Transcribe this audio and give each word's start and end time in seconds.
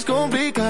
es 0.00 0.06
complicado. 0.06 0.69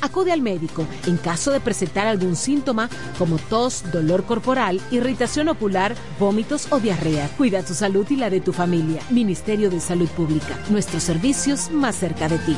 Acude 0.00 0.32
al 0.32 0.42
médico 0.42 0.86
en 1.06 1.16
caso 1.16 1.50
de 1.50 1.60
presentar 1.60 2.06
algún 2.06 2.36
síntoma 2.36 2.88
como 3.18 3.38
tos, 3.38 3.84
dolor 3.92 4.24
corporal, 4.24 4.80
irritación 4.90 5.48
ocular, 5.48 5.94
vómitos 6.18 6.68
o 6.70 6.80
diarrea. 6.80 7.28
Cuida 7.36 7.62
tu 7.62 7.74
salud 7.74 8.06
y 8.10 8.16
la 8.16 8.30
de 8.30 8.40
tu 8.40 8.52
familia. 8.52 9.00
Ministerio 9.10 9.70
de 9.70 9.80
Salud 9.80 10.08
Pública. 10.08 10.58
Nuestros 10.70 11.02
servicios 11.02 11.70
más 11.70 11.96
cerca 11.96 12.28
de 12.28 12.38
ti. 12.38 12.56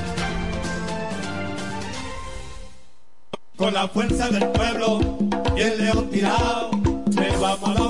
Con 3.56 3.74
la 3.74 3.88
fuerza 3.88 4.28
del 4.30 4.48
pueblo 4.48 5.00
y 5.56 5.60
el 5.60 5.84
león 5.84 6.08
tirado, 6.10 6.70
vamos 7.40 7.89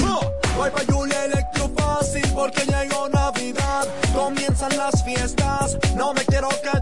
Oh, 0.03 0.21
Voy 0.57 0.69
pa' 0.71 0.83
Julia 0.91 1.25
Electro 1.25 1.69
fácil 1.77 2.23
porque 2.33 2.65
llegó 2.65 3.09
Navidad. 3.09 3.87
Comienzan 4.15 4.75
las 4.77 5.03
fiestas, 5.03 5.77
no 5.95 6.13
me 6.13 6.23
quiero 6.25 6.49
quedar 6.61 6.78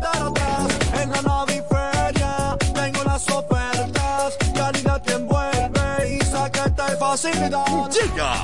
facilidad. 7.17 7.89
Llega 7.89 8.43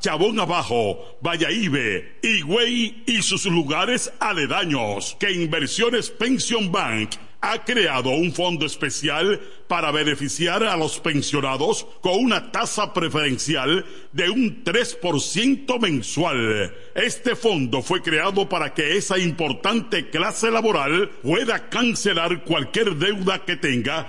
Chabón 0.00 0.38
Abajo, 0.38 1.18
Vallaibe, 1.20 2.18
Higüey 2.22 3.02
y 3.06 3.22
sus 3.22 3.46
lugares 3.46 4.12
aledaños 4.20 5.16
que 5.18 5.32
Inversiones 5.32 6.10
Pension 6.10 6.70
Bank 6.70 7.10
ha 7.40 7.64
creado 7.64 8.10
un 8.10 8.32
fondo 8.32 8.66
especial 8.66 9.40
para 9.68 9.92
beneficiar 9.92 10.64
a 10.64 10.76
los 10.76 10.98
pensionados 10.98 11.86
con 12.00 12.14
una 12.14 12.50
tasa 12.50 12.92
preferencial 12.92 13.84
de 14.12 14.30
un 14.30 14.64
3% 14.64 15.78
mensual. 15.80 16.74
Este 16.94 17.36
fondo 17.36 17.82
fue 17.82 18.02
creado 18.02 18.48
para 18.48 18.74
que 18.74 18.96
esa 18.96 19.18
importante 19.18 20.10
clase 20.10 20.50
laboral 20.50 21.10
pueda 21.22 21.68
cancelar 21.68 22.42
cualquier 22.44 22.96
deuda 22.96 23.44
que 23.44 23.56
tenga 23.56 24.08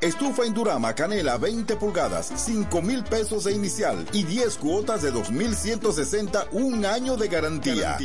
Estufa 0.00 0.44
Indurama 0.44 0.92
Canela 0.92 1.38
20 1.38 1.76
pulgadas, 1.76 2.32
5 2.34 2.82
mil 2.82 3.04
pesos 3.04 3.44
de 3.44 3.52
inicial 3.52 4.04
y 4.12 4.24
10 4.24 4.56
cuotas 4.56 5.02
de 5.02 5.12
2,160, 5.12 6.48
un 6.52 6.84
año 6.84 7.16
de 7.16 7.28
garantía. 7.28 7.96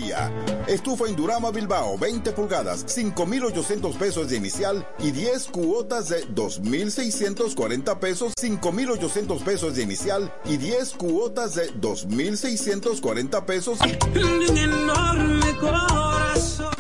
Estufa 0.68 1.08
Indurama 1.08 1.50
Bilbao 1.50 1.98
20 1.98 2.32
pulgadas, 2.34 2.84
5,800 2.86 3.96
pesos 3.96 4.30
de 4.30 4.38
inicial 4.38 4.88
y 5.00 5.10
10 5.12 5.48
cuotas 5.48 6.10
de 6.10 6.24
2,640 6.30 8.00
pesos, 8.00 8.34
5,800 8.38 9.42
pesos 9.42 9.76
de 9.76 9.82
inicial 9.82 10.32
y 10.46 10.58
10 10.58 10.92
cuotas 10.92 11.56
de 11.56 11.72
2,640 11.76 13.46
pesos. 13.48 13.80
Un 13.82 14.58
enorme 14.58 15.58
corazón. 15.60 16.72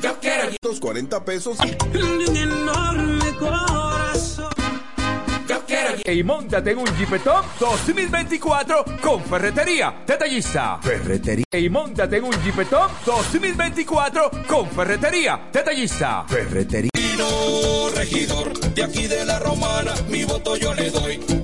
Yo 0.00 0.20
quiero 0.20 0.52
40 0.80 1.24
pesos. 1.24 1.58
Un 1.94 2.36
enorme 2.36 3.13
corazón. 3.48 4.50
Yo 5.48 5.64
quiero 5.66 6.12
y 6.12 6.22
montate 6.22 6.70
en 6.72 6.78
un 6.78 6.86
Jeepetop 6.96 7.44
2024 7.58 8.84
con 9.00 9.22
Ferretería 9.24 10.02
Detallista. 10.06 10.78
Ferretería. 10.82 11.44
Y 11.52 11.68
montate 11.68 12.16
en 12.18 12.24
un 12.24 12.42
Jeepetop 12.42 12.90
2024 13.04 14.30
con 14.46 14.68
Ferretería 14.70 15.48
Detallista. 15.52 16.24
Ferretería. 16.28 16.90
regidor 17.94 18.58
de 18.74 18.82
aquí 18.82 19.06
de 19.06 19.24
la 19.24 19.38
Romana, 19.38 19.92
mi 20.08 20.24
voto 20.24 20.56
yo 20.56 20.74
le 20.74 20.90
doy. 20.90 21.43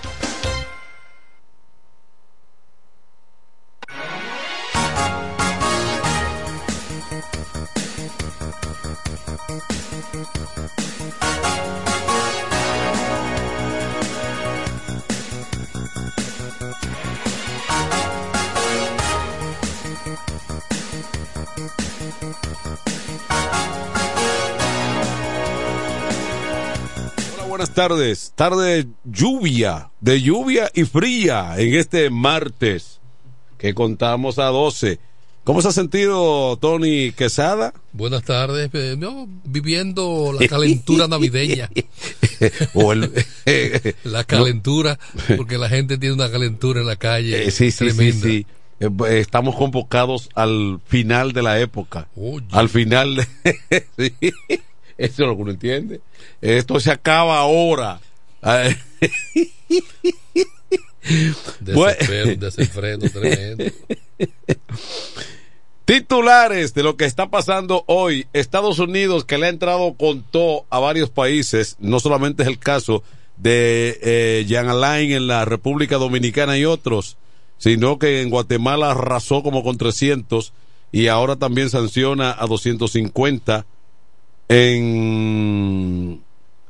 Buenas 27.71 27.89
tardes. 27.89 28.33
Tarde 28.35 28.87
lluvia, 29.05 29.89
de 30.01 30.21
lluvia 30.21 30.69
y 30.73 30.83
fría 30.83 31.55
en 31.57 31.75
este 31.75 32.09
martes 32.09 32.99
que 33.57 33.73
contamos 33.73 34.39
a 34.39 34.45
12. 34.45 34.99
¿Cómo 35.43 35.61
se 35.61 35.69
ha 35.69 35.71
sentido 35.71 36.55
Tony 36.57 37.11
Quesada? 37.13 37.73
Buenas 37.93 38.23
tardes. 38.23 38.69
eh, 38.73 38.95
no, 38.97 39.27
viviendo 39.45 40.31
la 40.39 40.47
calentura 40.47 41.07
navideña. 41.07 41.69
O 42.73 42.91
el- 42.91 43.11
la 44.03 44.23
calentura, 44.23 44.97
porque 45.37 45.57
la 45.59 45.69
gente 45.69 45.97
tiene 45.99 46.15
una 46.15 46.31
calentura 46.31 46.81
en 46.81 46.87
la 46.87 46.95
calle. 46.95 47.43
Eh, 47.47 47.51
sí, 47.51 47.69
sí, 47.71 47.89
sí, 47.89 47.95
tremenda. 47.95 48.27
sí. 48.27 48.45
Eh, 48.79 48.89
eh, 49.09 49.19
Estamos 49.19 49.55
convocados 49.55 50.29
al 50.33 50.79
final 50.87 51.33
de 51.33 51.43
la 51.43 51.59
época. 51.59 52.07
Oye. 52.15 52.45
Al 52.51 52.67
final 52.69 53.15
de... 53.15 53.85
sí. 53.97 54.59
Eso 55.01 55.23
es 55.23 55.27
lo 55.29 55.35
que 55.35 55.41
uno 55.41 55.51
entiende. 55.51 55.99
Esto 56.41 56.79
se 56.79 56.91
acaba 56.91 57.39
ahora. 57.39 57.99
Ah, 58.43 58.69
Desenfreno, 61.59 62.35
desenfreno 62.35 63.09
tremendo. 63.09 63.63
Titulares 65.85 66.75
de 66.75 66.83
lo 66.83 66.97
que 66.97 67.05
está 67.05 67.31
pasando 67.31 67.83
hoy. 67.87 68.27
Estados 68.33 68.77
Unidos, 68.77 69.25
que 69.25 69.39
le 69.39 69.47
ha 69.47 69.49
entrado 69.49 69.95
con 69.95 70.21
todo 70.21 70.65
a 70.69 70.77
varios 70.79 71.09
países, 71.09 71.77
no 71.79 71.99
solamente 71.99 72.43
es 72.43 72.49
el 72.49 72.59
caso 72.59 73.03
de 73.37 73.99
eh, 74.03 74.45
Jean 74.47 74.69
Alain 74.69 75.11
en 75.11 75.25
la 75.25 75.45
República 75.45 75.97
Dominicana 75.97 76.59
y 76.59 76.65
otros, 76.65 77.17
sino 77.57 77.97
que 77.97 78.21
en 78.21 78.29
Guatemala 78.29 78.91
arrasó 78.91 79.41
como 79.41 79.63
con 79.63 79.79
300 79.79 80.53
y 80.91 81.07
ahora 81.07 81.37
también 81.37 81.71
sanciona 81.71 82.35
a 82.37 82.45
250 82.45 83.65
en 84.51 86.21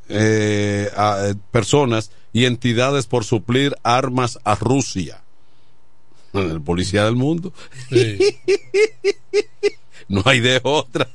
eh, 0.08 0.90
a, 0.96 1.30
eh, 1.30 1.36
personas 1.50 2.12
y 2.32 2.46
entidades 2.46 3.08
por 3.08 3.24
suplir 3.24 3.76
armas 3.82 4.38
a 4.44 4.54
Rusia. 4.54 5.24
El 6.34 6.62
policía 6.62 7.06
del 7.06 7.16
mundo. 7.16 7.52
no 10.08 10.22
hay 10.26 10.42
de 10.42 10.62
otra. 10.64 11.10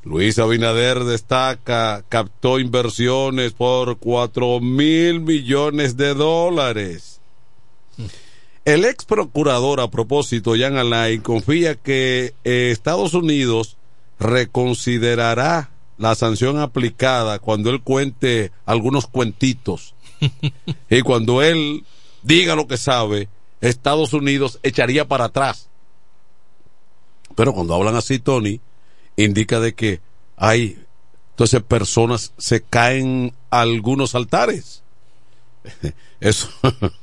Luis 0.04 0.38
Abinader 0.38 1.04
destaca, 1.04 2.04
captó 2.08 2.58
inversiones 2.58 3.52
por 3.52 3.96
cuatro 3.98 4.60
mil 4.60 5.20
millones 5.20 5.96
de 5.96 6.12
dólares. 6.12 7.20
El 8.66 8.84
ex 8.84 9.06
procurador, 9.06 9.80
a 9.80 9.90
propósito, 9.90 10.52
Jan 10.58 10.76
Alain, 10.76 11.22
confía 11.22 11.76
que 11.76 12.34
eh, 12.44 12.70
Estados 12.70 13.14
Unidos 13.14 13.78
reconsiderará 14.20 15.70
la 15.98 16.14
sanción 16.14 16.58
aplicada 16.58 17.38
cuando 17.40 17.70
él 17.70 17.82
cuente 17.82 18.52
algunos 18.66 19.06
cuentitos. 19.06 19.94
y 20.90 21.00
cuando 21.00 21.42
él 21.42 21.84
diga 22.22 22.54
lo 22.54 22.68
que 22.68 22.76
sabe, 22.76 23.28
Estados 23.60 24.12
Unidos 24.12 24.60
echaría 24.62 25.08
para 25.08 25.26
atrás. 25.26 25.68
Pero 27.34 27.52
cuando 27.52 27.74
hablan 27.74 27.96
así, 27.96 28.18
Tony, 28.18 28.60
indica 29.16 29.60
de 29.60 29.74
que 29.74 30.00
hay, 30.36 30.78
entonces 31.30 31.62
personas 31.62 32.32
se 32.38 32.62
caen 32.62 33.34
a 33.50 33.62
algunos 33.62 34.14
altares. 34.14 34.82
Eso, 36.20 36.50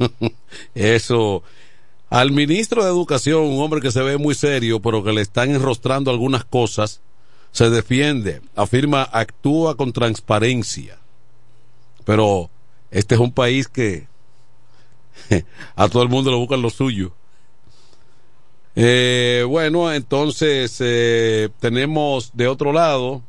eso. 0.76 1.44
Al 2.10 2.32
ministro 2.32 2.84
de 2.84 2.90
Educación, 2.90 3.42
un 3.42 3.62
hombre 3.62 3.82
que 3.82 3.92
se 3.92 4.02
ve 4.04 4.18
muy 4.18 4.36
serio, 4.36 4.80
pero 4.80 5.04
que 5.04 5.12
le 5.12 5.22
están 5.22 5.50
enrostrando 5.50 6.12
algunas 6.12 6.46
cosas, 6.46 7.02
se 7.58 7.72
defiende, 7.72 8.40
afirma, 8.56 9.02
actúa 9.02 9.76
con 9.76 9.92
transparencia. 9.92 11.00
Pero 12.06 12.52
este 12.92 13.16
es 13.16 13.20
un 13.22 13.32
país 13.32 13.68
que 13.68 14.06
a 15.76 15.90
todo 15.90 16.04
el 16.04 16.10
mundo 16.10 16.30
le 16.30 16.38
buscan 16.38 16.62
lo 16.62 16.70
suyo. 16.70 17.14
Eh, 18.76 19.44
bueno, 19.48 19.92
entonces 19.92 20.78
eh, 20.82 21.50
tenemos 21.60 22.30
de 22.34 22.48
otro 22.48 22.72
lado, 22.72 23.24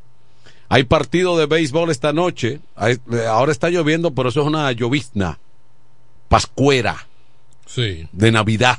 hay 0.68 0.84
partido 0.84 1.38
de 1.38 1.46
béisbol 1.46 1.90
esta 1.90 2.12
noche. 2.12 2.60
Hay- 2.76 2.98
eh, 3.10 3.24
ahora 3.26 3.50
está 3.50 3.70
lloviendo, 3.70 4.10
pero 4.14 4.28
eso 4.28 4.42
es 4.42 4.46
una 4.46 4.70
llovizna 4.72 5.38
pascuera 6.28 7.06
Sí. 7.64 8.06
de 8.12 8.30
Navidad. 8.30 8.78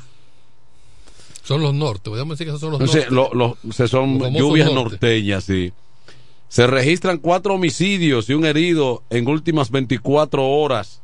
Son 1.42 1.62
los 1.62 1.74
nortes. 1.74 2.10
Podemos 2.10 2.38
decir 2.38 2.46
que 2.46 2.50
esos 2.50 2.60
son 2.60 2.72
los 2.72 2.80
Entonces, 2.80 3.10
nortes. 3.10 3.34
lo- 3.36 3.56
lo- 3.66 3.72
se 3.72 3.88
son 3.88 4.18
Los 4.18 4.32
lluvias 4.32 4.72
norte. 4.72 4.90
norteñas, 4.92 5.44
sí. 5.44 5.72
Se 6.48 6.66
registran 6.66 7.18
cuatro 7.18 7.54
homicidios 7.54 8.28
y 8.28 8.34
un 8.34 8.44
herido 8.44 9.02
en 9.10 9.28
últimas 9.28 9.70
24 9.70 10.46
horas. 10.48 11.00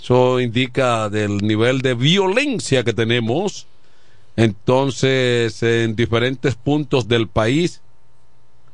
Eso 0.00 0.40
indica 0.40 1.08
del 1.08 1.38
nivel 1.38 1.80
de 1.80 1.94
violencia 1.94 2.82
que 2.84 2.92
tenemos. 2.92 3.66
Entonces, 4.36 5.62
en 5.62 5.94
diferentes 5.94 6.54
puntos 6.54 7.06
del 7.08 7.28
país, 7.28 7.80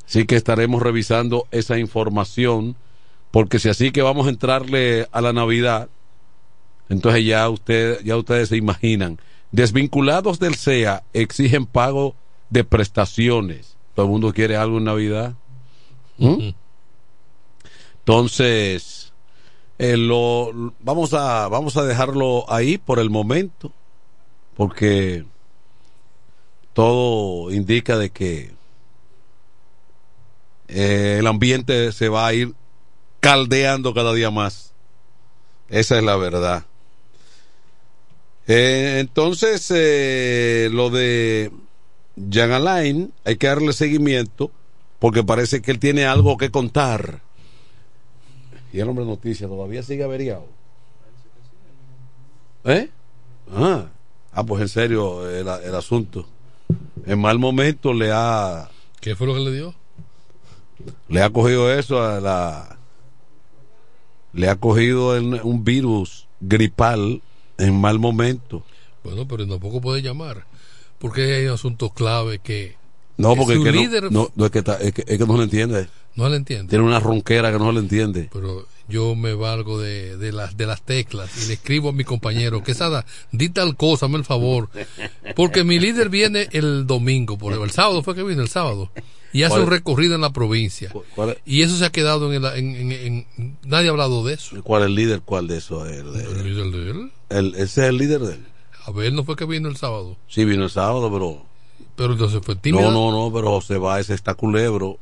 sí 0.07 0.25
que 0.25 0.37
estaremos 0.37 0.83
revisando 0.83 1.47
esa 1.51 1.79
información, 1.79 2.77
porque 3.31 3.59
si 3.59 3.69
así 3.69 3.91
que 3.91 4.03
vamos 4.03 4.27
a 4.27 4.31
entrarle 4.31 5.07
a 5.13 5.21
la 5.21 5.33
Navidad, 5.33 5.89
entonces 6.89 7.25
ya 7.25 7.49
usted, 7.49 8.03
ya 8.05 8.17
ustedes 8.17 8.49
se 8.49 8.57
imaginan. 8.57 9.19
Desvinculados 9.53 10.39
del 10.39 10.55
SEA 10.55 11.05
exigen 11.13 11.67
pago 11.67 12.15
de 12.51 12.65
prestaciones. 12.65 13.77
Todo 13.95 14.07
el 14.07 14.13
mundo 14.13 14.33
quiere 14.33 14.57
algo 14.57 14.79
en 14.79 14.85
Navidad. 14.85 15.35
¿Mm? 16.19 16.51
Entonces, 18.01 19.13
eh, 19.79 19.97
lo, 19.97 20.51
vamos 20.81 21.15
a 21.15 21.49
vamos 21.49 21.77
a 21.77 21.85
dejarlo 21.85 22.51
ahí 22.51 22.79
por 22.79 22.99
el 22.99 23.11
momento, 23.11 23.73
porque 24.57 25.25
todo 26.73 27.51
indica 27.53 27.99
de 27.99 28.11
que 28.11 28.55
eh, 30.69 31.17
el 31.19 31.27
ambiente 31.27 31.93
se 31.93 32.09
va 32.09 32.27
a 32.27 32.35
ir 32.35 32.55
caldeando 33.21 33.95
cada 33.95 34.13
día 34.13 34.31
más. 34.31 34.75
Esa 35.69 35.99
es 35.99 36.05
la 36.05 36.17
verdad. 36.17 36.65
Eh, 38.49 38.97
entonces, 39.01 39.71
eh, 39.75 40.69
lo 40.73 40.89
de 40.91 41.53
Jan 42.33 42.51
Alain, 42.53 43.13
hay 43.25 43.37
que 43.37 43.47
darle 43.47 43.73
seguimiento 43.75 44.51
porque 44.99 45.23
parece 45.23 45.61
que 45.63 45.71
él 45.71 45.79
tiene 45.79 46.07
algo 46.07 46.37
que 46.39 46.51
contar. 46.51 47.21
Y 48.73 48.81
el 48.81 48.89
hombre 48.89 49.05
de 49.05 49.11
noticias 49.11 49.49
todavía 49.49 49.83
sigue 49.83 50.03
averiado. 50.03 50.47
¿Eh? 52.65 52.91
Ah, 53.55 53.87
ah 54.33 54.45
pues 54.45 54.63
en 54.63 54.69
serio 54.69 55.29
el, 55.29 55.47
el 55.47 55.75
asunto. 55.75 56.27
En 57.07 57.21
mal 57.21 57.39
momento 57.39 57.93
le 57.93 58.11
ha 58.13 58.69
¿Qué 59.01 59.15
fue 59.15 59.27
lo 59.27 59.35
que 59.35 59.41
le 59.41 59.53
dio? 59.53 59.75
le 61.09 61.23
ha 61.23 61.31
cogido 61.31 61.73
eso 61.73 62.03
a 62.03 62.21
la 62.21 62.79
le 64.33 64.49
ha 64.49 64.57
cogido 64.57 65.17
el- 65.17 65.41
un 65.43 65.65
virus 65.65 66.29
gripal 66.41 67.23
en 67.59 67.79
mal 67.81 67.99
momento. 67.99 68.65
Bueno, 69.05 69.27
pero 69.29 69.47
tampoco 69.47 69.81
puede 69.81 70.03
llamar. 70.03 70.47
Porque 70.99 71.35
hay 71.37 71.47
asuntos 71.47 71.93
clave 71.93 72.39
que. 72.41 72.77
No, 73.17 73.35
porque 73.37 73.55
su 73.55 73.61
es 73.61 73.65
que 73.67 73.73
no- 73.77 73.81
líder 73.83 74.13
no, 74.13 74.31
no, 74.35 74.45
es, 74.47 74.51
que 74.51 74.59
está- 74.61 74.77
es 74.81 74.93
que- 74.93 75.05
es 75.07 75.19
que 75.19 75.27
no 75.27 75.37
le 75.37 75.45
entiende. 75.45 75.89
no 76.17 76.29
le 76.29 76.37
entiende. 76.37 76.69
Tiene 76.71 76.85
una 76.85 76.99
ronquera 77.01 77.53
que 77.53 77.59
no 77.59 77.71
le 77.73 77.81
entiende. 77.81 78.29
Pero 78.33 78.67
yo 78.89 79.15
me 79.15 79.35
valgo 79.35 79.79
de, 79.81 80.17
de, 80.17 80.33
las, 80.33 80.57
de 80.57 80.67
las 80.67 80.83
teclas 80.83 81.31
y 81.45 81.49
le 81.49 81.55
escribo 81.55 81.91
a 81.91 81.93
mi 81.93 82.05
compañero, 82.05 82.63
que 82.63 82.75
Sada, 82.75 83.05
di 83.33 83.49
tal 83.51 83.77
cosa, 83.77 84.07
hazme 84.07 84.19
el 84.19 84.25
favor. 84.25 84.69
Porque 85.37 85.65
mi 85.65 85.79
líder 85.79 86.09
viene 86.09 86.49
el 86.53 86.87
domingo, 86.87 87.37
por 87.39 87.53
el 87.53 87.71
sábado 87.71 88.03
fue 88.03 88.15
que 88.15 88.23
vino, 88.23 88.43
el 88.43 88.49
sábado. 88.49 88.91
Y 89.33 89.43
hace 89.43 89.61
un 89.61 89.67
recorrido 89.69 90.15
en 90.15 90.23
la 90.23 90.33
provincia. 90.33 90.91
¿Cuál 91.15 91.31
es, 91.31 91.37
Y 91.45 91.61
eso 91.61 91.77
se 91.77 91.85
ha 91.85 91.91
quedado 91.93 92.33
en, 92.33 92.43
el, 92.43 92.53
en, 92.57 92.77
en- 92.93 93.27
en- 93.37 93.59
Nadie 93.63 93.89
ha 93.89 93.91
hablado 93.91 94.25
de 94.25 94.33
eso. 94.35 94.57
cuál 94.65 94.83
es 94.83 94.87
el 94.89 94.95
líder? 94.95 95.21
¿Cuál 95.23 95.47
de 95.49 95.59
eso? 95.59 95.85
El, 95.87 96.07
El 96.17 96.45
líder 96.45 96.71
de 96.73 96.91
él. 96.91 97.13
el- 97.29 97.55
ese 97.57 97.83
es 97.83 97.89
el 97.91 97.99
líder 97.99 98.21
de 98.23 98.35
él. 98.37 98.47
A 98.87 98.91
ver, 98.91 99.13
no 99.13 99.25
fue 99.25 99.37
que 99.37 99.45
vino 99.45 99.69
el 99.69 99.77
sábado. 99.77 100.17
Sí, 100.29 100.47
vino 100.47 100.65
el 100.65 100.71
sábado, 100.71 101.13
pero. 101.13 101.45
Pero 101.95 102.13
entonces 102.15 102.41
fue 102.43 102.57
tímido. 102.57 102.91
No, 102.91 103.11
no, 103.13 103.27
no, 103.29 103.35
pero 103.35 103.49
José 103.51 103.77
Báez 103.77 104.09
está 104.09 104.33
culebro. 104.35 104.99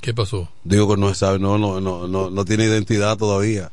¿Qué 0.00 0.14
pasó? 0.14 0.48
Digo 0.64 0.88
que 0.88 1.00
no 1.00 1.08
se 1.10 1.14
sabe, 1.16 1.38
no, 1.38 1.58
no, 1.58 1.80
no, 1.80 2.08
no, 2.08 2.30
no 2.30 2.44
tiene 2.44 2.64
identidad 2.64 3.18
todavía. 3.18 3.70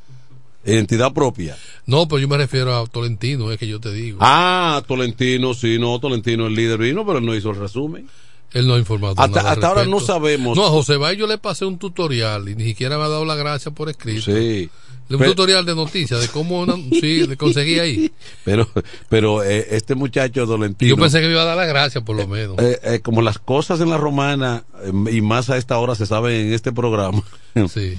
Identidad 0.65 1.13
propia. 1.13 1.55
No, 1.85 2.07
pero 2.07 2.19
yo 2.19 2.27
me 2.27 2.35
refiero 2.37 2.75
a 2.75 2.85
Tolentino, 2.85 3.51
es 3.51 3.57
que 3.57 3.67
yo 3.67 3.79
te 3.79 3.93
digo. 3.93 4.17
Ah, 4.19 4.83
Tolentino, 4.85 5.53
sí, 5.53 5.79
no, 5.79 5.97
Tolentino 5.99 6.47
el 6.47 6.55
líder 6.55 6.79
vino, 6.79 7.05
pero 7.05 7.19
él 7.19 7.25
no 7.25 7.33
hizo 7.33 7.51
el 7.51 7.55
resumen. 7.55 8.09
Él 8.53 8.65
no 8.67 8.75
ha 8.75 8.79
informado 8.79 9.15
Hasta- 9.17 9.41
nada 9.41 9.51
hasta 9.51 9.67
ahora 9.67 9.85
no 9.85 9.99
sabemos. 9.99 10.57
No, 10.57 10.65
a 10.65 10.69
José 10.69 10.97
Bay 10.97 11.17
yo 11.17 11.27
le 11.27 11.37
pasé 11.37 11.65
un 11.65 11.77
tutorial 11.77 12.47
y 12.49 12.55
ni 12.55 12.63
siquiera 12.65 12.97
me 12.97 13.03
ha 13.03 13.09
dado 13.09 13.25
la 13.25 13.35
gracia 13.35 13.71
por 13.71 13.89
escrito. 13.89 14.21
Sí. 14.31 14.69
Un 15.09 15.19
Pero- 15.19 15.31
tutorial 15.31 15.65
de 15.65 15.73
noticias, 15.75 16.19
de 16.21 16.27
cómo 16.27 16.59
una- 16.61 16.75
sí, 17.01 17.25
le 17.27 17.37
conseguí 17.37 17.79
ahí. 17.79 18.11
Pero, 18.43 18.67
pero 19.09 19.43
eh, 19.43 19.67
este 19.71 19.95
muchacho 19.95 20.45
Tolentino. 20.45 20.89
Yo 20.89 20.97
pensé 21.01 21.19
que 21.21 21.27
me 21.27 21.33
iba 21.33 21.43
a 21.43 21.45
dar 21.45 21.57
la 21.57 21.65
gracia, 21.65 22.01
por 22.01 22.15
lo 22.15 22.27
menos. 22.27 22.57
eh, 22.59 22.79
eh, 22.83 22.99
como 23.01 23.21
las 23.21 23.39
cosas 23.39 23.79
en 23.81 23.89
la 23.89 23.97
romana, 23.97 24.63
eh, 24.83 24.91
y 25.15 25.21
más 25.21 25.49
a 25.49 25.57
esta 25.57 25.77
hora 25.77 25.95
se 25.95 26.05
saben 26.05 26.47
en 26.47 26.53
este 26.53 26.71
programa, 26.73 27.21
Sí. 27.73 27.97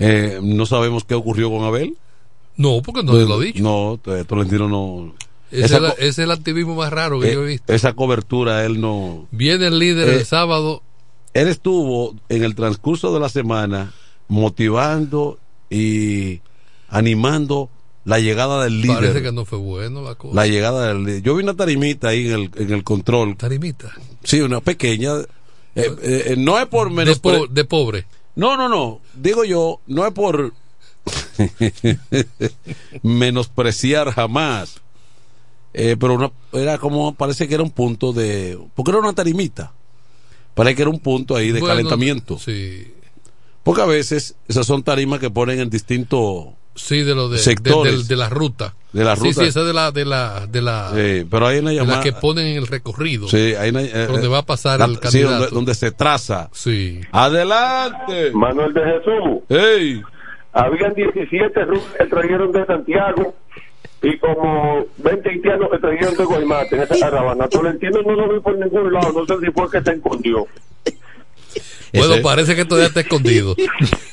Eh, 0.00 0.38
no 0.42 0.64
sabemos 0.66 1.04
qué 1.04 1.14
ocurrió 1.14 1.50
con 1.50 1.64
Abel. 1.64 1.96
No, 2.56 2.82
porque 2.82 3.02
no 3.04 3.12
Pues, 3.12 3.28
lo 3.28 3.34
ha 3.34 3.40
dicho. 3.40 3.62
No, 3.62 4.00
eh, 4.14 4.24
Tolentino 4.26 4.68
no. 4.68 5.14
Ese 5.50 5.64
esa 5.66 5.76
es, 5.76 5.82
la- 5.82 5.88
co- 5.90 5.96
ese 5.98 6.08
es 6.08 6.18
el 6.18 6.30
activismo 6.30 6.74
más 6.74 6.92
raro 6.92 7.20
que 7.20 7.30
eh, 7.30 7.34
yo 7.34 7.42
he 7.44 7.46
visto. 7.46 7.72
Esa 7.72 7.92
cobertura 7.94 8.64
él 8.64 8.80
no. 8.80 9.26
Viene 9.30 9.66
el 9.68 9.78
líder 9.78 10.08
Eh, 10.08 10.16
el 10.16 10.24
sábado. 10.26 10.82
Él 11.34 11.48
estuvo 11.48 12.14
en 12.28 12.44
el 12.44 12.54
transcurso 12.54 13.12
de 13.14 13.20
la 13.20 13.28
semana 13.28 13.92
motivando 14.28 15.38
y 15.70 16.40
animando 16.88 17.68
la 18.04 18.18
llegada 18.18 18.64
del 18.64 18.80
líder. 18.80 18.96
Parece 18.96 19.22
que 19.22 19.32
no 19.32 19.44
fue 19.44 19.58
bueno 19.58 20.02
la 20.02 20.14
cosa. 20.14 20.34
La 20.34 20.46
llegada 20.46 20.88
del 20.88 21.04
líder. 21.04 21.22
Yo 21.22 21.34
vi 21.36 21.42
una 21.42 21.54
tarimita 21.54 22.08
ahí 22.08 22.26
en 22.28 22.32
el, 22.34 22.50
en 22.56 22.72
el 22.72 22.82
control. 22.84 23.36
Tarimita. 23.36 23.92
Sí, 24.24 24.40
una 24.40 24.60
pequeña. 24.60 25.12
Eh, 25.74 25.94
eh, 26.02 26.34
no 26.38 26.58
es 26.58 26.66
por 26.66 26.88
de, 26.88 26.94
menos. 26.94 27.18
po- 27.20 27.46
de 27.46 27.64
pobre. 27.64 28.06
No, 28.34 28.56
no, 28.56 28.68
no. 28.68 29.00
Digo 29.14 29.44
yo, 29.44 29.80
no 29.86 30.06
es 30.06 30.12
por 30.12 30.52
menospreciar 33.02 34.10
jamás. 34.12 34.80
Eh, 35.74 35.96
pero 35.98 36.14
una- 36.14 36.30
era 36.52 36.78
como, 36.78 37.14
parece 37.14 37.46
que 37.48 37.54
era 37.54 37.62
un 37.62 37.70
punto 37.70 38.12
de. 38.12 38.58
Porque 38.74 38.90
era 38.90 39.00
una 39.00 39.12
tarimita. 39.12 39.72
Parece 40.54 40.76
que 40.76 40.82
era 40.82 40.90
un 40.90 40.98
punto 41.00 41.36
ahí 41.36 41.48
de 41.52 41.60
Bueno, 41.60 41.74
calentamiento. 41.74 42.38
Sí. 42.38 42.92
Porque 43.62 43.82
a 43.82 43.86
veces 43.86 44.34
esas 44.48 44.66
son 44.66 44.82
tarimas 44.82 45.20
que 45.20 45.30
ponen 45.30 45.60
en 45.60 45.70
distintos 45.70 46.46
Sí, 46.74 47.02
de 47.02 47.14
lo 47.14 47.28
de, 47.28 47.38
sectores 47.38 47.92
de, 47.92 47.98
de- 48.02 48.04
de 48.08 48.16
la 48.16 48.28
ruta. 48.28 48.74
de 48.92 49.04
la 49.04 49.14
Sí, 49.16 49.24
ruta. 49.28 49.42
sí, 49.42 49.48
esa 49.48 49.62
de 49.64 49.72
la, 49.74 49.90
de 49.92 50.04
la, 50.04 50.46
de 50.46 50.62
la, 50.62 50.90
Sí, 50.94 51.26
pero 51.30 51.46
hay 51.48 51.58
una 51.58 51.70
de 51.70 51.76
la 51.76 51.82
llamada. 51.82 52.02
que 52.02 52.12
ponen 52.12 52.46
en 52.46 52.56
el 52.56 52.66
recorrido. 52.66 53.28
Sí, 53.28 53.54
hay 53.54 53.70
una- 53.70 53.82
eh, 53.82 54.06
donde 54.06 54.26
eh, 54.26 54.30
va 54.30 54.38
a 54.38 54.46
pasar 54.46 54.78
la- 54.78 54.86
el 54.86 54.94
sí, 54.94 55.00
candidato. 55.00 55.32
donde, 55.34 55.50
donde 55.54 55.74
se 55.74 55.90
traza. 55.92 56.48
Sí. 56.52 57.00
Adelante. 57.12 58.30
Manuel 58.32 58.72
de 58.72 58.80
Jesús. 58.80 59.42
Hey. 59.48 60.02
Habían 60.52 60.94
17 60.94 61.64
rusos 61.66 61.86
que 61.98 62.06
trajeron 62.06 62.52
de 62.52 62.64
Santiago 62.66 63.34
y 64.02 64.16
como 64.18 64.86
20 64.98 65.28
haitianos 65.28 65.68
que 65.70 65.78
trajeron 65.78 66.16
de 66.16 66.24
Guaymate 66.24 66.76
en 66.76 66.82
esa 66.82 66.98
caravana. 66.98 67.48
Tolentino 67.48 68.00
no 68.02 68.12
lo 68.14 68.32
vi 68.32 68.40
por 68.40 68.56
ningún 68.58 68.92
lado, 68.92 69.12
no 69.12 69.26
sé 69.26 69.44
si 69.44 69.50
fue 69.52 69.70
que 69.70 69.82
se 69.82 69.96
escondió. 69.96 70.46
Bueno, 71.94 72.14
Ese- 72.14 72.22
parece 72.22 72.54
que 72.54 72.64
todavía 72.64 72.88
está 72.88 73.00
escondido. 73.00 73.54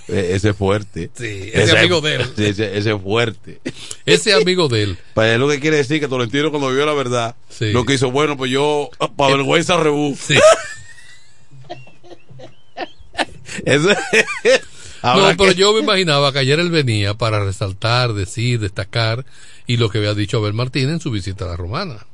Eh, 0.07 0.33
ese 0.35 0.49
es 0.51 0.55
fuerte. 0.55 1.09
Sí, 1.15 1.49
ese 1.51 1.75
amigo 1.79 1.99
de 1.99 2.17
él. 2.17 2.25
Sí, 2.35 2.45
ese, 2.45 2.77
ese 2.77 2.91
es 2.93 3.01
fuerte. 3.01 3.59
Ese 4.05 4.35
amigo 4.35 4.67
de 4.67 4.83
él. 4.83 4.97
Para 5.15 5.33
él 5.33 5.39
lo 5.41 5.49
que 5.49 5.59
quiere 5.59 5.77
decir 5.77 5.99
que 5.99 6.07
Tolentino 6.07 6.51
cuando 6.51 6.69
vio 6.69 6.85
la 6.85 6.93
verdad, 6.93 7.35
lo 7.59 7.85
que 7.85 7.95
hizo, 7.95 8.11
bueno, 8.11 8.37
pues 8.37 8.51
yo, 8.51 8.91
para 9.17 9.35
vergüenza 9.35 9.77
rebú. 9.81 10.15
Sí. 10.15 10.35
Eso 13.65 13.89
No, 15.01 15.33
pero 15.37 15.49
que- 15.51 15.55
yo 15.55 15.73
me 15.73 15.79
imaginaba 15.79 16.31
que 16.31 16.39
ayer 16.39 16.59
él 16.59 16.69
venía 16.69 17.13
para 17.15 17.43
resaltar, 17.43 18.13
decir, 18.13 18.59
destacar 18.59 19.25
y 19.67 19.77
lo 19.77 19.89
que 19.89 19.99
había 19.99 20.13
dicho 20.13 20.37
Abel 20.37 20.53
Martínez 20.53 20.93
en 20.93 20.99
su 20.99 21.11
visita 21.11 21.45
a 21.45 21.49
la 21.49 21.55
romana. 21.57 22.05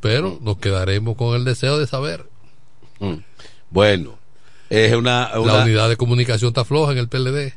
Pero 0.00 0.38
nos 0.40 0.58
quedaremos 0.58 1.16
con 1.16 1.34
el 1.34 1.44
deseo 1.44 1.78
de 1.78 1.86
saber. 1.86 2.26
Bueno, 3.70 4.18
es 4.68 4.94
una, 4.94 5.30
La 5.30 5.64
unidad 5.64 5.88
de 5.88 5.96
comunicación 5.96 6.48
está 6.48 6.64
floja 6.64 6.92
en 6.92 6.98
el 6.98 7.08
PLD. 7.08 7.54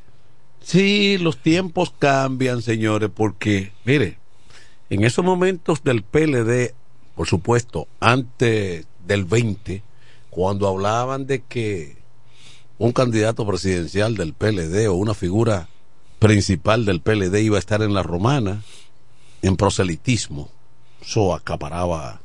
Sí, 0.61 1.17
los 1.17 1.37
tiempos 1.37 1.93
cambian, 1.97 2.61
señores, 2.61 3.09
porque, 3.13 3.73
mire, 3.83 4.17
en 4.89 5.03
esos 5.03 5.23
momentos 5.23 5.83
del 5.83 6.03
PLD, 6.03 6.73
por 7.15 7.27
supuesto, 7.27 7.87
antes 7.99 8.85
del 9.05 9.25
20, 9.25 9.83
cuando 10.29 10.67
hablaban 10.67 11.27
de 11.27 11.41
que 11.41 11.97
un 12.77 12.93
candidato 12.93 13.45
presidencial 13.45 14.15
del 14.15 14.33
PLD 14.33 14.87
o 14.87 14.93
una 14.93 15.13
figura 15.13 15.67
principal 16.27 16.85
del 16.85 17.01
PLD 17.01 17.41
iba 17.43 17.57
a 17.57 17.59
estar 17.59 17.81
en 17.81 17.93
la 17.93 18.01
romana, 18.03 18.61
en 19.41 19.57
proselitismo, 19.57 20.49
eso 21.01 21.33
acaparaba 21.33 22.21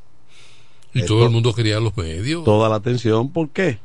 Y 0.94 1.04
todo 1.04 1.18
to- 1.20 1.26
el 1.26 1.30
mundo 1.32 1.52
quería 1.52 1.80
los 1.80 1.96
medios. 1.96 2.44
toda 2.44 2.68
la 2.68 2.76
atención. 2.76 3.30
¿Por 3.32 3.50
qué? 3.50 3.78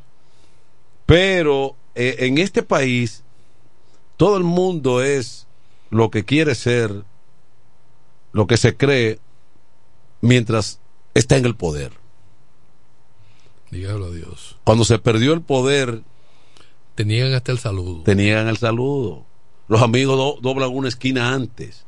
Pero 1.06 1.76
eh, 1.95 2.15
en 2.19 2.38
este 2.38 2.63
país 2.63 3.23
todo 4.17 4.38
el 4.38 4.43
mundo 4.43 5.02
es 5.02 5.47
lo 5.89 6.10
que 6.12 6.23
quiere 6.23 6.56
ser, 6.56 7.04
lo 8.32 8.45
que 8.47 8.58
se 8.58 8.78
cree 8.78 9.19
mientras 10.21 10.80
está 11.13 11.38
en 11.38 11.45
el 11.45 11.56
poder. 11.56 11.91
Dígalo 13.71 14.06
a 14.06 14.12
Dios. 14.12 14.58
Cuando 14.63 14.86
se 14.86 14.99
perdió 14.99 15.34
el 15.34 15.41
poder, 15.41 16.04
Te 16.95 17.06
niegan 17.06 17.34
hasta 17.34 17.52
el 17.52 17.58
saludo. 17.60 18.04
te 18.04 18.15
niegan 18.15 18.47
el 18.47 18.58
saludo. 18.58 19.26
Los 19.67 19.82
amigos 19.82 20.17
do- 20.17 20.38
doblan 20.41 20.69
una 20.71 20.88
esquina 20.89 21.34
antes. 21.34 21.86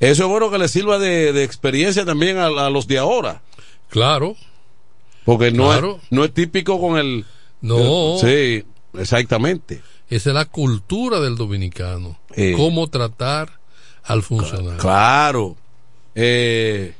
Eso 0.00 0.24
es 0.24 0.28
bueno 0.28 0.50
que 0.50 0.58
le 0.58 0.68
sirva 0.68 0.98
de, 0.98 1.32
de 1.32 1.44
experiencia 1.44 2.04
también 2.04 2.38
a, 2.38 2.46
a 2.46 2.70
los 2.70 2.86
de 2.88 2.98
ahora. 2.98 3.42
Claro. 3.88 4.36
Porque 5.24 5.52
no, 5.52 5.66
Claro. 5.68 6.00
es, 6.02 6.08
no 6.10 6.24
es 6.24 6.32
típico 6.34 6.80
con 6.80 6.98
el... 6.98 7.24
No. 7.60 8.16
Sí, 8.18 8.64
exactamente. 8.94 9.82
Esa 10.10 10.30
es 10.30 10.34
la 10.34 10.46
cultura 10.46 11.20
del 11.20 11.36
dominicano. 11.36 12.18
Eh. 12.34 12.54
Cómo 12.56 12.88
tratar 12.88 13.60
al 14.02 14.22
funcionario. 14.24 14.78
Claro. 14.78 15.56
Eh, 16.16 16.94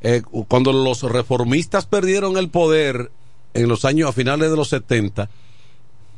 eh, 0.00 0.22
cuando 0.48 0.72
los 0.72 1.02
reformistas 1.02 1.86
perdieron 1.86 2.36
el 2.36 2.48
poder 2.48 3.12
en 3.54 3.68
los 3.68 3.84
años 3.84 4.08
a 4.08 4.12
finales 4.12 4.50
de 4.50 4.56
los 4.56 4.68
70, 4.68 5.30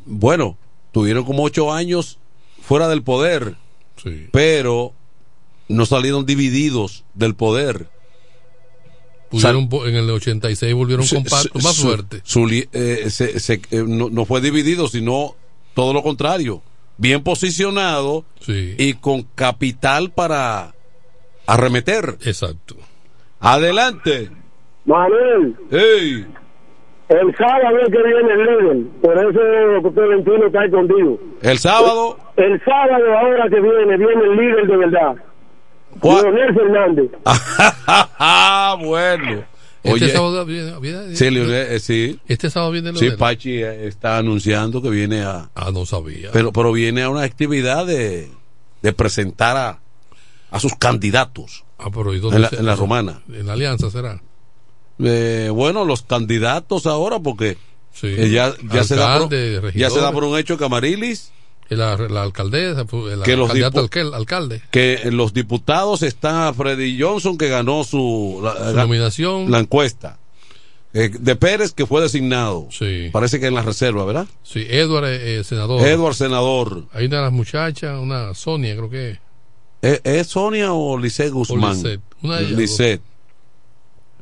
bueno, 0.07 0.57
tuvieron 0.95 1.25
como 1.25 1.43
ocho 1.43 1.71
años 1.73 2.19
fuera 2.63 2.89
del 2.89 3.03
poder, 3.03 3.57
Sí. 4.03 4.29
pero 4.33 4.95
no 5.69 5.85
salieron 5.85 6.25
divididos 6.25 7.05
del 7.13 7.35
poder. 7.35 7.89
Pudieron 9.31 9.69
en 9.87 9.97
el 9.97 10.09
86 10.11 10.73
volvieron 10.75 11.05
Su- 11.05 11.17
compactos, 11.17 11.51
su- 11.61 11.67
más 11.67 11.75
su- 11.75 11.83
su 11.83 12.49
eh, 12.73 13.11
se- 13.11 13.41
se- 13.41 13.61
eh, 13.71 13.83
no, 13.87 14.09
no 14.09 14.25
fue 14.25 14.41
dividido, 14.41 14.87
sino 14.89 15.35
todo 15.75 15.93
lo 15.93 16.03
contrario. 16.03 16.63
Bien 16.97 17.25
posicionado 17.25 18.25
Sí. 18.41 18.77
y 18.79 18.95
con 18.95 19.23
capital 19.35 20.13
para 20.13 20.75
arremeter. 21.47 22.17
Exacto. 22.25 22.77
Adelante. 23.41 24.31
Manuel, 24.85 25.57
¡Ey! 25.73 26.27
El 27.09 27.37
sábado 27.37 27.79
es 27.83 27.93
que 27.93 28.03
viene 28.03 28.33
el 28.33 28.39
líder, 28.45 28.87
por 29.03 29.19
eso 29.19 29.91
Tolentino 29.95 30.47
está 30.47 30.65
escondido. 30.65 31.19
El 31.43 31.59
sábado. 31.59 32.19
El 32.37 32.61
sábado 32.65 33.19
ahora 33.19 33.45
que 33.51 33.61
viene, 33.61 33.97
viene 33.97 34.25
el 34.25 34.37
líder 34.37 34.67
de 34.67 34.77
verdad. 34.77 35.15
Leonel 36.03 36.55
Fernández. 36.55 37.11
ah, 37.27 38.77
bueno. 38.81 39.45
Este 39.83 40.09
sábado 40.09 40.47
viene, 40.47 40.73
viene- 40.81 41.15
sí, 41.15 41.31
Leonel, 41.31 41.73
eh, 41.73 41.79
sí. 41.79 42.19
Este 42.27 42.49
sábado 42.49 42.73
viene 42.73 42.93
Sí, 42.95 43.01
Leonel. 43.01 43.19
Pachi 43.19 43.63
eh, 43.63 43.87
está 43.87 44.17
anunciando 44.17 44.81
que 44.81 44.89
viene 44.89 45.23
a. 45.23 45.51
Ah, 45.55 45.71
no 45.73 45.85
sabía. 45.85 46.31
Pero, 46.33 46.53
pero 46.53 46.73
viene 46.73 47.03
a 47.03 47.11
una 47.11 47.23
actividad 47.23 47.87
de, 47.87 48.31
de 48.81 48.93
presentar 48.95 49.57
a, 49.59 49.79
a 50.51 50.59
sus 50.61 50.75
candidatos 50.77 51.65
Ah, 51.79 51.89
pero 51.93 52.15
¿y 52.15 52.19
dónde 52.21 52.37
en 52.37 52.43
la, 52.43 52.49
se- 52.49 52.57
en 52.57 52.65
la 52.67 52.77
romana. 52.77 53.21
En 53.29 53.47
la 53.47 53.53
alianza 53.53 53.91
será. 53.91 54.21
Eh, 55.03 55.51
bueno, 55.53 55.85
los 55.85 56.03
candidatos 56.03 56.87
ahora, 56.87 57.19
porque 57.21 57.57
Sí. 57.93 58.09
eh, 58.09 58.31
ya, 58.31 58.53
ya, 58.73 58.85
se 58.85 58.97
da 58.97 59.15
por, 59.19 59.23
Alcalde, 59.35 59.73
ya 59.75 59.91
se 59.91 60.01
da 60.01 60.13
por 60.13 60.25
un 60.25 60.39
hecho 60.39 60.57
que 60.59 60.65
Amarilis, 60.65 61.31
La, 61.71 61.97
la 61.97 62.23
alcaldesa, 62.23 62.83
el 62.83 63.23
Que 63.25 63.37
los 63.37 63.51
alcalde. 64.13 64.63
que 64.71 65.01
los 65.11 65.33
diputados 65.33 66.03
está 66.03 66.53
Freddy 66.53 67.01
Johnson, 67.01 67.39
que 67.39 67.49
ganó 67.49 67.83
su, 67.85 68.41
la, 68.43 68.57
Su 68.71 68.77
la- 68.77 68.83
nominación. 68.83 69.51
la 69.51 69.61
encuesta. 69.61 70.19
Eh, 70.93 71.11
de 71.19 71.35
Pérez, 71.35 71.73
que 71.73 71.87
fue 71.87 72.01
designado. 72.03 72.69
Sí. 72.71 73.09
Parece 73.13 73.41
que 73.41 73.47
en 73.47 73.55
la 73.55 73.63
reserva, 73.63 74.05
¿verdad? 74.05 74.27
Sí, 74.45 74.65
Edward, 74.69 75.07
eh, 75.09 75.43
senador. 75.43 75.85
Edward, 75.85 76.15
senador. 76.15 76.85
Hay 76.93 77.07
una 77.07 77.17
de 77.17 77.23
las 77.23 77.33
muchachas, 77.33 77.99
una 78.01 78.33
Sonia, 78.35 78.77
creo 78.77 78.91
que 78.91 79.11
es. 79.11 79.19
¿Es, 79.83 80.01
es 80.05 80.27
Sonia 80.29 80.73
o 80.73 80.97
Lisset 80.97 81.31
Guzmán? 81.33 81.75
Lisset. 81.75 82.01
Una 82.23 82.37
de 82.37 82.45
ellas 82.45 82.59
Lisset. 82.59 83.01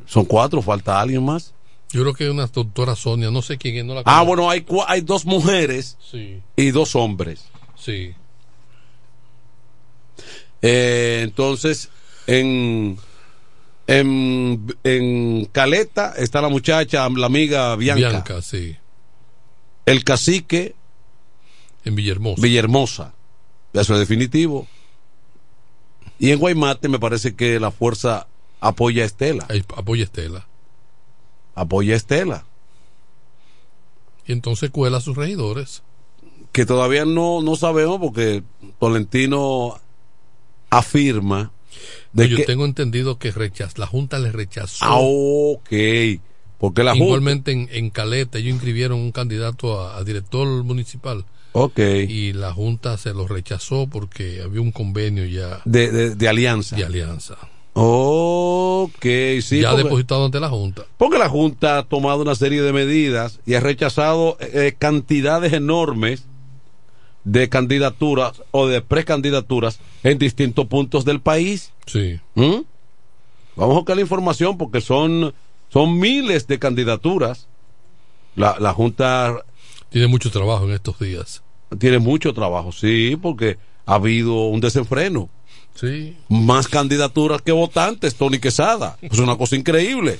Son 0.07 0.25
cuatro, 0.25 0.61
falta 0.63 1.01
alguien 1.01 1.25
más. 1.25 1.55
Yo 1.91 2.01
creo 2.03 2.15
que 2.15 2.25
es 2.25 2.31
una 2.31 2.47
doctora 2.47 2.97
Sonia, 2.97 3.31
no 3.31 3.43
sé 3.43 3.59
quién 3.59 3.77
es, 3.77 3.85
no 3.85 3.95
la 3.95 4.03
Ah, 4.07 4.23
bueno, 4.23 4.49
hay, 4.49 4.65
hay 4.89 5.03
dos 5.03 5.25
mujeres 5.27 5.99
Sí, 6.11 6.41
y 6.57 6.71
dos 6.71 6.95
hombres. 6.97 7.45
sí. 7.77 8.15
Eh, 10.65 11.23
entonces, 11.25 11.89
en, 12.29 12.97
en, 13.89 14.67
en 14.85 15.45
Caleta 15.47 16.15
está 16.17 16.41
la 16.41 16.49
muchacha, 16.49 17.09
la 17.09 17.27
amiga 17.27 17.75
Bianca. 17.77 18.09
Bianca, 18.09 18.43
sí. 18.43 18.77
El 19.87 20.05
cacique 20.05 20.77
En 21.85 21.97
Villahermosa. 21.97 22.41
Villahermosa. 22.41 23.15
Eso 23.73 23.95
es 23.95 23.99
definitivo. 24.01 24.69
Y 26.21 26.31
en 26.31 26.39
Guaymate 26.39 26.89
me 26.89 27.01
parece 27.01 27.35
que 27.35 27.59
la 27.59 27.73
fuerza 27.73 28.29
apoya 28.63 29.03
a 29.03 29.07
Estela. 29.07 29.47
Apoya 29.77 30.05
Estela. 30.05 30.47
Apoya 31.55 31.95
a 31.95 31.97
Estela. 31.97 32.45
Y 34.27 34.33
entonces 34.33 34.71
cuela 34.71 34.99
a 34.99 35.01
sus 35.01 35.17
regidores. 35.17 35.83
que 36.53 36.65
todavía 36.65 37.05
no, 37.05 37.43
no 37.43 37.57
sabemos 37.57 37.99
porque 38.01 38.43
Tolentino 38.79 39.79
afirma 40.71 41.51
de 42.13 42.29
Yo 42.29 42.37
que... 42.37 42.45
tengo 42.45 42.65
entendido 42.65 43.19
que 43.19 43.31
rechaz, 43.31 43.79
la 43.79 43.87
Junta 43.87 44.19
le 44.19 44.31
rechazó. 44.33 44.85
Ah, 44.85 44.97
ok. 44.99 46.21
Porque 46.59 46.85
la 46.85 46.93
Junta... 46.93 47.05
Igualmente 47.05 47.53
en, 47.53 47.69
en 47.73 47.91
Caleta 47.91 48.39
ellos 48.39 48.55
inscribieron 48.55 48.99
un 49.01 49.13
candidato 49.13 49.81
a, 49.81 49.97
a 49.97 50.05
director 50.05 50.47
municipal. 50.65 51.25
Ok. 51.53 51.79
Y 51.79 52.33
la 52.33 52.53
Junta 52.53 52.97
se 52.99 53.13
lo 53.13 53.27
rechazó 53.27 53.87
porque 53.89 54.41
había 54.43 54.61
un 54.61 54.73
convenio 54.73 55.25
ya 55.27 55.61
De, 55.65 55.91
de, 55.91 56.15
de 56.15 56.29
alianza. 56.29 56.77
de 56.77 56.85
alianza. 56.85 57.37
Ok, 57.75 59.03
sí. 59.41 59.61
ya 59.61 59.71
porque, 59.71 59.85
depositado 59.85 60.27
ante 60.27 60.41
la 60.41 60.49
Junta. 60.51 60.85
porque 60.99 61.19
la 61.19 61.29
Junta 61.29 61.79
ha 61.79 61.83
tomado 61.85 62.23
una 62.23 62.35
serie 62.35 62.63
de 62.63 62.73
medidas 62.73 63.41
y 63.47 63.55
ha 63.55 63.61
rechazado 63.61 64.37
eh, 64.41 64.75
cantidades 64.79 65.53
enormes 65.53 66.27
de 67.25 67.49
candidaturas 67.49 68.43
o 68.51 68.67
de 68.67 68.83
precandidaturas 68.83 69.79
en 70.03 70.19
distintos 70.19 70.67
puntos 70.67 71.05
del 71.05 71.21
país. 71.21 71.73
Sí. 71.87 72.21
¿Mm? 72.35 72.63
Vamos 73.57 73.75
a 73.75 73.79
buscar 73.79 73.97
la 73.97 74.03
información 74.03 74.59
porque 74.59 74.81
son, 74.81 75.33
son 75.73 75.99
miles 75.99 76.47
de 76.47 76.59
candidaturas. 76.59 77.47
La, 78.35 78.57
la 78.59 78.73
Junta 78.73 79.37
Tiene 79.91 80.09
mucho 80.09 80.31
trabajo 80.31 80.65
en 80.65 80.73
estos 80.73 80.99
días. 80.99 81.43
tiene 81.79 81.99
mucho 81.99 82.33
trabajo, 82.35 82.73
sí, 82.73 83.17
porque 83.21 83.59
ha 83.87 83.95
habido 83.95 84.47
un 84.47 84.61
desenfreno. 84.61 85.29
Sí. 85.75 86.17
Más 86.29 86.69
candidaturas 86.69 87.43
que 87.43 87.53
votantes, 87.53 88.15
Tony 88.15 88.39
Quesada. 88.39 88.97
Es 89.01 89.19
una 89.19 89.37
cosa 89.37 89.57
increíble. 89.57 90.19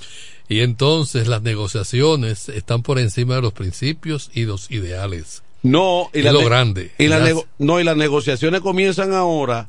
Y 0.49 0.61
entonces 0.61 1.29
las 1.29 1.43
negociaciones 1.43 2.49
están 2.49 2.83
por 2.83 2.99
encima 2.99 3.37
de 3.37 3.43
los 3.43 3.53
principios 3.53 4.31
y 4.35 4.45
los 4.45 4.71
ideales. 4.71 5.43
No, 5.63 6.11
y 6.13 6.23
la 6.23 6.33
lo 6.33 6.45
grande. 6.45 6.93
Y 6.99 7.07
la 7.09 7.19
Ya- 7.21 7.25
nego- 7.27 7.47
no, 7.59 7.79
y 7.81 7.85
las 7.85 7.97
negociaciones 7.97 8.61
comienzan 8.61 9.13
ahora 9.15 9.69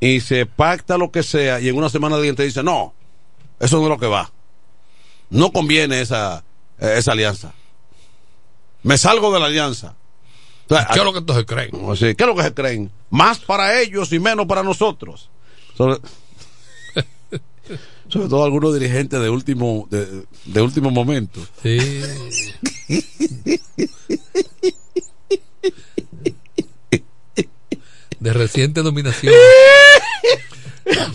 y 0.00 0.20
se 0.20 0.44
pacta 0.46 0.98
lo 0.98 1.10
que 1.10 1.22
sea 1.22 1.60
y 1.60 1.68
en 1.68 1.76
una 1.76 1.88
semana 1.88 2.16
alguien 2.16 2.36
te 2.36 2.42
dice, 2.42 2.62
no, 2.62 2.92
eso 3.58 3.78
no 3.78 3.84
es 3.84 3.88
lo 3.88 3.98
que 3.98 4.06
va. 4.06 4.30
No 5.30 5.50
conviene 5.52 6.02
esa, 6.02 6.44
esa 6.78 7.12
alianza. 7.12 7.54
Me 8.82 8.98
salgo 8.98 9.32
de 9.32 9.40
la 9.40 9.46
alianza. 9.46 9.94
O 10.68 10.74
sea, 10.74 10.86
¿Qué 10.92 10.98
es 11.00 11.04
lo 11.04 11.12
que 11.12 11.18
entonces 11.18 11.44
creen? 11.46 11.70
o 11.74 11.94
sea, 11.96 12.14
¿Qué 12.14 12.22
es 12.22 12.26
lo 12.28 12.34
que 12.36 12.42
se 12.44 12.54
creen? 12.54 12.90
Más 13.10 13.38
para 13.40 13.80
ellos 13.80 14.12
y 14.12 14.18
menos 14.18 14.46
para 14.46 14.62
nosotros. 14.62 15.28
Sobre, 15.76 15.96
sobre 18.08 18.28
todo 18.28 18.44
algunos 18.44 18.72
dirigentes 18.74 19.20
de 19.20 19.28
último, 19.28 19.86
de, 19.90 20.24
de 20.46 20.62
último 20.62 20.90
momento. 20.90 21.40
Sí. 21.62 21.78
De 28.20 28.32
reciente 28.32 28.82
nominación. 28.82 29.34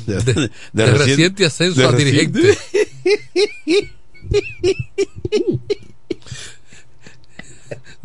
De, 0.05 0.15
de 0.15 0.51
recién- 0.86 0.97
reciente 0.97 1.45
ascenso 1.45 1.88
a 1.88 1.91
reciente- 1.91 2.41
dirigente. 2.41 2.57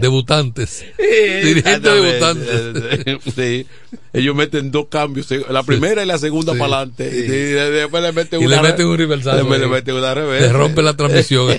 Debutantes. 0.02 0.84
Dirigente 0.98 1.88
debutante. 1.88 3.18
Sí. 3.34 3.66
Ellos 4.12 4.34
meten 4.34 4.70
dos 4.70 4.88
cambios, 4.88 5.28
la 5.48 5.62
primera 5.62 6.02
y 6.02 6.06
la 6.06 6.18
segunda 6.18 6.52
Sí. 6.52 6.58
para 6.58 6.76
adelante. 6.78 7.06
Y 7.08 7.22
de- 7.22 7.70
después 7.70 8.02
le 8.02 8.12
meten 8.12 8.42
Y 8.42 8.46
una 8.46 8.56
le 8.56 8.62
meten 8.62 8.86
un 8.86 8.98
reversazo 8.98 9.36
Después 9.38 9.60
le 9.60 9.68
meten 9.68 9.94
una 9.94 10.12
reversa. 10.12 10.46
Le 10.48 10.52
rompe 10.52 10.82
la 10.82 10.94
transmisión. 10.96 11.58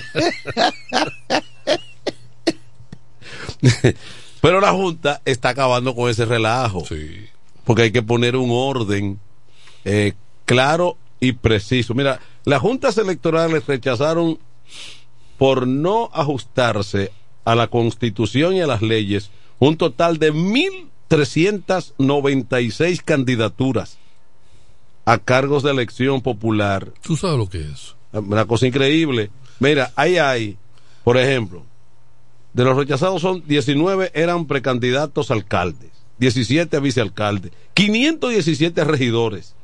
Pero 4.40 4.60
la 4.60 4.72
Junta 4.72 5.20
está 5.24 5.48
acabando 5.50 5.94
con 5.94 6.10
ese 6.10 6.24
relajo. 6.26 6.84
Porque 7.64 7.82
hay 7.82 7.92
que 7.92 8.02
poner 8.02 8.36
un 8.36 8.50
orden 8.52 9.18
eh, 9.84 10.12
claro 10.44 10.98
y 11.18 11.32
preciso. 11.32 11.94
Mira, 11.94 12.20
las 12.44 12.60
juntas 12.60 12.98
electorales 12.98 13.66
rechazaron 13.66 14.38
por 15.38 15.66
no 15.66 16.10
ajustarse 16.12 17.10
a 17.44 17.54
la 17.54 17.68
constitución 17.68 18.54
y 18.54 18.60
a 18.60 18.66
las 18.66 18.82
leyes 18.82 19.30
un 19.58 19.76
total 19.76 20.18
de 20.18 20.32
1.396 20.32 23.02
candidaturas 23.02 23.98
a 25.04 25.18
cargos 25.18 25.62
de 25.62 25.70
elección 25.70 26.22
popular. 26.22 26.92
¿Tú 27.02 27.16
sabes 27.16 27.38
lo 27.38 27.48
que 27.48 27.60
es? 27.60 27.94
Una 28.12 28.46
cosa 28.46 28.66
increíble. 28.66 29.30
Mira, 29.60 29.92
ahí 29.96 30.18
hay, 30.18 30.56
por 31.02 31.16
ejemplo, 31.16 31.64
de 32.52 32.64
los 32.64 32.76
rechazados 32.76 33.20
son 33.20 33.42
19 33.46 34.12
eran 34.14 34.46
precandidatos 34.46 35.30
alcaldes, 35.30 35.90
17 36.18 36.76
a 36.76 36.80
vicealcaldes, 36.80 37.52
517 37.74 38.84
regidores, 38.84 39.54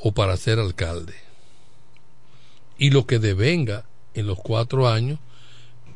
o 0.00 0.12
para 0.12 0.36
ser 0.36 0.60
alcalde 0.60 1.14
y 2.78 2.90
lo 2.90 3.04
que 3.04 3.18
devenga 3.18 3.84
en 4.14 4.28
los 4.28 4.38
cuatro 4.38 4.88
años 4.88 5.18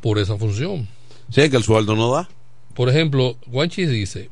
por 0.01 0.19
esa 0.19 0.37
función. 0.37 0.88
Sí, 1.31 1.49
que 1.49 1.57
el 1.57 1.62
sueldo 1.62 1.95
no 1.95 2.12
da. 2.12 2.29
Por 2.75 2.89
ejemplo, 2.89 3.37
Guanchi 3.47 3.87
dice, 3.87 4.31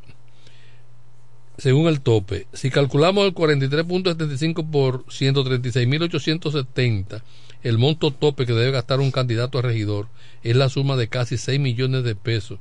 según 1.59 1.87
el 1.87 2.01
tope, 2.01 2.49
si 2.53 2.71
calculamos 2.71 3.25
el 3.25 3.35
43.75 3.35 4.69
por 4.71 5.05
136.870, 5.07 7.23
el 7.63 7.79
monto 7.79 8.11
tope 8.11 8.47
que 8.47 8.53
debe 8.53 8.73
gastar 8.73 8.99
un 8.99 9.13
candidato 9.13 9.59
a 9.59 9.63
regidor 9.63 10.09
es 10.43 10.57
la 10.57 10.69
suma 10.69 10.97
de 10.97 11.07
casi 11.09 11.39
6 11.39 11.61
millones 11.61 12.03
de 12.03 12.17
pesos, 12.17 12.59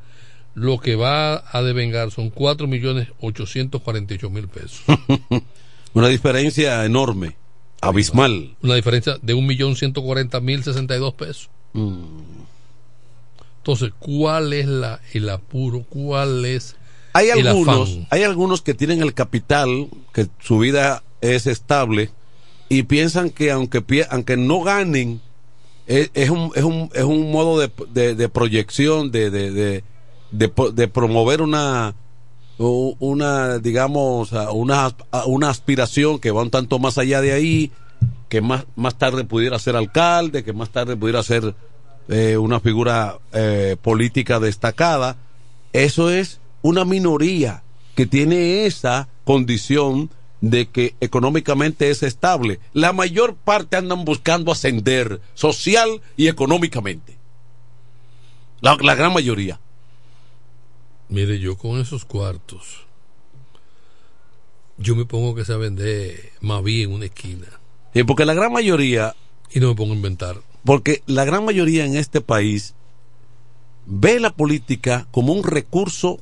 lo 0.55 0.79
que 0.79 0.95
va 0.95 1.43
a 1.51 1.61
devengar 1.63 2.11
son 2.11 2.29
cuatro 2.29 2.67
millones 2.67 3.07
ochocientos 3.21 3.81
cuarenta 3.81 4.13
y 4.13 4.17
ocho 4.17 4.29
mil 4.29 4.47
pesos. 4.47 4.81
Una 5.93 6.07
diferencia 6.07 6.83
enorme, 6.85 7.35
abismal. 7.81 8.55
Una 8.61 8.75
diferencia 8.75 9.17
de 9.21 9.33
un 9.33 9.45
millón 9.47 9.75
ciento 9.75 10.01
cuarenta 10.03 10.39
mil 10.39 10.63
sesenta 10.63 10.95
y 10.95 10.99
dos 10.99 11.13
pesos. 11.13 11.49
Mm. 11.73 12.03
Entonces, 13.57 13.91
¿cuál 13.99 14.53
es 14.53 14.65
la, 14.67 14.99
el 15.13 15.29
apuro? 15.29 15.83
¿Cuál 15.89 16.43
es 16.45 16.75
Hay 17.13 17.29
el 17.29 17.47
algunos, 17.47 17.89
afán? 17.91 18.07
hay 18.09 18.23
algunos 18.23 18.61
que 18.61 18.73
tienen 18.73 19.01
el 19.01 19.13
capital, 19.13 19.87
que 20.13 20.27
su 20.39 20.59
vida 20.59 21.03
es 21.21 21.47
estable 21.47 22.09
y 22.69 22.83
piensan 22.83 23.29
que 23.29 23.51
aunque 23.51 23.81
aunque 24.09 24.35
no 24.35 24.61
ganen 24.61 25.21
es, 25.87 26.11
es 26.13 26.29
un, 26.29 26.51
es, 26.55 26.63
un, 26.63 26.89
es 26.93 27.03
un 27.03 27.31
modo 27.31 27.59
de, 27.59 27.71
de- 27.93 28.15
de 28.15 28.29
proyección 28.29 29.11
de, 29.11 29.29
de, 29.29 29.51
de, 30.33 30.51
de 30.73 30.87
promover 30.87 31.41
una 31.41 31.95
una 32.57 33.59
digamos 33.59 34.31
una, 34.51 34.95
una 35.25 35.49
aspiración 35.49 36.19
que 36.19 36.31
va 36.31 36.43
un 36.43 36.51
tanto 36.51 36.77
más 36.79 36.97
allá 36.97 37.21
de 37.21 37.31
ahí 37.31 37.71
que 38.29 38.41
más 38.41 38.65
más 38.75 38.97
tarde 38.97 39.23
pudiera 39.23 39.57
ser 39.59 39.75
alcalde 39.75 40.43
que 40.43 40.53
más 40.53 40.69
tarde 40.69 40.95
pudiera 40.95 41.23
ser 41.23 41.55
eh, 42.09 42.37
una 42.37 42.59
figura 42.59 43.17
eh, 43.31 43.75
política 43.81 44.39
destacada 44.39 45.17
eso 45.71 46.09
es 46.09 46.39
una 46.61 46.85
minoría 46.85 47.63
que 47.95 48.05
tiene 48.05 48.65
esa 48.65 49.07
condición 49.23 50.09
de 50.41 50.67
que 50.67 50.95
económicamente 50.99 51.89
es 51.89 52.03
estable. 52.03 52.59
La 52.73 52.91
mayor 52.91 53.35
parte 53.35 53.77
andan 53.77 54.03
buscando 54.03 54.51
ascender 54.51 55.21
social 55.35 56.01
y 56.17 56.27
económicamente. 56.27 57.17
La, 58.59 58.75
la 58.81 58.93
gran 58.95 59.13
mayoría. 59.13 59.61
Mire, 61.13 61.37
yo 61.39 61.57
con 61.57 61.79
esos 61.79 62.05
cuartos, 62.05 62.87
yo 64.79 64.95
me 64.95 65.05
pongo 65.05 65.35
que 65.35 65.45
se 65.45 65.55
vender 65.55 66.31
más 66.41 66.63
bien 66.63 66.89
en 66.89 66.95
una 66.95 67.05
esquina. 67.05 67.45
Sí, 67.93 68.03
porque 68.03 68.25
la 68.25 68.33
gran 68.33 68.51
mayoría, 68.51 69.15
Y 69.53 69.59
no 69.59 69.67
me 69.69 69.75
pongo 69.75 69.93
a 69.93 69.95
inventar. 69.95 70.37
porque 70.65 71.03
la 71.05 71.23
gran 71.23 71.45
mayoría 71.45 71.85
en 71.85 71.95
este 71.95 72.19
país 72.21 72.73
ve 73.85 74.19
la 74.19 74.31
política 74.31 75.05
como 75.11 75.33
un 75.33 75.43
recurso 75.43 76.19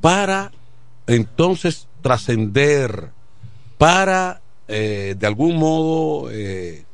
para 0.00 0.52
entonces 1.06 1.86
trascender, 2.00 3.10
para 3.76 4.40
eh, 4.68 5.16
de 5.18 5.26
algún 5.26 5.56
modo 5.56 6.30
eh, 6.32 6.86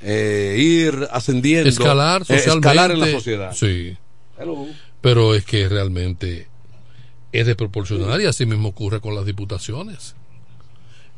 eh, 0.00 0.56
ir 0.58 1.06
ascendiendo, 1.12 1.68
Escalar 1.68 2.22
eh, 2.22 2.24
socialmente. 2.24 2.68
escalar 2.68 2.90
en 2.90 2.98
la 2.98 3.06
sociedad. 3.12 3.52
Sí. 3.54 3.96
Hello. 4.36 4.66
Pero 5.02 5.34
es 5.34 5.44
que 5.44 5.68
realmente 5.68 6.48
es 7.32 7.46
desproporcional 7.46 8.22
y 8.22 8.26
así 8.26 8.46
mismo 8.46 8.68
ocurre 8.68 9.00
con 9.00 9.14
las 9.14 9.26
diputaciones. 9.26 10.14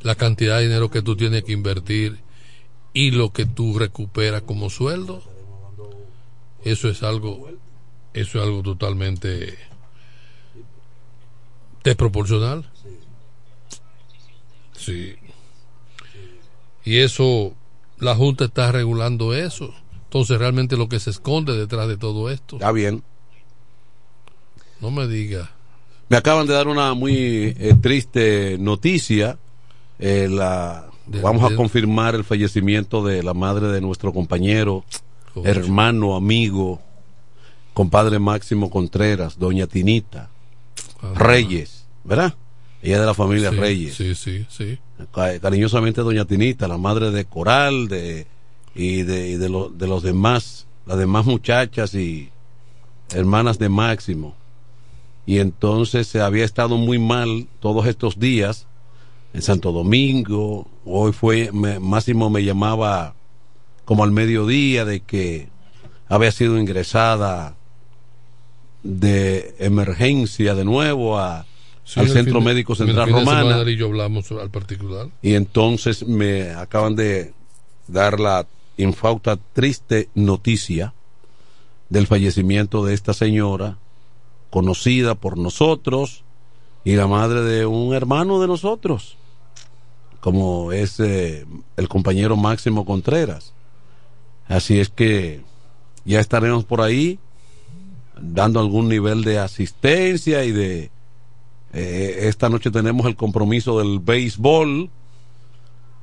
La 0.00 0.16
cantidad 0.16 0.58
de 0.58 0.64
dinero 0.64 0.90
que 0.90 1.02
tú 1.02 1.16
tienes 1.16 1.44
que 1.44 1.52
invertir 1.52 2.18
y 2.92 3.10
lo 3.10 3.32
que 3.32 3.46
tú 3.46 3.78
recuperas 3.78 4.42
como 4.42 4.70
sueldo, 4.70 5.22
eso 6.64 6.88
es 6.88 7.02
algo, 7.02 7.48
eso 8.14 8.38
es 8.38 8.44
algo 8.44 8.62
totalmente 8.62 9.58
desproporcional. 11.82 12.70
Sí. 14.76 15.16
Y 16.84 16.98
eso, 16.98 17.54
la 17.98 18.14
Junta 18.14 18.46
está 18.46 18.72
regulando 18.72 19.34
eso. 19.34 19.74
Entonces 20.04 20.38
realmente 20.38 20.76
lo 20.76 20.88
que 20.88 21.00
se 21.00 21.10
esconde 21.10 21.56
detrás 21.56 21.88
de 21.88 21.96
todo 21.96 22.30
esto. 22.30 22.56
Está 22.56 22.72
bien. 22.72 23.02
No 24.84 24.90
me 24.90 25.06
diga. 25.08 25.50
Me 26.10 26.18
acaban 26.18 26.46
de 26.46 26.52
dar 26.52 26.68
una 26.68 26.92
muy 26.92 27.14
eh, 27.58 27.74
triste 27.80 28.58
noticia. 28.58 29.38
Eh, 29.98 30.28
la, 30.30 30.90
De- 31.06 31.22
vamos 31.22 31.50
a 31.50 31.56
confirmar 31.56 32.14
el 32.14 32.22
fallecimiento 32.22 33.02
de 33.02 33.22
la 33.22 33.32
madre 33.32 33.68
de 33.68 33.80
nuestro 33.80 34.12
compañero, 34.12 34.84
hermano, 35.42 36.14
amigo, 36.16 36.82
compadre 37.72 38.18
Máximo 38.18 38.68
Contreras, 38.68 39.38
doña 39.38 39.66
Tinita 39.66 40.28
Ah. 41.02 41.12
Reyes, 41.14 41.86
¿verdad? 42.04 42.34
Ella 42.82 43.00
de 43.00 43.06
la 43.06 43.14
familia 43.14 43.50
Sí, 43.50 43.56
Reyes. 43.56 43.94
Sí, 43.94 44.14
sí, 44.14 44.44
sí. 44.50 44.78
Ca- 45.14 45.38
Cariñosamente 45.40 46.02
doña 46.02 46.26
Tinita, 46.26 46.68
la 46.68 46.76
madre 46.76 47.10
de 47.10 47.24
Coral 47.24 47.88
de, 47.88 48.26
y, 48.74 49.02
de, 49.02 49.28
y 49.30 49.36
de, 49.36 49.48
lo- 49.48 49.70
de 49.70 49.86
los 49.86 50.02
demás, 50.02 50.66
las 50.84 50.98
demás 50.98 51.24
muchachas 51.24 51.94
y 51.94 52.28
hermanas 53.14 53.58
de 53.58 53.70
Máximo. 53.70 54.34
Y 55.26 55.38
entonces 55.38 56.06
se 56.06 56.20
había 56.20 56.44
estado 56.44 56.76
muy 56.76 56.98
mal 56.98 57.46
todos 57.60 57.86
estos 57.86 58.18
días 58.18 58.66
en 59.32 59.42
Santo 59.42 59.72
Domingo. 59.72 60.68
Hoy 60.84 61.12
fue, 61.12 61.50
me- 61.52 61.80
Máximo 61.80 62.28
me 62.30 62.44
llamaba 62.44 63.14
como 63.84 64.04
al 64.04 64.12
mediodía 64.12 64.84
de 64.84 65.00
que 65.00 65.48
había 66.08 66.30
sido 66.32 66.58
ingresada 66.58 67.56
de 68.82 69.54
emergencia 69.58 70.54
de 70.54 70.64
nuevo 70.64 71.18
a, 71.18 71.46
Sí, 71.84 72.00
al 72.00 72.08
Centro 72.08 72.36
fin 72.36 72.44
Médico 72.44 72.74
Central 72.74 73.08
él 73.60 73.68
y 73.68 73.76
yo 73.76 73.86
hablamos 73.86 74.30
al 74.32 74.50
particular. 74.50 75.08
Y 75.20 75.34
entonces 75.34 76.06
me 76.06 76.50
acaban 76.50 76.96
de 76.96 77.34
dar 77.88 78.18
la 78.20 78.46
infausta, 78.78 79.38
triste 79.52 80.08
noticia 80.14 80.94
del 81.90 82.06
fallecimiento 82.06 82.84
de 82.86 82.94
esta 82.94 83.12
señora, 83.12 83.76
conocida 84.54 85.16
por 85.16 85.36
nosotros 85.36 86.22
y 86.84 86.94
la 86.94 87.08
madre 87.08 87.42
de 87.42 87.66
un 87.66 87.92
hermano 87.92 88.40
de 88.40 88.46
nosotros, 88.46 89.16
como 90.20 90.70
es 90.70 91.00
eh, 91.00 91.44
el 91.76 91.88
compañero 91.88 92.36
Máximo 92.36 92.84
Contreras. 92.84 93.52
Así 94.46 94.78
es 94.78 94.90
que 94.90 95.40
ya 96.04 96.20
estaremos 96.20 96.64
por 96.64 96.82
ahí 96.82 97.18
dando 98.16 98.60
algún 98.60 98.88
nivel 98.88 99.24
de 99.24 99.40
asistencia 99.40 100.44
y 100.44 100.52
de 100.52 100.92
eh, 101.72 102.18
esta 102.28 102.48
noche 102.48 102.70
tenemos 102.70 103.06
el 103.06 103.16
compromiso 103.16 103.80
del 103.80 103.98
béisbol, 103.98 104.88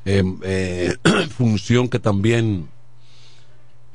eh, 0.04 0.94
función 1.38 1.88
que 1.88 2.00
también 2.00 2.68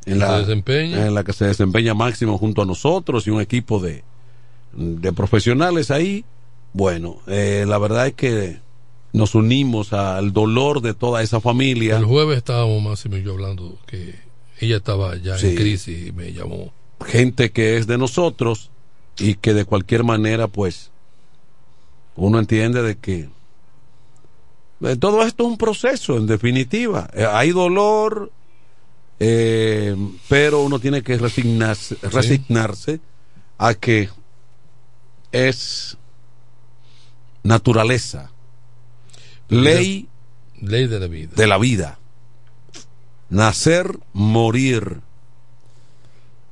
en 0.07 0.19
la, 0.19 0.41
en 0.41 1.15
la 1.15 1.25
que 1.25 1.35
se 1.35 1.45
desempeña 1.45 1.93
Máximo 1.93 2.39
junto 2.39 2.63
a 2.63 2.65
nosotros 2.65 3.27
y 3.27 3.31
un 3.31 3.43
equipo 3.43 3.81
de, 3.81 4.03
de 4.77 5.13
profesionales 5.13 5.91
ahí. 5.91 6.25
Bueno, 6.73 7.19
eh, 7.27 7.65
la 7.67 7.79
verdad 7.79 8.07
es 8.09 8.15
que 8.15 8.61
nos 9.13 9.35
unimos 9.35 9.93
al 9.93 10.33
dolor 10.33 10.83
de 10.83 10.93
toda 10.95 11.23
esa 11.23 11.41
familia. 11.41 11.97
El 11.97 12.05
jueves 12.05 12.37
estábamos 12.37 12.83
Máximo 12.83 13.17
y 13.17 13.23
yo 13.23 13.33
hablando 13.33 13.79
que 13.87 14.15
ella 14.61 14.77
estaba 14.77 15.17
ya 15.17 15.39
Sí. 15.39 15.49
en 15.49 15.55
crisis 15.57 16.09
y 16.09 16.13
me 16.13 16.33
llamó. 16.33 16.73
gente 17.07 17.51
que 17.51 17.77
es 17.77 17.87
de 17.87 17.99
nosotros 17.99 18.71
y 19.19 19.35
que 19.35 19.53
de 19.55 19.65
cualquier 19.67 20.03
manera 20.05 20.49
pues 20.49 20.91
uno 22.17 22.39
entiende 22.39 22.83
de 22.83 22.97
que 22.97 23.29
eh, 24.83 24.97
todo 24.97 25.23
esto 25.23 25.45
es 25.45 25.51
un 25.51 25.59
proceso 25.59 26.17
en 26.17 26.27
definitiva 26.27 27.09
Eh, 27.15 27.27
hay 27.31 27.51
dolor 27.51 28.31
eh, 29.21 29.95
pero 30.29 30.63
uno 30.63 30.79
tiene 30.79 31.03
que 31.03 31.17
resignarse, 31.19 31.97
resignarse 32.03 33.01
a 33.59 33.75
que 33.75 34.09
es 35.49 35.97
naturaleza 37.43 38.31
ley 39.49 40.09
Ley 40.61 40.87
de 40.87 40.99
la 41.01 41.07
vida. 41.07 41.31
de 41.37 41.47
la 41.47 41.59
vida 41.59 41.99
nacer 43.29 43.99
morir 44.13 45.01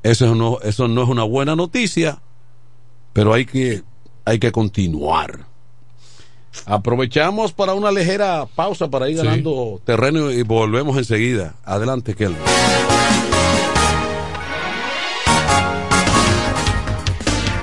eso 0.03 0.35
no, 0.35 0.59
eso 0.62 0.87
no 0.87 1.03
es 1.03 1.09
una 1.09 1.22
buena 1.22 1.57
noticia, 1.57 2.20
pero 3.14 3.32
hay 3.32 3.47
que, 3.47 3.82
hay 4.26 4.39
que 4.39 4.53
continuar. 4.53 5.47
Aprovechamos 6.66 7.55
para 7.55 7.72
una 7.72 7.91
ligera 7.91 8.47
pausa 8.55 8.91
para 8.91 9.09
ir 9.09 9.16
Sí. 9.18 9.24
ganando 9.24 9.80
terreno 9.87 10.30
y 10.30 10.43
volvemos 10.43 10.99
enseguida. 10.99 11.55
Adelante, 11.64 12.14
Kelvin. 12.14 12.37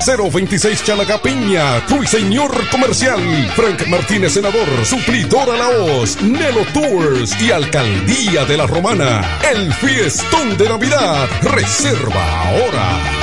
026 0.00 0.84
Chalacapiña, 0.84 1.82
Señor 2.06 2.68
Comercial. 2.70 3.20
Frank 3.54 3.86
Martínez, 3.86 4.32
Senador, 4.32 4.68
Suplidor 4.84 5.50
a 5.50 5.56
la 5.56 5.68
Hoz, 5.68 6.20
Nelo 6.22 6.64
Tours 6.72 7.40
y 7.40 7.50
Alcaldía 7.50 8.44
de 8.44 8.56
la 8.56 8.66
Romana. 8.66 9.38
El 9.52 9.72
fiestón 9.74 10.56
de 10.56 10.68
Navidad. 10.68 11.28
Reserva 11.42 12.48
ahora. 12.48 13.22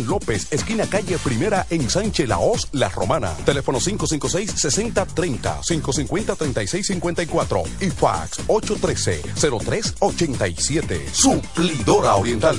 López, 0.00 0.52
esquina 0.52 0.86
calle 0.86 1.18
Primera 1.18 1.66
en 1.70 1.90
Sánchez 1.90 2.28
Laos, 2.28 2.68
La 2.72 2.88
Romana. 2.88 3.32
Teléfono 3.44 3.78
556-6030, 3.78 5.60
550-3654 5.62 7.62
y 7.80 7.90
fax 7.90 8.40
813-0387. 8.48 11.12
Suplidora 11.12 12.16
Oriental. 12.16 12.58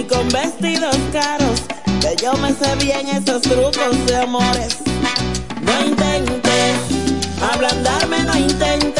y 0.00 0.04
con 0.04 0.28
vestidos 0.28 0.96
caros, 1.12 1.62
que 2.00 2.16
yo 2.22 2.32
me 2.34 2.52
sé 2.54 2.74
bien 2.76 3.06
esos 3.08 3.42
trucos 3.42 4.06
de 4.06 4.16
amores. 4.16 4.78
No 5.60 5.86
intentes 5.86 6.76
ablandarme, 7.52 8.22
no 8.24 8.38
intentes. 8.38 8.99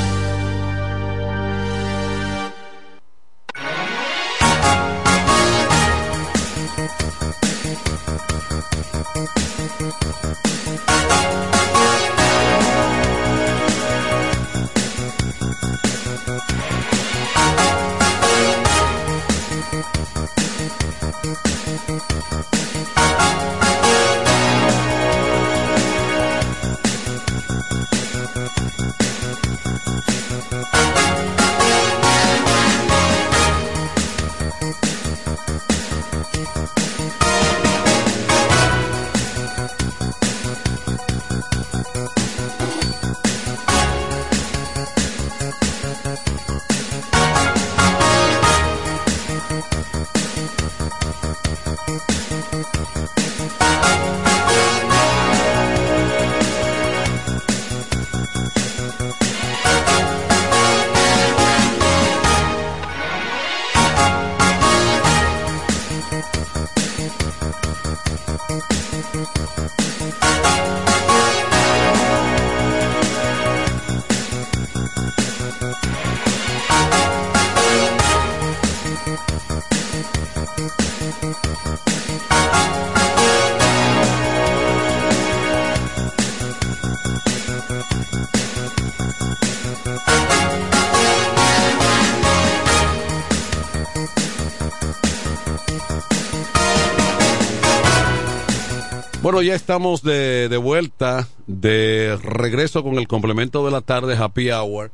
Ya 99.51 99.55
estamos 99.55 100.01
de, 100.01 100.47
de 100.47 100.55
vuelta, 100.55 101.27
de 101.45 102.17
regreso 102.23 102.83
con 102.83 102.97
el 102.97 103.09
complemento 103.09 103.65
de 103.65 103.71
la 103.71 103.81
tarde, 103.81 104.15
Happy 104.15 104.49
Hour. 104.49 104.91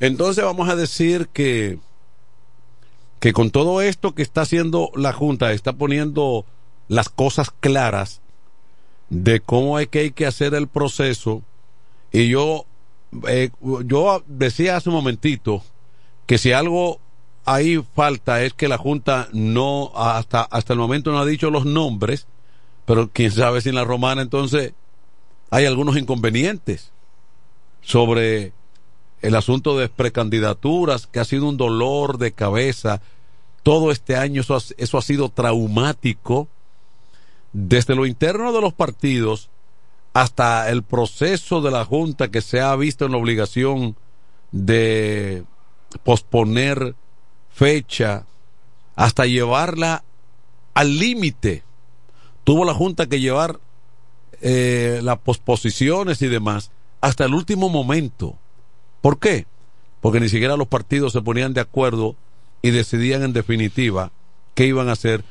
Entonces 0.00 0.44
vamos 0.44 0.68
a 0.68 0.74
decir 0.74 1.28
que, 1.32 1.78
que 3.20 3.32
con 3.32 3.52
todo 3.52 3.80
esto 3.82 4.12
que 4.12 4.22
está 4.22 4.40
haciendo 4.40 4.90
la 4.96 5.12
Junta, 5.12 5.52
está 5.52 5.72
poniendo 5.72 6.44
las 6.88 7.08
cosas 7.08 7.52
claras 7.60 8.22
de 9.08 9.38
cómo 9.38 9.78
es 9.78 9.86
que 9.86 10.00
hay 10.00 10.10
que 10.10 10.26
hacer 10.26 10.54
el 10.54 10.66
proceso. 10.66 11.42
Y 12.10 12.28
yo, 12.28 12.66
eh, 13.28 13.50
yo 13.84 14.24
decía 14.26 14.78
hace 14.78 14.88
un 14.88 14.96
momentito 14.96 15.62
que 16.26 16.38
si 16.38 16.50
algo 16.50 16.98
ahí 17.44 17.80
falta 17.94 18.42
es 18.42 18.52
que 18.52 18.66
la 18.66 18.78
Junta 18.78 19.28
no, 19.32 19.92
hasta, 19.94 20.42
hasta 20.42 20.72
el 20.72 20.80
momento 20.80 21.12
no 21.12 21.20
ha 21.20 21.24
dicho 21.24 21.50
los 21.50 21.64
nombres, 21.66 22.26
pero 22.86 23.10
quién 23.12 23.30
sabe 23.30 23.60
si 23.60 23.68
en 23.68 23.74
la 23.74 23.84
romana 23.84 24.22
entonces 24.22 24.72
hay 25.50 25.66
algunos 25.66 25.96
inconvenientes 25.96 26.92
sobre 27.82 28.52
el 29.22 29.34
asunto 29.34 29.76
de 29.76 29.88
precandidaturas, 29.88 31.06
que 31.06 31.20
ha 31.20 31.24
sido 31.24 31.48
un 31.48 31.56
dolor 31.56 32.18
de 32.18 32.32
cabeza. 32.32 33.00
Todo 33.62 33.90
este 33.90 34.16
año 34.16 34.40
eso 34.40 34.54
ha, 34.56 34.60
eso 34.76 34.98
ha 34.98 35.02
sido 35.02 35.28
traumático. 35.28 36.48
Desde 37.52 37.94
lo 37.94 38.06
interno 38.06 38.52
de 38.52 38.60
los 38.60 38.72
partidos 38.72 39.48
hasta 40.12 40.70
el 40.70 40.82
proceso 40.82 41.60
de 41.60 41.70
la 41.70 41.84
Junta 41.84 42.28
que 42.30 42.40
se 42.40 42.60
ha 42.60 42.74
visto 42.76 43.06
en 43.06 43.12
la 43.12 43.18
obligación 43.18 43.96
de 44.52 45.44
posponer 46.04 46.94
fecha 47.52 48.26
hasta 48.94 49.26
llevarla 49.26 50.04
al 50.74 50.98
límite. 50.98 51.64
Tuvo 52.46 52.64
la 52.64 52.74
Junta 52.74 53.08
que 53.08 53.18
llevar 53.18 53.58
eh, 54.40 55.00
las 55.02 55.18
posposiciones 55.18 56.22
y 56.22 56.28
demás 56.28 56.70
hasta 57.00 57.24
el 57.24 57.34
último 57.34 57.68
momento. 57.68 58.38
¿Por 59.00 59.18
qué? 59.18 59.46
Porque 60.00 60.20
ni 60.20 60.28
siquiera 60.28 60.56
los 60.56 60.68
partidos 60.68 61.12
se 61.12 61.22
ponían 61.22 61.54
de 61.54 61.60
acuerdo 61.60 62.14
y 62.62 62.70
decidían 62.70 63.24
en 63.24 63.32
definitiva 63.32 64.12
qué 64.54 64.64
iban 64.64 64.88
a 64.88 64.92
hacer. 64.92 65.24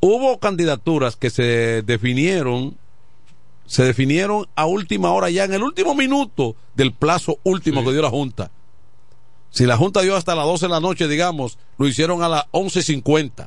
Hubo 0.00 0.38
candidaturas 0.38 1.16
que 1.16 1.28
se 1.28 1.82
definieron, 1.82 2.78
se 3.66 3.84
definieron 3.84 4.48
a 4.54 4.64
última 4.64 5.10
hora 5.10 5.28
ya 5.28 5.44
en 5.44 5.52
el 5.52 5.62
último 5.62 5.94
minuto 5.94 6.56
del 6.74 6.94
plazo 6.94 7.38
último 7.42 7.84
que 7.84 7.92
dio 7.92 8.00
la 8.00 8.08
Junta. 8.08 8.50
Si 9.50 9.66
la 9.66 9.76
Junta 9.76 10.00
dio 10.00 10.16
hasta 10.16 10.34
las 10.34 10.46
12 10.46 10.64
de 10.64 10.70
la 10.70 10.80
noche, 10.80 11.06
digamos, 11.06 11.58
lo 11.76 11.86
hicieron 11.86 12.22
a 12.22 12.30
las 12.30 12.44
11.50. 12.52 13.46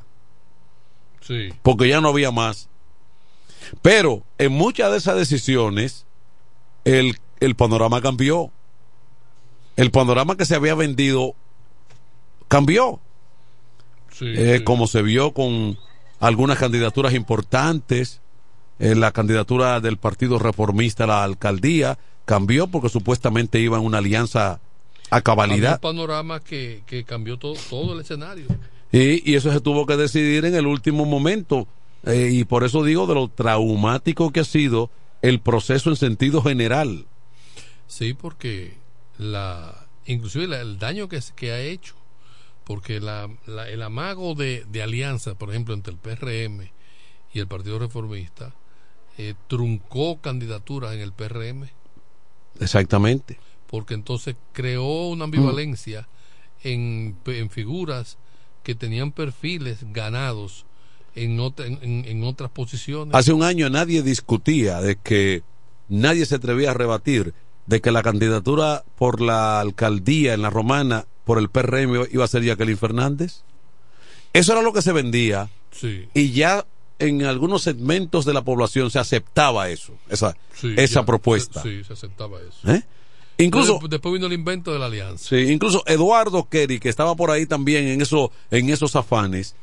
Sí. 1.22 1.50
Porque 1.64 1.90
ya 1.90 2.02
no 2.02 2.10
había 2.10 2.30
más. 2.30 2.70
Pero 3.82 4.24
en 4.38 4.52
muchas 4.52 4.92
de 4.92 4.98
esas 4.98 5.16
decisiones, 5.16 6.06
el, 6.86 7.18
el 7.40 7.56
panorama 7.56 8.02
cambió. 8.02 8.52
El 9.76 9.92
panorama 9.92 10.36
que 10.36 10.46
se 10.46 10.56
había 10.56 10.76
vendido 10.76 11.36
cambió. 12.48 13.00
Sí, 14.12 14.26
Eh, 14.36 14.58
sí. 14.60 14.64
Como 14.64 14.88
se 14.88 15.02
vio 15.02 15.32
con 15.34 15.78
algunas 16.20 16.58
candidaturas 16.58 17.14
importantes, 17.14 18.22
eh, 18.80 18.96
la 18.96 19.12
candidatura 19.12 19.80
del 19.80 19.98
Partido 19.98 20.40
Reformista 20.40 21.06
a 21.06 21.08
la 21.08 21.24
alcaldía 21.24 21.98
cambió 22.26 22.68
porque 22.68 22.90
supuestamente 22.90 23.60
iba 23.60 23.78
en 23.78 23.86
una 23.86 24.00
alianza 24.00 24.60
a 25.10 25.22
cabalidad. 25.22 25.76
un 25.76 25.80
panorama 25.80 26.40
que, 26.40 26.84
que 26.86 27.04
cambió 27.04 27.38
todo, 27.38 27.56
todo 27.70 27.94
el 27.94 28.02
escenario. 28.02 28.46
Y, 28.92 29.30
y 29.32 29.36
eso 29.36 29.52
se 29.52 29.62
tuvo 29.62 29.86
que 29.86 29.96
decidir 29.98 30.46
en 30.46 30.56
el 30.56 30.68
último 30.68 31.06
momento. 31.06 31.68
Eh, 32.06 32.30
y 32.32 32.44
por 32.46 32.64
eso 32.64 32.84
digo 32.84 33.08
de 33.08 33.16
lo 33.16 33.28
traumático 33.28 34.32
que 34.32 34.40
ha 34.42 34.46
sido 34.46 34.90
el 35.22 35.40
proceso 35.42 35.90
en 35.90 35.96
sentido 35.98 36.42
general. 36.42 37.06
Sí, 37.88 38.14
porque 38.14 38.78
la 39.18 39.88
inclusive 40.06 40.48
la- 40.48 40.62
el 40.62 40.80
daño 40.80 41.10
que, 41.10 41.22
se- 41.22 41.34
que 41.34 41.52
ha 41.52 41.60
hecho, 41.60 41.96
porque 42.64 43.00
la, 43.00 43.30
la- 43.46 43.68
el 43.70 43.82
amago 43.82 44.34
de, 44.36 44.66
de 44.72 44.82
alianza, 44.82 45.36
por 45.36 45.50
ejemplo, 45.50 45.74
entre 45.74 45.94
el 45.94 46.00
PRM 46.00 46.72
y 47.34 47.40
el 47.40 47.48
Partido 47.48 47.78
Reformista, 47.80 48.54
eh, 49.18 49.34
truncó 49.48 50.20
candidaturas 50.22 50.94
en 50.94 51.02
el 51.02 51.12
PRM, 51.14 51.70
Exactamente. 52.60 53.40
porque 53.68 53.94
entonces 53.94 54.36
creó 54.54 55.08
una 55.10 55.26
ambivalencia 55.26 56.08
en, 56.64 57.18
en 57.26 57.50
figuras 57.50 58.18
que 58.64 58.76
tenían 58.76 59.12
perfiles 59.12 59.80
ganados 59.92 60.66
en, 61.24 61.40
otra- 61.40 61.66
en, 61.68 61.80
en- 61.82 62.06
en 62.06 62.24
otras 62.24 62.50
posiciones. 62.52 63.14
Hace 63.16 63.34
un 63.34 63.44
año 63.44 63.70
nadie 63.70 64.02
discutía 64.04 64.82
de 64.82 64.96
que 64.96 65.44
nadie 65.88 66.26
se 66.26 66.36
atrevía 66.36 66.72
a 66.72 66.74
rebatir 66.74 67.34
de 67.66 67.82
que 67.82 67.92
la 67.92 68.02
candidatura 68.04 68.84
por 68.98 69.22
la 69.22 69.60
alcaldía 69.60 70.34
en 70.34 70.42
la 70.42 70.50
romana 70.50 71.06
por 71.24 71.38
el 71.38 71.50
PRM 71.50 72.08
iba 72.12 72.24
a 72.26 72.28
ser 72.28 72.44
Jacqueline 72.44 72.78
Fernández. 72.78 73.42
Eso 74.34 74.54
era 74.54 74.62
lo 74.62 74.74
que 74.74 74.82
se 74.82 74.92
vendía 74.92 75.50
Sí. 75.72 76.08
y 76.14 76.32
ya 76.32 76.66
en 76.98 77.24
algunos 77.24 77.62
segmentos 77.62 78.26
de 78.26 78.34
la 78.34 78.42
población 78.44 78.92
se 78.92 79.00
aceptaba 79.00 79.70
eso, 79.70 79.94
esa, 80.10 80.36
Sí, 80.54 80.74
esa 80.78 81.02
ya, 81.02 81.06
propuesta. 81.06 81.62
Sí, 81.62 81.84
se 81.84 81.94
aceptaba 81.94 82.40
eso. 82.42 82.72
¿Eh? 82.74 82.84
Incluso, 83.38 83.74
Después, 83.74 83.90
después 83.92 84.14
vino 84.16 84.26
el 84.28 84.34
invento 84.34 84.74
de 84.74 84.80
la 84.80 84.88
alianza. 84.88 85.30
sí, 85.30 85.38
incluso 85.50 85.82
Eduardo 85.88 86.50
Kerry, 86.50 86.80
que 86.80 86.90
estaba 86.90 87.16
por 87.16 87.32
ahí 87.32 87.46
también 87.46 87.88
en, 87.88 88.02
eso, 88.02 88.32
en 88.52 88.70
esos 88.70 88.96
afanes, 88.98 89.56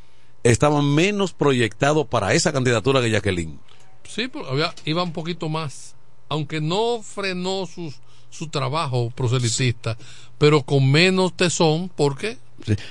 estaba 0.43 0.83
menos 0.83 1.33
proyectado 1.33 2.05
para 2.07 2.35
esa 2.35 2.53
candidatura 2.53 3.01
que 3.01 3.11
Jacqueline. 3.11 3.59
Sí, 4.05 4.29
pero 4.29 4.49
había, 4.49 4.75
iba 4.85 5.03
un 5.03 5.13
poquito 5.13 5.49
más. 5.49 5.95
Aunque 6.29 6.61
no 6.61 7.03
frenó 7.03 7.67
sus, 7.67 7.97
su 8.31 8.49
trabajo 8.49 9.11
proselitista, 9.11 9.97
pero 10.39 10.63
con 10.63 10.91
menos 10.91 11.37
tesón, 11.37 11.91
porque 11.95 12.39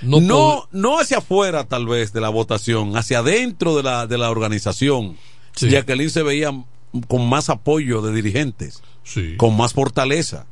No, 0.01 0.19
no 0.21 0.67
no, 0.71 0.99
hacia 0.99 1.17
afuera 1.17 1.63
tal 1.65 1.85
vez 1.87 2.13
de 2.13 2.21
la 2.21 2.29
votación, 2.29 2.95
hacia 2.97 3.19
adentro 3.19 3.75
de 3.75 3.83
la, 3.83 4.07
de 4.07 4.17
la 4.17 4.29
organización. 4.29 5.17
Jacqueline 5.57 6.09
se 6.09 6.23
veía 6.23 6.51
con 7.07 7.27
más 7.27 7.49
apoyo 7.49 8.01
de 8.01 8.13
dirigentes, 8.13 8.81
con 9.37 9.55
más 9.57 9.73
fortaleza. 9.73 10.45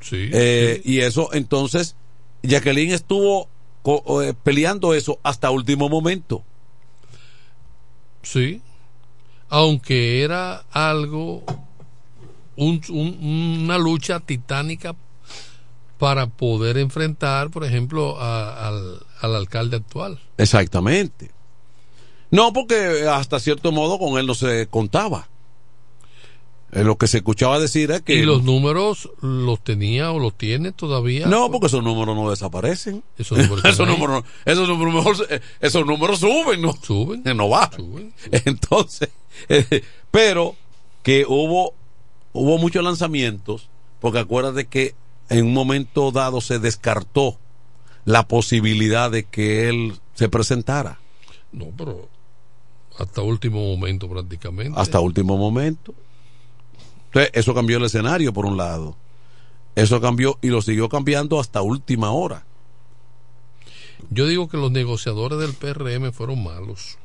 Sí, 0.00 0.30
Eh, 0.32 0.80
Y 0.84 1.00
eso, 1.00 1.30
entonces, 1.32 1.96
Jacqueline 2.42 2.92
estuvo 2.92 3.48
peleando 4.42 4.94
eso 4.94 5.18
hasta 5.22 5.50
último 5.50 5.88
momento. 5.88 6.42
Sí, 8.22 8.60
aunque 9.48 10.22
era 10.22 10.64
algo, 10.70 11.42
un- 12.56 12.82
un- 12.90 13.60
una 13.64 13.78
lucha 13.78 14.20
titánica 14.20 14.94
para 15.98 16.26
poder 16.26 16.78
enfrentar, 16.78 17.50
por 17.50 17.64
ejemplo, 17.64 18.20
a- 18.20 18.68
al, 18.68 19.00
al 19.20 19.34
alcalde 19.36 19.76
actual. 19.78 20.18
Exactamente. 20.36 21.30
No, 22.30 22.52
porque 22.52 23.06
hasta 23.08 23.40
cierto 23.40 23.72
modo 23.72 23.98
con 23.98 24.18
él 24.18 24.26
no 24.26 24.34
se 24.34 24.66
contaba. 24.68 25.28
Eh, 26.72 26.84
lo 26.84 26.98
que 26.98 27.06
se 27.06 27.18
escuchaba 27.18 27.58
decir 27.58 27.90
es 27.90 28.02
que... 28.02 28.14
Y 28.16 28.22
los 28.24 28.42
números 28.42 29.08
los 29.22 29.62
tenía 29.64 30.12
o 30.12 30.18
los 30.18 30.36
tiene 30.36 30.70
todavía. 30.72 31.26
No, 31.26 31.50
porque 31.50 31.66
esos 31.68 31.82
números 31.82 32.14
no 32.14 32.28
desaparecen. 32.28 33.02
Esos 33.16 33.38
números 33.38 33.64
esos, 33.64 33.88
números, 33.88 34.24
esos 34.44 34.68
números 34.68 34.94
mejor- 34.94 35.26
eh, 35.30 35.40
esos 35.60 35.86
números 35.86 36.20
suben, 36.20 36.60
¿no? 36.60 36.74
Suben. 36.82 37.22
No 37.36 37.48
bajan. 37.48 38.12
Entonces, 38.44 39.08
eh, 39.48 39.82
pero 40.10 40.56
que 41.02 41.24
hubo, 41.26 41.72
hubo 42.34 42.58
muchos 42.58 42.84
lanzamientos, 42.84 43.68
porque 44.00 44.18
acuérdate 44.18 44.66
que 44.66 44.94
en 45.30 45.46
un 45.46 45.54
momento 45.54 46.10
dado 46.12 46.40
se 46.42 46.58
descartó 46.58 47.38
la 48.04 48.28
posibilidad 48.28 49.10
de 49.10 49.24
que 49.24 49.68
él 49.70 49.94
se 50.14 50.28
presentara. 50.28 50.98
No, 51.52 51.66
pero 51.76 52.08
hasta 52.98 53.22
último 53.22 53.64
momento 53.74 54.08
prácticamente. 54.08 54.78
Hasta 54.78 55.00
último 55.00 55.38
momento. 55.38 55.94
Entonces, 57.08 57.30
eso 57.34 57.54
cambió 57.54 57.78
el 57.78 57.84
escenario, 57.84 58.32
por 58.32 58.46
un 58.46 58.56
lado. 58.56 58.96
Eso 59.74 60.00
cambió 60.00 60.38
y 60.42 60.48
lo 60.48 60.60
siguió 60.62 60.88
cambiando 60.88 61.38
hasta 61.40 61.62
última 61.62 62.10
hora. 62.10 62.44
Yo 64.10 64.26
digo 64.26 64.48
que 64.48 64.56
los 64.56 64.70
negociadores 64.70 65.38
del 65.38 65.54
PRM 65.54 66.12
fueron 66.12 66.42
malos. 66.42 66.98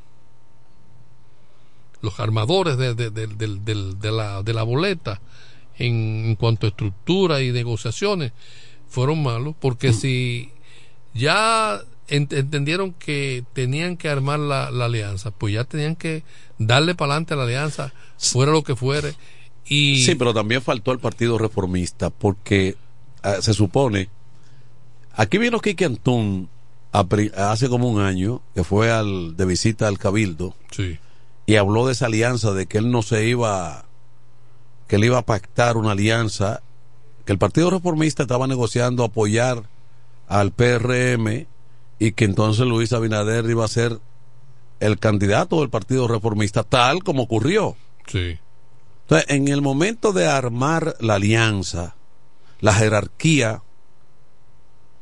Los 2.00 2.20
armadores 2.20 2.76
de, 2.76 2.94
de- 2.94 3.10
de- 3.10 4.12
la, 4.12 4.42
de 4.42 4.52
la 4.54 4.62
boleta 4.62 5.20
en, 5.78 6.24
en 6.26 6.34
cuanto 6.36 6.66
a 6.66 6.70
estructura 6.70 7.40
y 7.42 7.50
negociaciones 7.50 8.32
fueron 8.88 9.22
malos 9.22 9.54
porque 9.58 9.92
si 9.92 10.50
ya 11.14 11.80
ent- 12.08 12.32
entendieron 12.36 12.92
que 12.92 13.44
tenían 13.54 13.96
que 13.96 14.08
armar 14.10 14.38
la, 14.38 14.70
la 14.70 14.84
alianza, 14.84 15.30
pues 15.30 15.54
ya 15.54 15.64
tenían 15.64 15.96
que 15.96 16.22
darle 16.58 16.94
para 16.94 17.12
adelante 17.12 17.34
a 17.34 17.36
la 17.38 17.44
alianza, 17.44 17.92
fuera 18.18 18.52
lo 18.52 18.62
que 18.62 18.76
fuere. 18.76 19.14
Y 19.66 20.04
Sí, 20.04 20.14
pero 20.14 20.34
también 20.34 20.62
faltó 20.62 20.92
el 20.92 20.98
Partido 20.98 21.38
Reformista 21.38 22.10
porque 22.10 22.76
eh, 23.22 23.36
se 23.40 23.54
supone. 23.54 24.08
Aquí 25.14 25.38
vino 25.38 25.60
Kike 25.60 25.84
Antún 25.84 26.48
a 26.92 27.06
hace 27.50 27.68
como 27.68 27.88
un 27.88 28.00
año, 28.00 28.42
que 28.54 28.62
fue 28.62 28.90
al, 28.92 29.36
de 29.36 29.44
visita 29.46 29.88
al 29.88 29.98
Cabildo, 29.98 30.54
Sí. 30.70 30.98
y 31.46 31.56
habló 31.56 31.86
de 31.86 31.92
esa 31.92 32.06
alianza, 32.06 32.52
de 32.52 32.66
que 32.66 32.78
él 32.78 32.90
no 32.90 33.02
se 33.02 33.26
iba, 33.26 33.84
que 34.86 34.96
él 34.96 35.04
iba 35.04 35.18
a 35.18 35.22
pactar 35.26 35.76
una 35.76 35.92
alianza, 35.92 36.62
que 37.24 37.32
el 37.32 37.38
Partido 37.38 37.70
Reformista 37.70 38.22
estaba 38.22 38.46
negociando 38.46 39.02
apoyar 39.02 39.64
al 40.28 40.52
PRM 40.52 41.46
y 41.98 42.12
que 42.12 42.24
entonces 42.26 42.64
Luis 42.66 42.92
Abinader 42.92 43.48
iba 43.50 43.64
a 43.64 43.68
ser 43.68 43.98
el 44.80 44.98
candidato 44.98 45.60
del 45.60 45.70
Partido 45.70 46.06
Reformista, 46.06 46.62
tal 46.64 47.02
como 47.02 47.22
ocurrió. 47.24 47.76
Sí. 48.06 48.38
Entonces, 49.04 49.30
en 49.30 49.48
el 49.48 49.62
momento 49.62 50.12
de 50.12 50.26
armar 50.26 50.96
la 51.00 51.14
alianza, 51.14 51.94
la 52.60 52.72
jerarquía 52.74 53.62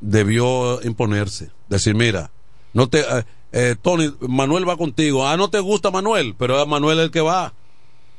debió 0.00 0.82
imponerse. 0.82 1.50
Decir, 1.68 1.94
mira, 1.94 2.30
no 2.72 2.88
te, 2.88 3.00
eh, 3.00 3.24
eh, 3.52 3.76
Tony, 3.80 4.12
Manuel 4.20 4.68
va 4.68 4.76
contigo. 4.76 5.26
Ah, 5.26 5.36
no 5.36 5.50
te 5.50 5.60
gusta 5.60 5.90
Manuel, 5.90 6.34
pero 6.36 6.60
es 6.60 6.66
Manuel 6.66 6.98
el 6.98 7.10
que 7.10 7.20
va. 7.20 7.54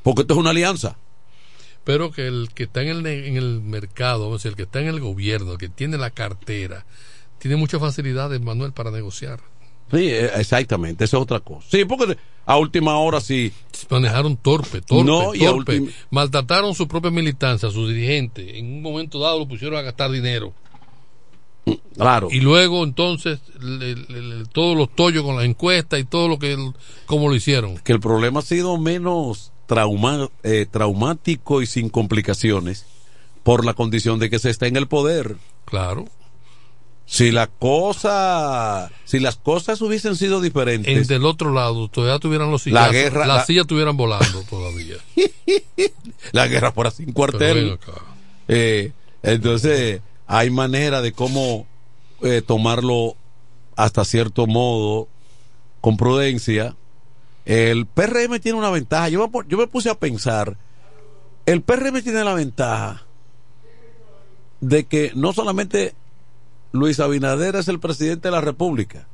Porque 0.02 0.22
esto 0.22 0.34
es 0.34 0.40
una 0.40 0.50
alianza. 0.50 0.96
pero 1.84 2.10
que 2.12 2.26
el 2.26 2.48
que 2.54 2.64
está 2.64 2.80
en 2.82 2.88
el, 2.88 3.06
en 3.06 3.36
el 3.36 3.60
mercado, 3.60 4.20
vamos 4.24 4.34
a 4.34 4.38
decir, 4.38 4.52
el 4.52 4.56
que 4.56 4.62
está 4.62 4.80
en 4.80 4.88
el 4.88 5.00
gobierno, 5.00 5.52
el 5.52 5.58
que 5.58 5.68
tiene 5.68 5.98
la 5.98 6.10
cartera, 6.10 6.86
tiene 7.38 7.56
muchas 7.56 7.80
facilidades, 7.80 8.40
Manuel, 8.40 8.72
para 8.72 8.90
negociar. 8.90 9.40
Sí, 9.90 10.08
eh, 10.08 10.30
exactamente, 10.36 11.04
esa 11.04 11.18
es 11.18 11.22
otra 11.22 11.40
cosa. 11.40 11.66
Sí, 11.70 11.84
porque 11.84 12.16
a 12.46 12.56
última 12.56 12.96
hora 12.98 13.20
sí. 13.20 13.52
Manejaron 13.90 14.36
torpe, 14.36 14.80
torpe, 14.80 15.04
No, 15.04 15.34
y 15.34 15.40
torpe. 15.40 15.80
ultim- 15.80 15.92
Maltrataron 16.10 16.74
su 16.74 16.86
propia 16.88 17.10
militancia, 17.10 17.70
sus 17.70 17.88
dirigentes. 17.88 18.46
En 18.54 18.66
un 18.66 18.82
momento 18.82 19.18
dado 19.18 19.38
lo 19.38 19.48
pusieron 19.48 19.78
a 19.78 19.82
gastar 19.82 20.10
dinero. 20.10 20.52
Claro. 21.96 22.28
Y 22.30 22.40
luego 22.40 22.84
entonces 22.84 23.40
le- 23.60 23.94
le- 23.96 24.20
le- 24.20 24.44
todos 24.46 24.76
los 24.76 24.94
tollos 24.94 25.22
con 25.22 25.36
las 25.36 25.46
encuestas 25.46 25.98
y 26.00 26.04
todo 26.04 26.28
lo 26.28 26.38
que 26.38 26.56
como 27.06 27.28
lo 27.28 27.34
hicieron. 27.34 27.78
Que 27.78 27.92
el 27.92 28.00
problema 28.00 28.40
ha 28.40 28.42
sido 28.42 28.76
menos 28.78 29.50
trauma, 29.66 30.28
eh, 30.42 30.66
traumático 30.70 31.62
y 31.62 31.66
sin 31.66 31.88
complicaciones 31.88 32.84
por 33.42 33.64
la 33.64 33.72
condición 33.74 34.18
de 34.18 34.28
que 34.28 34.38
se 34.38 34.50
está 34.50 34.66
en 34.66 34.76
el 34.76 34.88
poder. 34.88 35.36
Claro. 35.64 36.04
Si 37.06 37.30
la 37.30 37.46
cosa, 37.48 38.90
si 39.04 39.20
las 39.20 39.36
cosas 39.36 39.80
hubiesen 39.82 40.16
sido 40.16 40.40
diferentes, 40.40 40.96
En 40.96 41.06
del 41.06 41.26
otro 41.26 41.52
lado 41.52 41.88
todavía 41.88 42.18
tuvieran 42.18 42.50
los 42.50 42.66
La 42.66 42.88
sillas, 42.88 42.92
guerra- 42.92 43.26
las 43.26 43.36
la- 43.38 43.44
sillas 43.44 43.62
estuvieran 43.62 43.96
volando 43.96 44.42
todavía. 44.48 44.96
la 46.32 46.46
guerra 46.48 46.72
fuera 46.72 46.90
sin 46.90 47.12
cuartel. 47.12 47.78
Eh, 48.48 48.92
entonces, 49.22 50.00
hay 50.26 50.50
manera 50.50 51.02
de 51.02 51.12
cómo 51.12 51.66
eh, 52.22 52.42
tomarlo 52.44 53.16
hasta 53.76 54.04
cierto 54.04 54.46
modo 54.46 55.08
con 55.82 55.96
prudencia. 55.98 56.74
El 57.44 57.84
PRM 57.84 58.40
tiene 58.40 58.56
una 58.58 58.70
ventaja. 58.70 59.10
Yo 59.10 59.28
me, 59.28 59.40
yo 59.46 59.58
me 59.58 59.66
puse 59.66 59.90
a 59.90 59.94
pensar, 59.98 60.56
el 61.44 61.60
PRM 61.60 62.02
tiene 62.02 62.24
la 62.24 62.32
ventaja 62.32 63.02
de 64.60 64.84
que 64.86 65.12
no 65.14 65.34
solamente 65.34 65.94
Luis 66.74 66.98
Abinader 66.98 67.54
es 67.54 67.68
el 67.68 67.78
presidente 67.78 68.26
de 68.26 68.32
la 68.32 68.40
República, 68.40 69.06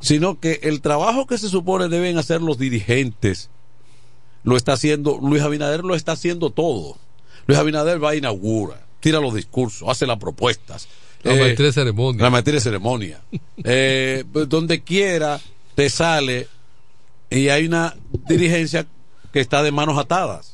sino 0.00 0.40
que 0.40 0.60
el 0.62 0.80
trabajo 0.80 1.26
que 1.26 1.36
se 1.36 1.50
supone 1.50 1.88
deben 1.88 2.16
hacer 2.16 2.40
los 2.40 2.56
dirigentes 2.56 3.50
lo 4.44 4.56
está 4.56 4.72
haciendo, 4.72 5.18
Luis 5.22 5.42
Abinader 5.42 5.84
lo 5.84 5.94
está 5.94 6.12
haciendo 6.12 6.48
todo. 6.48 6.96
Luis 7.46 7.58
Abinader 7.58 8.02
va 8.02 8.10
a 8.10 8.16
inaugurar, 8.16 8.86
tira 9.00 9.20
los 9.20 9.34
discursos, 9.34 9.86
hace 9.90 10.06
las 10.06 10.16
propuestas. 10.16 10.88
La 11.22 11.34
maestría 11.34 11.66
de 11.66 11.72
ceremonia. 11.74 12.22
La 12.22 12.30
maestría 12.30 12.54
de 12.54 12.60
ceremonia. 12.60 13.20
Eh, 13.64 14.24
pues, 14.32 14.48
donde 14.48 14.82
quiera 14.82 15.38
te 15.76 15.88
sale 15.90 16.48
y 17.30 17.48
hay 17.48 17.66
una 17.66 17.94
dirigencia 18.26 18.86
que 19.32 19.40
está 19.40 19.62
de 19.62 19.70
manos 19.70 19.98
atadas. 19.98 20.51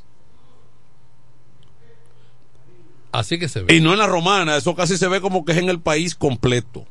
Así 3.12 3.38
que 3.38 3.48
se 3.48 3.62
ve. 3.62 3.74
Y 3.74 3.80
no 3.80 3.92
en 3.92 3.98
la 3.98 4.06
romana, 4.06 4.56
eso 4.56 4.74
casi 4.74 4.96
se 4.96 5.08
ve 5.08 5.20
como 5.20 5.44
que 5.44 5.52
es 5.52 5.58
en 5.58 5.68
el 5.68 5.80
país 5.80 6.14
completo. 6.14 6.86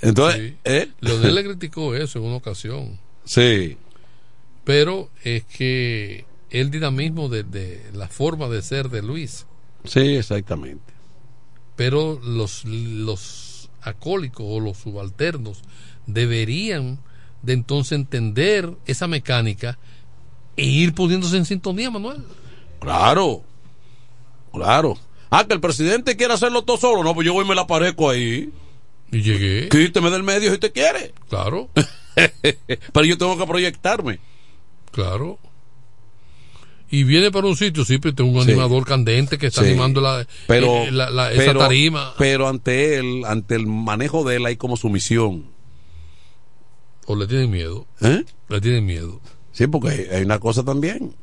Entonces, 0.00 0.54
¿eh? 0.64 0.90
Leonel 1.00 1.34
le 1.34 1.44
criticó 1.48 1.94
eso 1.94 2.18
en 2.18 2.26
una 2.26 2.36
ocasión. 2.36 2.98
Sí. 3.24 3.76
Pero 4.64 5.10
es 5.22 5.44
que 5.44 6.24
el 6.50 6.70
dinamismo 6.70 7.28
de, 7.28 7.42
de 7.44 7.82
la 7.92 8.08
forma 8.08 8.48
de 8.48 8.62
ser 8.62 8.88
de 8.90 9.02
Luis. 9.02 9.46
Sí, 9.84 10.16
exactamente. 10.16 10.92
Pero 11.76 12.18
los, 12.22 12.64
los 12.64 13.70
acólicos 13.82 14.46
o 14.48 14.60
los 14.60 14.78
subalternos 14.78 15.62
deberían 16.06 16.98
de 17.42 17.52
entonces 17.52 17.92
entender 17.92 18.72
esa 18.86 19.06
mecánica 19.06 19.78
e 20.56 20.64
ir 20.64 20.94
poniéndose 20.94 21.36
en 21.36 21.44
sintonía, 21.44 21.90
Manuel. 21.90 22.24
Claro, 22.80 23.44
claro. 24.56 24.98
Ah, 25.30 25.44
que 25.46 25.54
el 25.54 25.60
presidente 25.60 26.16
quiere 26.16 26.34
hacerlo 26.34 26.62
todo 26.62 26.76
solo. 26.76 27.02
No, 27.02 27.14
pues 27.14 27.24
yo 27.26 27.32
voy 27.32 27.44
y 27.44 27.48
me 27.48 27.54
la 27.54 27.62
aparezco 27.62 28.10
ahí. 28.10 28.50
Y 29.12 29.22
llegué. 29.22 29.68
Quíteme 29.68 30.10
del 30.10 30.22
medio 30.22 30.50
si 30.52 30.58
te 30.58 30.72
quiere. 30.72 31.12
Claro. 31.28 31.68
Pero 32.92 33.04
yo 33.04 33.18
tengo 33.18 33.36
que 33.36 33.46
proyectarme. 33.46 34.18
Claro. 34.92 35.38
Y 36.90 37.02
viene 37.04 37.30
para 37.32 37.48
un 37.48 37.56
sitio, 37.56 37.84
sí, 37.84 37.98
pero 37.98 38.14
tengo 38.14 38.30
un 38.30 38.44
Sí. 38.44 38.52
animador 38.52 38.86
candente 38.86 39.38
que 39.38 39.48
está 39.48 39.62
Sí. 39.62 39.70
animando 39.70 40.00
la, 40.00 40.24
Pero, 40.46 40.84
eh, 40.84 40.92
la- 40.92 41.10
la- 41.10 41.32
esa 41.32 41.42
pero- 41.46 41.60
tarima. 41.60 42.14
Pero 42.16 42.46
ante 42.48 42.96
él, 42.98 43.24
ante 43.26 43.56
el 43.56 43.66
manejo 43.66 44.22
de 44.22 44.36
él, 44.36 44.46
hay 44.46 44.56
como 44.56 44.76
sumisión. 44.76 45.46
O 47.06 47.16
le 47.16 47.26
tienen 47.26 47.50
miedo. 47.50 47.86
¿Eh? 48.00 48.24
Le 48.48 48.60
tienen 48.60 48.86
miedo. 48.86 49.20
Sí, 49.52 49.66
porque 49.66 49.88
hay, 49.90 50.00
hay 50.16 50.22
una 50.22 50.38
cosa 50.38 50.62
también, 50.64 51.14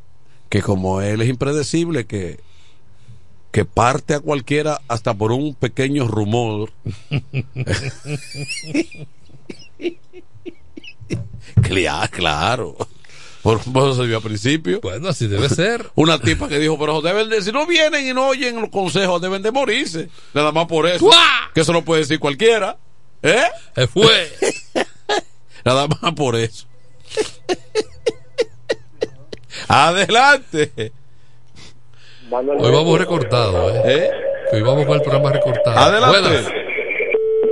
que 0.49 0.61
como 0.61 1.01
él 1.01 1.21
es 1.21 1.29
impredecible, 1.29 2.05
que, 2.05 2.39
que 3.53 3.65
parte 3.65 4.15
a 4.15 4.19
cualquiera 4.19 4.81
hasta 4.87 5.13
por 5.13 5.31
un 5.31 5.53
pequeño 5.53 6.07
rumor. 6.07 6.73
Claro. 12.11 12.77
Por, 13.41 13.59
eso 13.59 13.95
se 13.95 14.03
vio 14.03 14.17
al 14.17 14.23
principio. 14.23 14.79
Bueno, 14.81 15.09
así 15.09 15.27
debe 15.27 15.49
ser. 15.49 15.91
Una 15.95 16.19
tipa 16.19 16.47
que 16.47 16.59
dijo, 16.59 16.77
pero 16.79 17.01
deben 17.01 17.29
de, 17.29 17.41
si 17.41 17.51
no 17.51 17.65
vienen 17.65 18.07
y 18.07 18.13
no 18.13 18.27
oyen 18.27 18.59
los 18.61 18.69
consejos, 18.69 19.21
deben 19.21 19.41
de 19.41 19.51
morirse. 19.51 20.09
Nada 20.33 20.51
más 20.51 20.67
por 20.67 20.87
eso. 20.87 21.09
Que 21.53 21.61
eso 21.61 21.73
no 21.73 21.83
puede 21.83 22.01
decir 22.01 22.19
cualquiera. 22.19 22.77
¿Eh? 23.21 23.43
Se 23.75 23.87
fue. 23.87 24.31
Nada 25.65 25.87
más 25.87 26.13
por 26.13 26.35
eso. 26.35 26.67
Adelante. 29.67 30.93
Hoy 32.35 32.71
vamos 32.71 32.97
recortado, 32.99 33.69
¿eh? 33.85 34.09
Hoy 34.51 34.61
vamos 34.63 34.85
con 34.87 34.95
el 34.95 35.01
programa 35.03 35.31
recortado. 35.31 35.77
Adelante. 35.77 36.19
Buenas. 36.19 36.51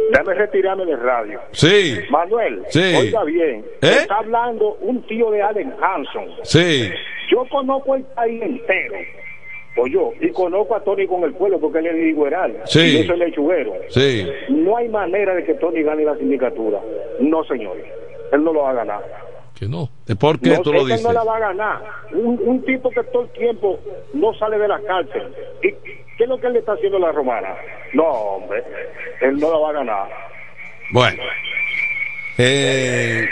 Déjame 0.09 0.34
retirarme 0.34 0.86
del 0.86 0.99
radio. 0.99 1.39
Sí. 1.51 1.99
Manuel, 2.09 2.63
Sí. 2.69 2.95
oiga 2.97 3.23
bien. 3.23 3.63
¿Eh? 3.82 3.97
Está 4.01 4.17
hablando 4.17 4.77
un 4.82 5.05
tío 5.05 5.29
de 5.29 5.41
Allen 5.43 5.71
Hanson. 5.79 6.25
Sí. 6.43 6.89
Yo 7.32 7.45
conozco 7.51 7.95
el 7.95 8.03
país 8.15 8.41
entero. 8.41 8.95
O 9.77 9.86
yo, 9.88 10.11
y 10.19 10.29
conozco 10.32 10.75
a 10.75 10.84
Tony 10.84 11.05
con 11.07 11.23
el 11.23 11.34
pueblo 11.34 11.59
porque 11.59 11.77
él 11.79 11.86
es 11.88 11.93
de 11.93 12.09
Igueral. 12.09 12.57
Sí. 12.65 12.79
Y 12.79 13.01
yo 13.03 13.07
soy 13.13 13.19
lechuguero. 13.19 13.73
Sí. 13.89 14.27
No 14.49 14.77
hay 14.77 14.89
manera 14.89 15.36
de 15.36 15.43
que 15.45 15.53
Tony 15.53 15.84
gane 15.84 16.03
la 16.05 16.17
sindicatura. 16.17 16.79
No, 17.19 17.43
señores. 17.43 17.86
Él 18.34 18.43
no 18.43 18.51
lo 18.51 18.63
va 18.63 18.71
a 18.71 18.73
ganar. 18.73 19.01
Que 19.62 19.68
no. 19.68 19.91
¿Por 20.20 20.39
qué 20.39 20.55
no, 20.57 20.62
tú 20.64 20.74
lo 20.74 20.80
es 20.80 20.86
que 20.88 20.91
él 20.93 20.97
dices? 20.97 21.03
no 21.03 21.14
la 21.14 21.24
va 21.24 21.36
a 21.38 21.39
ganar. 21.39 21.84
Un, 22.14 22.39
un 22.43 22.66
tipo 22.66 22.89
que 22.89 23.03
todo 23.14 23.22
el 23.26 23.30
tiempo 23.30 23.80
no 24.16 24.34
sale 24.39 24.57
de 24.57 24.68
la 24.68 24.82
cárcel. 24.82 25.32
¿Y 25.62 25.70
qué 26.18 26.24
es 26.24 26.28
lo 26.28 26.39
que 26.39 26.47
él 26.47 26.53
le 26.53 26.59
está 26.59 26.72
haciendo 26.74 26.97
a 26.97 27.01
la 27.01 27.12
romana? 27.12 27.49
No, 27.93 28.03
hombre. 28.03 28.64
Él 29.22 29.38
no 29.38 29.51
la 29.51 29.57
va 29.59 29.70
a 29.70 29.74
ganar. 29.74 30.09
Bueno. 30.91 31.22
Eh, 32.39 33.28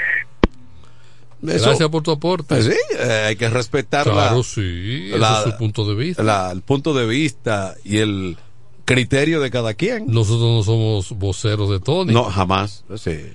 eso- 1.48 1.66
Gracias 1.66 1.90
por 1.90 2.04
tu 2.04 2.12
aporte. 2.12 2.46
Pues 2.56 2.66
sí, 2.66 2.78
eh, 3.00 3.24
hay 3.30 3.36
que 3.36 3.50
respetar 3.50 4.06
la- 4.06 4.14
Claro, 4.14 4.44
sí. 4.44 5.10
ese 5.12 5.18
es 5.18 5.44
su 5.52 5.58
punto 5.58 5.84
de 5.86 5.96
vista. 5.96 6.22
la- 6.22 6.52
el 6.52 6.62
punto 6.62 6.94
de 6.94 7.08
vista 7.08 7.74
y 7.84 7.98
el 7.98 8.38
criterio 8.86 9.40
de 9.40 9.50
cada 9.50 9.74
quien. 9.74 10.06
Nosotros 10.06 10.42
no 10.48 10.62
somos 10.62 11.12
voceros 11.18 11.72
de 11.72 11.80
Tony. 11.80 12.14
No, 12.14 12.26
jamás. 12.26 12.86
Sí. 12.98 13.34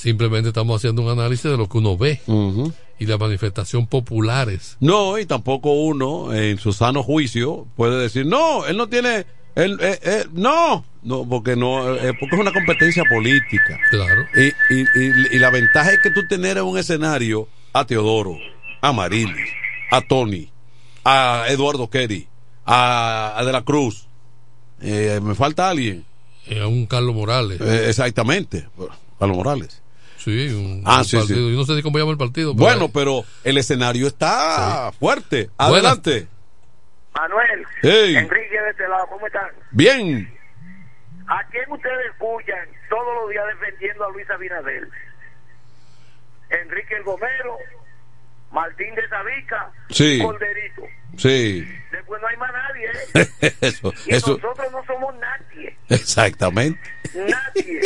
Simplemente 0.00 0.48
estamos 0.48 0.76
haciendo 0.80 1.02
un 1.02 1.10
análisis 1.10 1.44
de 1.50 1.56
lo 1.58 1.68
que 1.68 1.76
uno 1.78 1.96
ve 1.96 2.20
y 2.98 3.04
las 3.06 3.18
manifestaciones 3.20 3.88
populares. 3.88 4.76
No, 4.80 5.18
y 5.18 5.26
tampoco 5.26 5.72
uno, 5.72 6.32
en 6.32 6.58
su 6.58 6.72
sano 6.72 7.02
juicio, 7.02 7.66
puede 7.76 8.00
decir, 8.00 8.24
no, 8.26 8.64
él 8.66 8.76
no 8.78 8.88
tiene, 8.88 9.26
él, 9.54 9.78
eh, 9.82 9.98
eh, 10.02 10.24
no, 10.32 10.84
no, 11.02 11.26
porque 11.28 11.54
no, 11.56 11.94
eh, 11.96 12.14
porque 12.18 12.36
es 12.36 12.40
una 12.40 12.52
competencia 12.52 13.04
política. 13.10 13.78
Claro. 13.90 14.22
Y, 14.34 14.46
y, 14.74 14.80
y- 14.82 15.36
y 15.36 15.38
la 15.38 15.50
ventaja 15.50 15.92
es 15.92 16.00
que 16.00 16.10
tú 16.10 16.26
tener 16.26 16.56
en 16.56 16.64
un 16.64 16.78
escenario 16.78 17.46
a 17.74 17.84
Teodoro, 17.84 18.38
a 18.80 18.92
Marilis, 18.92 19.50
a 19.90 20.00
Tony, 20.00 20.50
a 21.04 21.44
Eduardo 21.48 21.90
Kerry, 21.90 22.26
a, 22.64 23.34
a 23.36 23.44
De 23.44 23.52
la 23.52 23.62
Cruz, 23.62 24.06
eh, 24.80 25.20
me 25.22 25.34
falta 25.34 25.68
alguien. 25.68 26.04
a 26.58 26.66
un 26.66 26.86
Carlos 26.86 27.14
Morales. 27.14 27.60
Eh, 27.60 27.88
exactamente, 27.90 28.66
Carlos 29.18 29.36
Morales. 29.36 29.82
Sí, 30.20 30.48
un, 30.52 30.82
Ah, 30.86 30.98
un 30.98 31.04
sí, 31.04 31.16
partido. 31.16 31.38
sí. 31.38 31.52
Yo 31.52 31.58
no 31.58 31.64
sé 31.64 31.72
ni 31.72 31.82
cómo 31.82 31.98
llama 31.98 32.12
el 32.12 32.18
partido. 32.18 32.54
pero- 32.54 32.64
Bueno, 32.64 32.88
pero 32.92 33.24
el 33.42 33.56
escenario 33.58 34.06
está 34.06 34.92
fuerte. 34.98 35.50
Adelante. 35.58 36.28
Manuel, 37.14 37.66
Hey. 37.82 38.16
Enrique 38.16 38.60
de 38.60 38.70
este 38.70 38.86
lado, 38.88 39.06
¿cómo 39.08 39.26
están? 39.26 39.48
Bien. 39.72 40.32
¿A 41.26 41.44
quién 41.50 41.70
ustedes 41.70 42.06
escuchan 42.12 42.68
todos 42.88 43.14
los 43.22 43.30
días 43.30 43.44
defendiendo 43.58 44.04
a 44.04 44.10
Luis 44.10 44.28
Abinader? 44.30 44.88
Enrique 46.50 46.96
el 46.96 47.02
Gomero, 47.04 47.56
Martín 48.52 48.94
de 48.94 49.08
Sabica, 49.08 49.70
Sí. 49.90 50.20
Corderito. 50.22 50.82
Sí. 51.16 51.66
Después 51.90 52.20
no 52.20 52.28
hay 52.28 52.36
más 52.36 52.52
nadie, 52.52 52.90
¿eh? 53.14 53.54
eso, 53.60 53.92
Y 54.06 54.14
eso, 54.14 54.38
nosotros 54.38 54.72
no 54.72 54.84
somos 54.86 55.14
nadie, 55.16 55.76
exactamente. 55.88 56.80
nadie, 57.14 57.80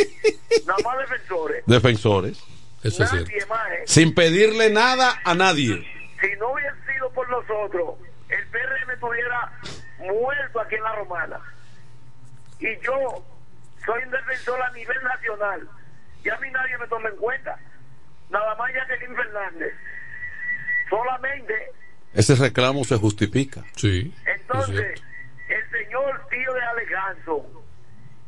nada 0.65 0.79
más 0.83 0.97
defensores. 0.99 1.63
Defensores. 1.65 2.43
Eso 2.83 3.03
es 3.03 3.09
cierto. 3.09 3.31
Más, 3.49 3.71
¿eh? 3.71 3.83
Sin 3.85 4.13
pedirle 4.13 4.69
nada 4.69 5.19
a 5.23 5.33
nadie. 5.33 5.83
Si 6.21 6.27
no 6.39 6.51
hubiera 6.51 6.75
sido 6.85 7.09
por 7.11 7.27
nosotros, 7.29 7.95
el 8.29 8.47
PRM 8.47 8.91
estuviera 8.91 9.51
muerto 9.99 10.59
aquí 10.59 10.75
en 10.75 10.83
la 10.83 10.95
Romana. 10.95 11.39
Y 12.59 12.67
yo 12.85 13.25
soy 13.85 14.03
un 14.03 14.11
defensor 14.11 14.61
a 14.61 14.71
nivel 14.71 14.97
nacional. 15.03 15.67
Y 16.23 16.29
a 16.29 16.37
mí 16.37 16.49
nadie 16.51 16.77
me 16.77 16.87
toma 16.87 17.09
en 17.09 17.15
cuenta. 17.17 17.57
Nada 18.29 18.55
más 18.55 18.71
Jacqueline 18.73 19.15
Fernández. 19.15 19.73
Solamente, 20.89 21.71
Ese 22.15 22.35
reclamo 22.35 22.83
se 22.85 22.95
justifica. 22.97 23.61
Sí. 23.75 24.13
entonces, 24.25 25.01
el 25.49 25.69
señor 25.69 26.27
tío 26.29 26.53
de 26.53 26.61
Aleganzo, 26.61 27.45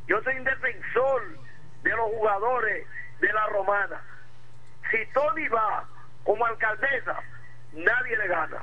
yo 0.07 0.21
soy 0.23 0.35
un 0.35 0.43
defensor 0.43 1.21
de 1.83 1.89
los 1.91 2.05
jugadores 2.17 2.85
de 3.21 3.33
la 3.33 3.47
Romana. 3.47 4.01
Si 4.91 4.97
Tony 5.13 5.47
va 5.47 5.85
como 6.23 6.45
alcaldesa, 6.45 7.17
nadie 7.73 8.17
le 8.17 8.27
gana. 8.27 8.61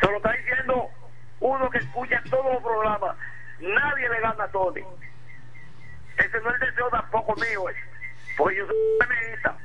Se 0.00 0.06
lo 0.10 0.16
está 0.16 0.32
diciendo 0.32 0.88
uno 1.40 1.70
que 1.70 1.78
escucha 1.78 2.22
todos 2.30 2.54
los 2.54 2.62
programas. 2.62 3.16
Nadie 3.60 4.08
le 4.08 4.20
gana 4.20 4.44
a 4.44 4.48
Tony. 4.48 4.82
Ese 6.18 6.40
no 6.40 6.50
es 6.50 6.62
el 6.62 6.68
deseo 6.68 6.88
tampoco 6.90 7.34
mío, 7.34 7.68
eh, 7.68 7.74
porque 8.36 8.58
yo 8.58 8.66
soy 8.66 8.76
feminista. 9.00 9.56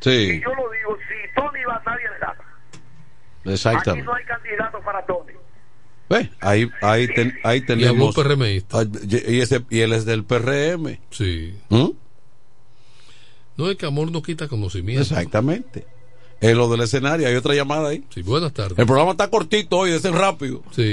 Sí, 0.00 0.36
Y 0.36 0.40
yo 0.40 0.54
lo 0.54 0.68
digo, 0.70 0.98
si 1.08 1.34
Tony 1.34 1.64
va, 1.64 1.80
nadie 1.86 2.10
le 2.10 2.18
gana. 2.18 2.43
Aquí 3.44 3.52
exactamente. 3.54 4.06
no 4.06 4.14
hay 4.14 4.24
candidato 4.24 4.78
para 4.84 5.04
Tony. 5.06 5.32
Ve, 6.08 6.30
ahí, 6.40 6.70
ahí, 6.82 7.06
ten- 7.08 7.34
ahí 7.44 7.60
tenemos. 7.62 8.14
Ah, 8.72 8.84
Y, 9.28 9.40
ese, 9.40 9.64
y 9.70 9.80
él 9.80 9.92
es 9.92 10.04
del 10.04 10.24
PRM. 10.24 10.98
Sí. 11.10 11.54
¿Mm? 11.70 11.88
No 13.56 13.70
es 13.70 13.76
que 13.76 13.86
amor 13.86 14.10
no 14.10 14.22
quita 14.22 14.48
conocimiento. 14.48 15.02
Exactamente. 15.02 15.86
Es 16.40 16.54
lo 16.56 16.68
del 16.68 16.82
escenario. 16.82 17.26
Hay 17.28 17.34
otra 17.36 17.54
llamada 17.54 17.88
ahí. 17.90 18.04
Sí, 18.10 18.22
buenas 18.22 18.52
tardes. 18.52 18.78
El 18.78 18.86
programa 18.86 19.12
está 19.12 19.30
cortito 19.30 19.78
hoy, 19.78 19.92
es 19.92 20.02
rápido. 20.10 20.62
Sí. 20.72 20.92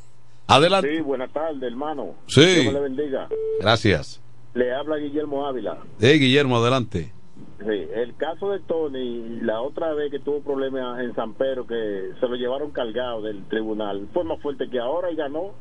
Adelante. 0.46 0.96
Sí, 0.96 1.00
buenas 1.00 1.32
tardes, 1.32 1.62
hermano. 1.62 2.14
Sí. 2.28 2.44
Dios 2.44 2.66
me 2.66 2.72
le 2.72 2.80
bendiga. 2.80 3.28
Gracias. 3.60 4.20
Le 4.54 4.72
habla 4.74 4.96
Guillermo 4.96 5.46
Ávila. 5.46 5.78
Eh, 6.00 6.12
Guillermo, 6.18 6.58
adelante. 6.58 7.12
Sí, 7.66 7.86
el 7.94 8.14
caso 8.16 8.50
de 8.50 8.60
Tony, 8.60 9.40
la 9.42 9.60
otra 9.60 9.92
vez 9.94 10.10
que 10.10 10.18
tuvo 10.18 10.40
problemas 10.42 11.00
en 11.00 11.14
San 11.14 11.34
Pedro, 11.34 11.66
que 11.66 12.10
se 12.18 12.26
lo 12.28 12.34
llevaron 12.36 12.70
cargado 12.70 13.22
del 13.22 13.44
tribunal, 13.44 14.08
fue 14.12 14.24
más 14.24 14.40
fuerte 14.40 14.68
que 14.68 14.78
ahora 14.80 15.10
y 15.10 15.16
ganó. 15.16 15.52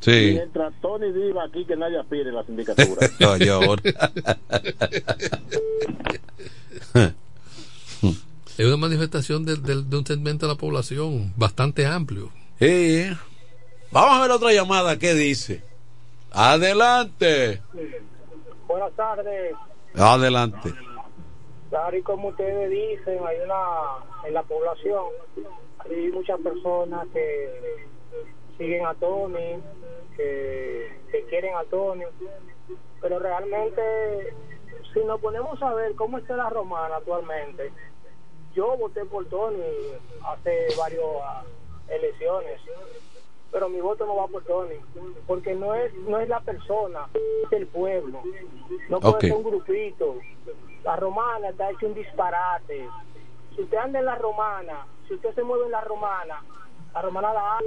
Sí. 0.00 0.30
Mientras 0.34 0.72
Tony 0.80 1.10
viva 1.12 1.44
aquí, 1.44 1.64
que 1.64 1.76
nadie 1.76 1.98
aspire 1.98 2.30
a 2.30 2.34
la 2.34 2.44
sindicatura. 2.44 3.06
Es 8.56 8.66
una 8.66 8.76
manifestación 8.76 9.44
de, 9.44 9.56
de- 9.56 9.82
de 9.82 9.96
un 9.96 10.06
segmento 10.06 10.46
de 10.46 10.52
la 10.52 10.58
población 10.58 11.32
bastante 11.36 11.86
amplio. 11.86 12.30
Sí. 12.60 13.06
Vamos 13.90 14.16
a 14.16 14.22
ver 14.22 14.30
otra 14.30 14.52
llamada. 14.52 14.96
¿Qué 14.98 15.12
dice? 15.14 15.62
Adelante. 16.30 17.60
Buenas 18.68 18.92
tardes. 18.92 19.54
Adelante. 19.96 20.72
Claro, 21.74 21.96
y 21.96 22.02
como 22.02 22.28
ustedes 22.28 22.70
dicen, 22.70 23.18
hay 23.26 23.40
una, 23.40 23.96
en 24.24 24.32
la 24.32 24.44
población, 24.44 25.06
hay 25.80 26.08
muchas 26.12 26.38
personas 26.38 27.04
que 27.12 27.88
siguen 28.56 28.86
a 28.86 28.94
Tony, 28.94 29.60
que, 30.16 31.00
que 31.10 31.24
quieren 31.24 31.56
a 31.56 31.64
Tony, 31.64 32.04
pero 33.00 33.18
realmente 33.18 34.32
si 34.92 35.00
nos 35.00 35.20
ponemos 35.20 35.60
a 35.64 35.74
ver 35.74 35.96
cómo 35.96 36.18
está 36.18 36.36
la 36.36 36.48
romana 36.48 36.98
actualmente, 36.98 37.72
yo 38.54 38.76
voté 38.76 39.04
por 39.06 39.26
Tony 39.26 39.58
hace 40.28 40.68
varias 40.78 41.02
elecciones, 41.88 42.60
pero 43.50 43.68
mi 43.68 43.80
voto 43.80 44.06
no 44.06 44.14
va 44.14 44.28
por 44.28 44.44
Tony, 44.44 44.76
porque 45.26 45.56
no 45.56 45.74
es 45.74 45.92
no 45.94 46.20
es 46.20 46.28
la 46.28 46.38
persona, 46.38 47.08
es 47.14 47.52
el 47.52 47.66
pueblo. 47.66 48.22
No 48.88 49.00
puede 49.00 49.22
ser 49.22 49.32
un 49.32 49.42
grupito. 49.42 50.20
La 50.84 50.96
romana 50.96 51.48
está 51.48 51.70
hecho 51.70 51.86
un 51.86 51.94
disparate. 51.94 52.88
Si 53.54 53.62
usted 53.62 53.78
anda 53.78 53.98
en 53.98 54.04
la 54.04 54.16
romana, 54.16 54.86
si 55.08 55.14
usted 55.14 55.34
se 55.34 55.42
mueve 55.42 55.64
en 55.66 55.72
la 55.72 55.80
romana, 55.80 56.42
la 56.92 57.02
romana 57.02 57.32
la 57.32 57.58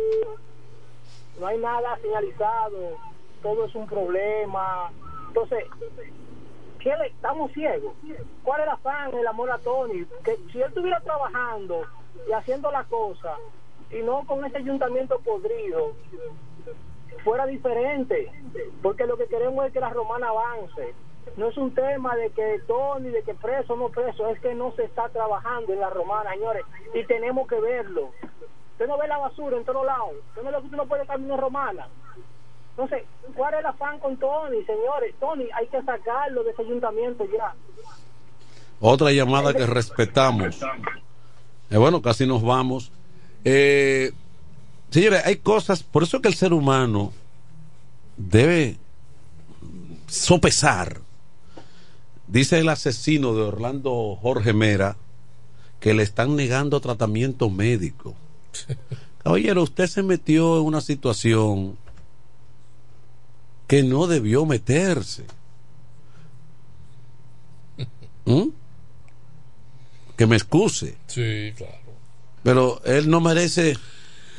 no 1.39 1.47
hay 1.47 1.57
nada 1.59 1.97
señalizado, 2.01 2.97
todo 3.41 3.65
es 3.65 3.75
un 3.75 3.87
problema. 3.87 4.91
Entonces, 5.27 5.65
¿qué 6.79 6.93
estamos 7.05 7.51
ciegos. 7.53 7.93
¿Cuál 8.43 8.61
es 8.61 8.67
el 8.67 8.73
afán, 8.73 9.13
el 9.13 9.27
amor 9.27 9.51
a 9.51 9.59
Tony? 9.59 10.05
Que 10.23 10.37
si 10.51 10.61
él 10.61 10.67
estuviera 10.67 10.99
trabajando 11.01 11.83
y 12.27 12.31
haciendo 12.31 12.71
la 12.71 12.83
cosa, 12.85 13.35
y 13.91 14.01
no 14.01 14.25
con 14.25 14.43
ese 14.45 14.57
ayuntamiento 14.57 15.19
podrido, 15.19 15.93
fuera 17.23 17.45
diferente. 17.45 18.31
Porque 18.81 19.05
lo 19.05 19.17
que 19.17 19.27
queremos 19.27 19.65
es 19.65 19.73
que 19.73 19.79
la 19.79 19.89
romana 19.89 20.29
avance. 20.29 20.93
No 21.35 21.49
es 21.49 21.57
un 21.57 21.73
tema 21.73 22.15
de 22.15 22.29
que 22.31 22.61
Tony, 22.67 23.09
de 23.09 23.23
que 23.23 23.33
preso 23.33 23.75
no 23.75 23.89
preso, 23.89 24.27
es 24.29 24.39
que 24.39 24.55
no 24.55 24.73
se 24.75 24.85
está 24.85 25.09
trabajando 25.09 25.73
en 25.73 25.79
la 25.79 25.89
romana, 25.89 26.31
señores, 26.31 26.63
y 26.93 27.03
tenemos 27.05 27.47
que 27.47 27.59
verlo. 27.59 28.11
Usted 28.71 28.87
no 28.87 28.97
ve 28.97 29.07
la 29.07 29.17
basura 29.17 29.57
en 29.57 29.65
todos 29.65 29.85
lados. 29.85 30.11
Usted 30.29 30.43
no, 30.43 30.57
usted 30.59 30.77
no 30.77 30.85
puede 30.85 31.05
caminar 31.05 31.39
romana. 31.39 31.87
Entonces, 32.71 33.03
¿cuál 33.35 33.55
es 33.55 33.59
el 33.61 33.65
afán 33.65 33.97
con 33.99 34.17
Tony, 34.17 34.63
señores? 34.63 35.15
Tony, 35.19 35.47
hay 35.53 35.67
que 35.67 35.81
sacarlo 35.81 36.43
de 36.43 36.51
ese 36.51 36.61
ayuntamiento 36.61 37.25
ya. 37.25 37.55
Otra 38.79 39.11
llamada 39.11 39.53
que 39.53 39.65
respetamos. 39.65 40.61
Eh, 41.71 41.77
bueno, 41.77 42.03
casi 42.03 42.27
nos 42.27 42.43
vamos. 42.43 42.91
Eh, 43.43 44.11
señores, 44.91 45.25
hay 45.25 45.37
cosas, 45.37 45.81
por 45.81 46.03
eso 46.03 46.21
que 46.21 46.27
el 46.27 46.35
ser 46.35 46.53
humano 46.53 47.11
debe 48.15 48.77
sopesar. 50.07 50.99
Dice 52.27 52.59
el 52.59 52.69
asesino 52.69 53.33
de 53.33 53.41
Orlando 53.41 54.17
Jorge 54.21 54.53
Mera 54.53 54.97
que 55.79 55.93
le 55.93 56.03
están 56.03 56.35
negando 56.35 56.79
tratamiento 56.81 57.49
médico. 57.49 58.15
Caballero, 59.23 59.63
usted 59.63 59.87
se 59.87 60.03
metió 60.03 60.59
en 60.59 60.65
una 60.65 60.81
situación 60.81 61.77
que 63.67 63.83
no 63.83 64.07
debió 64.07 64.45
meterse. 64.45 65.25
¿Mm? 68.25 68.49
Que 70.15 70.27
me 70.27 70.35
excuse. 70.35 70.95
Sí, 71.07 71.53
claro. 71.55 71.75
Pero 72.43 72.81
él 72.85 73.09
no 73.09 73.19
merece, 73.21 73.77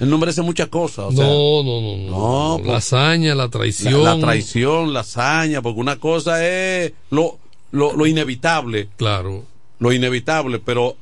él 0.01 0.11
no 0.11 0.19
merece 0.19 0.43
muchas 0.43 0.69
cosas. 0.69 1.07
o 1.07 1.13
sea, 1.13 1.27
no, 1.27 1.63
no, 1.63 1.81
no, 1.81 1.97
no. 1.97 2.11
no, 2.11 2.59
La 2.59 2.65
pues, 2.65 2.77
hazaña, 2.93 3.35
la 3.35 3.49
traición. 3.49 4.03
La, 4.03 4.15
la 4.15 4.21
traición, 4.21 4.93
la 4.93 5.01
hazaña, 5.01 5.61
porque 5.63 5.81
una 5.81 5.97
cosa 5.97 6.45
es 6.47 6.93
lo, 7.11 7.39
lo, 7.71 7.93
lo 7.95 8.07
inevitable. 8.07 8.89
Claro. 8.97 9.45
Lo 9.79 9.93
inevitable, 9.93 10.59
pero 10.59 10.97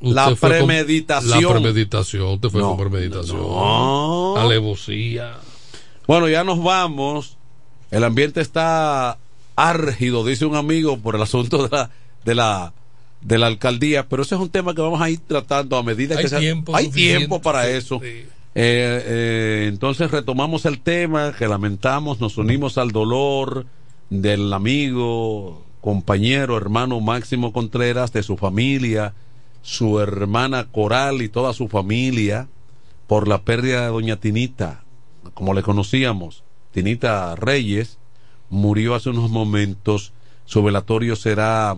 la 0.00 0.34
premeditación. 0.34 1.40
La 1.42 1.48
premeditación. 1.60 2.26
Usted 2.34 2.48
fue 2.50 2.60
No, 2.60 2.76
con 2.76 2.88
premeditación. 2.90 3.38
no. 3.38 4.36
Alevosía. 4.36 5.36
Bueno, 6.06 6.28
ya 6.28 6.44
nos 6.44 6.62
vamos. 6.62 7.36
El 7.90 8.04
ambiente 8.04 8.40
está 8.40 9.18
árgido, 9.56 10.24
dice 10.24 10.46
un 10.46 10.56
amigo, 10.56 10.98
por 10.98 11.14
el 11.16 11.22
asunto 11.22 11.68
de 11.68 11.76
la, 11.76 11.90
de 12.24 12.34
la, 12.34 12.72
de 13.20 13.38
la 13.38 13.46
alcaldía, 13.46 14.08
pero 14.08 14.22
ese 14.22 14.34
es 14.34 14.40
un 14.40 14.48
tema 14.50 14.74
que 14.74 14.80
vamos 14.82 15.00
a 15.00 15.08
ir 15.10 15.20
tratando 15.20 15.76
a 15.76 15.82
medida 15.82 16.16
Hay 16.16 16.22
que 16.24 16.28
sea- 16.28 16.40
tiempo 16.40 16.74
hay 16.74 16.88
tiempo 16.90 17.40
para 17.40 17.68
eso. 17.68 18.00
sí. 18.02 18.24
Eh, 18.56 19.02
eh, 19.06 19.66
entonces 19.68 20.10
retomamos 20.12 20.64
el 20.64 20.80
tema 20.80 21.32
que 21.36 21.48
lamentamos, 21.48 22.20
nos 22.20 22.36
unimos 22.38 22.78
al 22.78 22.92
dolor 22.92 23.66
del 24.10 24.52
amigo, 24.52 25.64
compañero, 25.84 26.56
hermano 26.56 26.98
Máximo 27.02 27.52
Contreras, 27.52 28.10
de 28.10 28.22
su 28.22 28.38
familia, 28.38 29.12
su 29.60 30.00
hermana 30.00 30.68
Coral 30.72 31.20
y 31.20 31.28
toda 31.28 31.52
su 31.52 31.68
familia 31.68 32.48
por 33.06 33.28
la 33.28 33.42
pérdida 33.42 33.82
de 33.82 33.88
doña 33.88 34.16
Tinita, 34.16 34.82
como 35.34 35.52
le 35.52 35.62
conocíamos, 35.62 36.42
Tinita 36.72 37.36
Reyes, 37.36 37.98
murió 38.48 38.94
hace 38.94 39.10
unos 39.10 39.28
momentos, 39.30 40.14
su 40.46 40.62
velatorio 40.62 41.16
será 41.16 41.76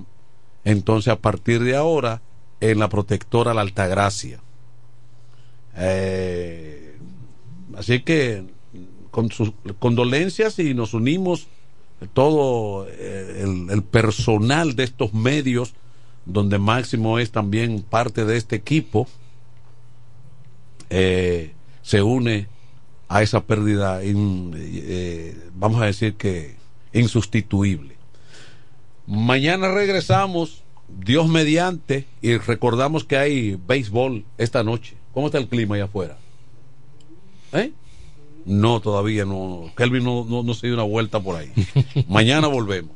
entonces 0.62 1.12
a 1.12 1.18
partir 1.18 1.64
de 1.64 1.74
ahora 1.74 2.22
en 2.60 2.78
la 2.78 2.88
protectora 2.88 3.54
La 3.54 3.62
Altagracia. 3.62 4.38
Eh, 5.74 6.96
así 7.76 8.02
que 8.02 8.44
con 9.10 9.32
sus 9.32 9.50
condolencias 9.80 10.60
y 10.60 10.74
nos 10.74 10.94
unimos 10.94 11.48
todo 12.12 12.86
eh, 12.88 13.44
el, 13.70 13.82
personal 13.82 14.76
de 14.76 14.84
estos 14.84 15.14
medios, 15.14 15.74
donde 16.24 16.58
Máximo 16.58 17.18
es 17.18 17.30
también 17.30 17.82
parte 17.82 18.24
de 18.24 18.36
este 18.36 18.56
equipo, 18.56 19.06
eh, 20.90 21.52
se 21.82 22.02
une 22.02 22.48
a 23.08 23.22
esa 23.22 23.40
pérdida, 23.44 24.04
in- 24.04 24.52
eh, 24.56 25.36
vamos 25.54 25.80
a 25.80 25.86
decir 25.86 26.14
que 26.14 26.56
insustituible. 26.92 27.96
Mañana 29.06 29.68
regresamos, 29.72 30.64
Dios 30.88 31.28
mediante, 31.28 32.06
y 32.22 32.36
recordamos 32.36 33.04
que 33.04 33.16
hay 33.16 33.58
béisbol 33.66 34.24
esta 34.38 34.62
noche. 34.64 34.96
¿Cómo 35.14 35.26
está 35.26 35.38
el 35.38 35.48
clima 35.48 35.76
allá 35.76 35.84
afuera? 35.84 36.18
¿Eh? 37.52 37.72
No, 38.46 38.80
todavía 38.80 39.24
no. 39.24 39.72
Kelvin 39.76 40.04
no, 40.04 40.24
no, 40.26 40.42
no 40.44 40.54
se 40.54 40.68
dio 40.68 40.74
una 40.74 40.84
vuelta 40.84 41.20
por 41.20 41.36
ahí. 41.36 41.52
Mañana 42.08 42.46
volvemos. 42.46 42.92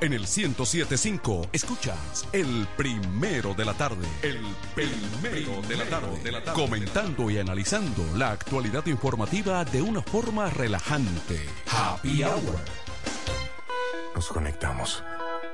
En 0.00 0.14
el 0.14 0.20
1075 0.20 1.48
escuchas 1.52 2.26
el 2.32 2.66
primero 2.76 3.52
de 3.52 3.64
la 3.66 3.74
tarde. 3.74 4.06
El 4.22 4.38
primero 4.74 5.60
de 5.68 5.76
la 5.76 5.84
tarde. 5.84 6.54
Comentando 6.54 7.28
y 7.28 7.38
analizando 7.38 8.02
la 8.16 8.30
actualidad 8.30 8.86
informativa 8.86 9.62
de 9.64 9.82
una 9.82 10.00
forma 10.00 10.48
relajante. 10.48 11.44
Happy 11.70 12.22
Hour. 12.22 12.58
Nos 14.14 14.28
conectamos 14.28 15.02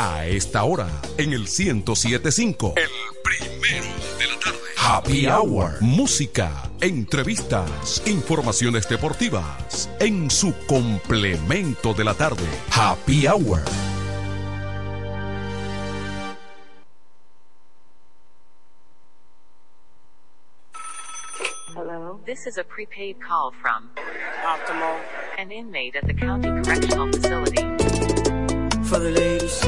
A 0.00 0.26
esta 0.26 0.62
hora, 0.62 0.86
en 1.16 1.32
el 1.32 1.40
1075. 1.40 2.74
El 2.76 2.88
primero 3.24 3.88
de 4.16 4.26
la 4.28 4.38
tarde. 4.38 4.58
Happy 4.76 5.26
Hour. 5.26 5.82
Música, 5.82 6.70
entrevistas, 6.80 8.00
informaciones 8.06 8.88
deportivas. 8.88 9.90
En 9.98 10.30
su 10.30 10.54
complemento 10.68 11.94
de 11.94 12.04
la 12.04 12.14
tarde. 12.14 12.46
Happy 12.70 13.26
Hour. 13.26 13.64
Hello, 21.74 22.20
this 22.24 22.46
is 22.46 22.56
a 22.56 22.62
prepaid 22.62 23.16
call 23.20 23.52
from 23.60 23.90
Optimal, 24.46 25.00
an 25.38 25.50
inmate 25.50 25.96
at 25.96 26.06
the 26.06 26.14
county 26.14 26.50
correctional 26.62 27.10
facility. 27.10 27.87
For 28.88 28.98
the 29.00 29.10
ladies. 29.10 29.60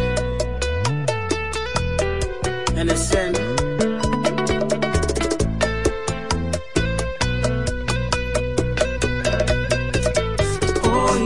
Hoy 10.82 11.22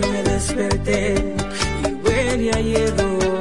me 0.00 0.22
desperté 0.22 1.14
y 1.82 1.94
huele 2.02 2.50
a 2.52 2.60
hierro. 2.60 3.40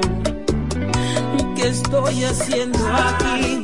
¿Qué 1.58 1.68
estoy 1.68 2.24
haciendo 2.24 2.80
aquí? 2.88 3.64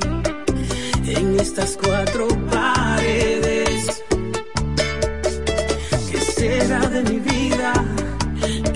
En 1.08 1.40
estas 1.40 1.78
cuatro 1.78 2.28
paredes. 2.52 4.04
¿Qué 6.12 6.20
será 6.20 6.80
de 6.90 7.04
mi 7.04 7.20
vida? 7.20 7.74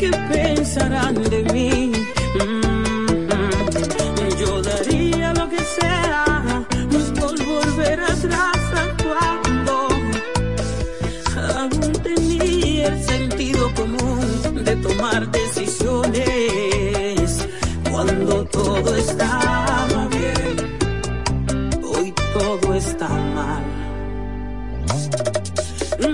¿Qué 0.04 0.12
pensarán 0.34 1.16
de 1.16 1.44
mí? 1.54 1.94
Mm, 2.36 3.30
Yo 4.38 4.62
daría 4.62 5.34
lo 5.34 5.48
que 5.48 5.60
sea 5.60 6.66
por 7.22 7.46
volver 7.46 8.02
atrás 8.02 8.62
a 8.82 8.84
cuando 9.02 9.88
aún 11.58 11.94
tenía 12.04 12.88
el 12.88 13.02
sentido 13.02 13.74
común 13.76 14.66
de 14.66 14.76
tomar 14.76 15.32
decisiones. 15.32 16.28
Cuando 17.90 18.44
todo 18.48 18.96
estaba 18.98 20.10
bien, 20.10 20.58
hoy 21.82 22.14
todo 22.34 22.74
está 22.74 23.08
mal. 23.08 23.64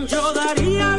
Yo 0.07 0.34
daría 0.34 0.99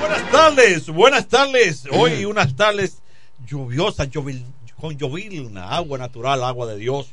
Buenas 0.00 0.30
tardes, 0.30 0.86
buenas 0.88 1.28
tardes. 1.28 1.84
Hoy 1.92 2.24
unas 2.24 2.54
tardes 2.56 2.98
lluviosas, 3.46 4.10
llovil- 4.10 4.44
con 4.80 4.96
llovilna, 4.96 5.70
agua 5.70 5.98
natural, 5.98 6.42
agua 6.44 6.66
de 6.66 6.76
Dios. 6.78 7.08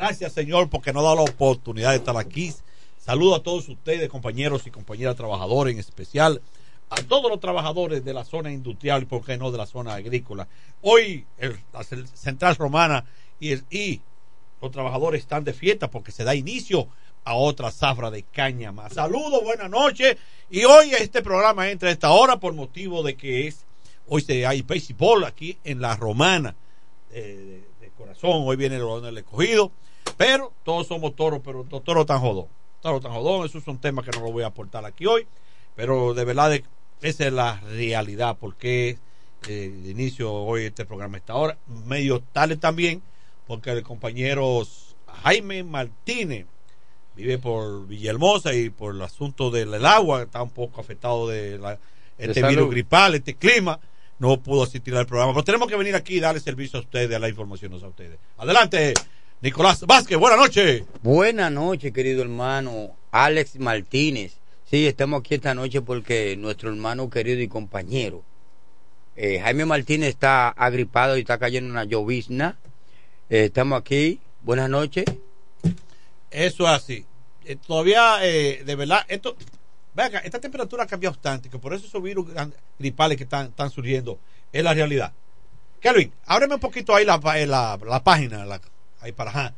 Gracias, 0.00 0.32
Señor, 0.32 0.70
porque 0.70 0.94
nos 0.94 1.04
da 1.04 1.14
la 1.14 1.20
oportunidad 1.20 1.90
de 1.90 1.96
estar 1.96 2.16
aquí. 2.16 2.54
Saludo 2.96 3.34
a 3.34 3.42
todos 3.42 3.68
ustedes, 3.68 4.08
compañeros 4.08 4.66
y 4.66 4.70
compañeras 4.70 5.14
trabajadores, 5.14 5.74
en 5.74 5.78
especial 5.78 6.40
a 6.88 7.02
todos 7.02 7.30
los 7.30 7.38
trabajadores 7.38 8.02
de 8.02 8.14
la 8.14 8.24
zona 8.24 8.50
industrial 8.50 9.02
y, 9.02 9.04
por 9.04 9.22
qué 9.22 9.36
no, 9.36 9.52
de 9.52 9.58
la 9.58 9.66
zona 9.66 9.92
agrícola. 9.92 10.48
Hoy 10.80 11.26
el- 11.36 11.60
la 11.74 11.84
Central 11.84 12.56
Romana 12.56 13.04
y, 13.38 13.52
el, 13.52 13.64
y 13.68 14.00
los 14.62 14.70
trabajadores 14.70 15.20
están 15.20 15.44
de 15.44 15.52
fiesta 15.52 15.90
porque 15.90 16.12
se 16.12 16.24
da 16.24 16.34
inicio 16.34 16.88
a 17.22 17.34
otra 17.34 17.70
zafra 17.70 18.10
de 18.10 18.22
caña 18.22 18.72
más. 18.72 18.94
Saludos, 18.94 19.44
buenas 19.44 19.68
noches. 19.68 20.16
Y 20.48 20.64
hoy 20.64 20.92
este 20.98 21.20
programa 21.20 21.68
entra 21.68 21.90
a 21.90 21.92
esta 21.92 22.10
hora 22.10 22.40
por 22.40 22.54
motivo 22.54 23.02
de 23.02 23.18
que 23.18 23.48
es 23.48 23.66
hoy 24.08 24.22
se 24.22 24.46
hay 24.46 24.62
béisbol 24.62 25.24
aquí 25.24 25.58
en 25.62 25.82
la 25.82 25.94
Romana 25.94 26.56
de, 27.10 27.68
corazón. 28.00 28.44
Hoy 28.46 28.56
viene 28.56 28.76
el, 28.76 29.04
el 29.04 29.18
escogido, 29.18 29.72
pero 30.16 30.52
todos 30.64 30.86
somos 30.86 31.14
toros, 31.16 31.40
pero 31.44 31.64
to- 31.64 31.80
toro 31.80 32.04
tan 32.06 32.20
jodón. 32.20 32.46
Toro 32.80 33.00
tan 33.00 33.12
jodón, 33.12 33.46
eso 33.46 33.58
es 33.58 33.66
un 33.66 33.78
tema 33.78 34.02
que 34.02 34.10
no 34.10 34.20
lo 34.24 34.32
voy 34.32 34.42
a 34.42 34.46
aportar 34.48 34.84
aquí 34.84 35.06
hoy, 35.06 35.26
pero 35.76 36.14
de 36.14 36.24
verdad 36.24 36.58
esa 37.02 37.26
es 37.26 37.32
la 37.32 37.60
realidad, 37.60 38.36
porque 38.38 38.98
eh, 39.48 39.72
de 39.82 39.90
inicio 39.90 40.32
hoy 40.32 40.64
este 40.64 40.84
programa 40.84 41.16
a 41.16 41.18
esta 41.18 41.34
hora, 41.34 41.58
medio 41.86 42.20
tarde 42.20 42.56
también, 42.56 43.02
porque 43.46 43.70
el 43.70 43.82
compañero 43.82 44.62
Jaime 45.22 45.64
Martínez 45.64 46.46
vive 47.16 47.38
por 47.38 47.86
Villahermosa 47.86 48.54
y 48.54 48.70
por 48.70 48.94
el 48.94 49.02
asunto 49.02 49.50
del 49.50 49.74
el 49.74 49.84
agua, 49.84 50.22
está 50.22 50.42
un 50.42 50.50
poco 50.50 50.80
afectado 50.80 51.28
de 51.28 51.58
la, 51.58 51.78
este 52.18 52.40
virus 52.48 52.70
gripal, 52.70 53.14
este 53.14 53.34
clima, 53.34 53.80
no 54.18 54.38
pudo 54.40 54.62
asistir 54.62 54.94
al 54.94 55.06
programa. 55.06 55.32
Pero 55.32 55.44
tenemos 55.44 55.68
que 55.68 55.76
venir 55.76 55.94
aquí 55.94 56.16
y 56.16 56.20
darle 56.20 56.40
servicio 56.40 56.78
a 56.78 56.82
ustedes, 56.82 57.14
a 57.14 57.18
la 57.18 57.28
información 57.28 57.72
a 57.72 57.76
ustedes. 57.88 58.18
Adelante, 58.38 58.94
Nicolás 59.42 59.80
Vázquez, 59.86 60.18
buenas 60.18 60.38
noches. 60.38 60.84
Buenas 61.02 61.50
noches, 61.50 61.92
querido 61.92 62.22
hermano 62.22 62.96
Alex 63.10 63.58
Martínez. 63.58 64.34
Sí, 64.70 64.86
estamos 64.86 65.20
aquí 65.20 65.34
esta 65.34 65.54
noche 65.54 65.80
porque 65.80 66.36
nuestro 66.36 66.68
hermano 66.70 67.08
querido 67.10 67.40
y 67.40 67.48
compañero 67.48 68.22
eh, 69.16 69.40
Jaime 69.40 69.64
Martínez 69.64 70.10
está 70.10 70.48
agripado 70.50 71.16
y 71.16 71.20
está 71.20 71.38
cayendo 71.38 71.70
una 71.70 71.84
llovizna. 71.84 72.58
Eh, 73.28 73.46
estamos 73.46 73.80
aquí. 73.80 74.20
Buenas 74.42 74.68
noches. 74.70 75.04
Eso 76.30 76.64
es 76.64 76.70
así. 76.70 77.06
Eh, 77.44 77.56
todavía, 77.56 78.16
de 78.18 78.74
verdad, 78.76 79.04
esto, 79.08 79.36
venga, 79.94 80.20
esta 80.20 80.38
temperatura 80.40 80.84
ha 80.84 80.86
cambiado 80.86 81.14
bastante, 81.14 81.48
que 81.50 81.58
por 81.58 81.74
eso 81.74 81.86
esos 81.86 82.02
virus 82.02 82.28
gripales 82.78 83.16
que 83.18 83.24
están, 83.24 83.46
están 83.48 83.70
surgiendo 83.70 84.18
es 84.52 84.62
la 84.62 84.72
realidad. 84.74 85.12
Kelvin, 85.80 86.12
ábreme 86.26 86.54
un 86.54 86.60
poquito 86.60 86.94
ahí 86.94 87.04
la, 87.04 87.18
la, 87.46 87.78
la 87.84 88.04
página, 88.04 88.44
la- 88.44 88.60
ahí 89.00 89.12
para 89.12 89.30
ajá. 89.30 89.54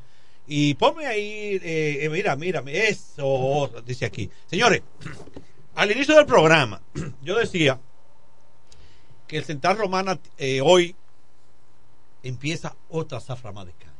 Y 0.46 0.74
ponme 0.74 1.06
ahí, 1.06 1.60
eh, 1.62 2.04
eh, 2.04 2.08
mira, 2.10 2.36
mira, 2.36 2.62
eso 2.66 3.70
dice 3.86 4.04
aquí. 4.04 4.30
Señores, 4.46 4.82
al 5.74 5.90
inicio 5.90 6.16
del 6.16 6.26
programa, 6.26 6.82
yo 7.22 7.38
decía 7.38 7.78
que 9.26 9.38
el 9.38 9.44
Central 9.44 9.78
Romana 9.78 10.18
eh, 10.38 10.60
hoy 10.60 10.94
empieza 12.22 12.74
otra 12.88 13.20
zafra 13.20 13.52
más 13.52 13.66
de 13.66 13.72
caña. 13.72 13.92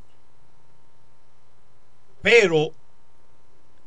Pero 2.21 2.73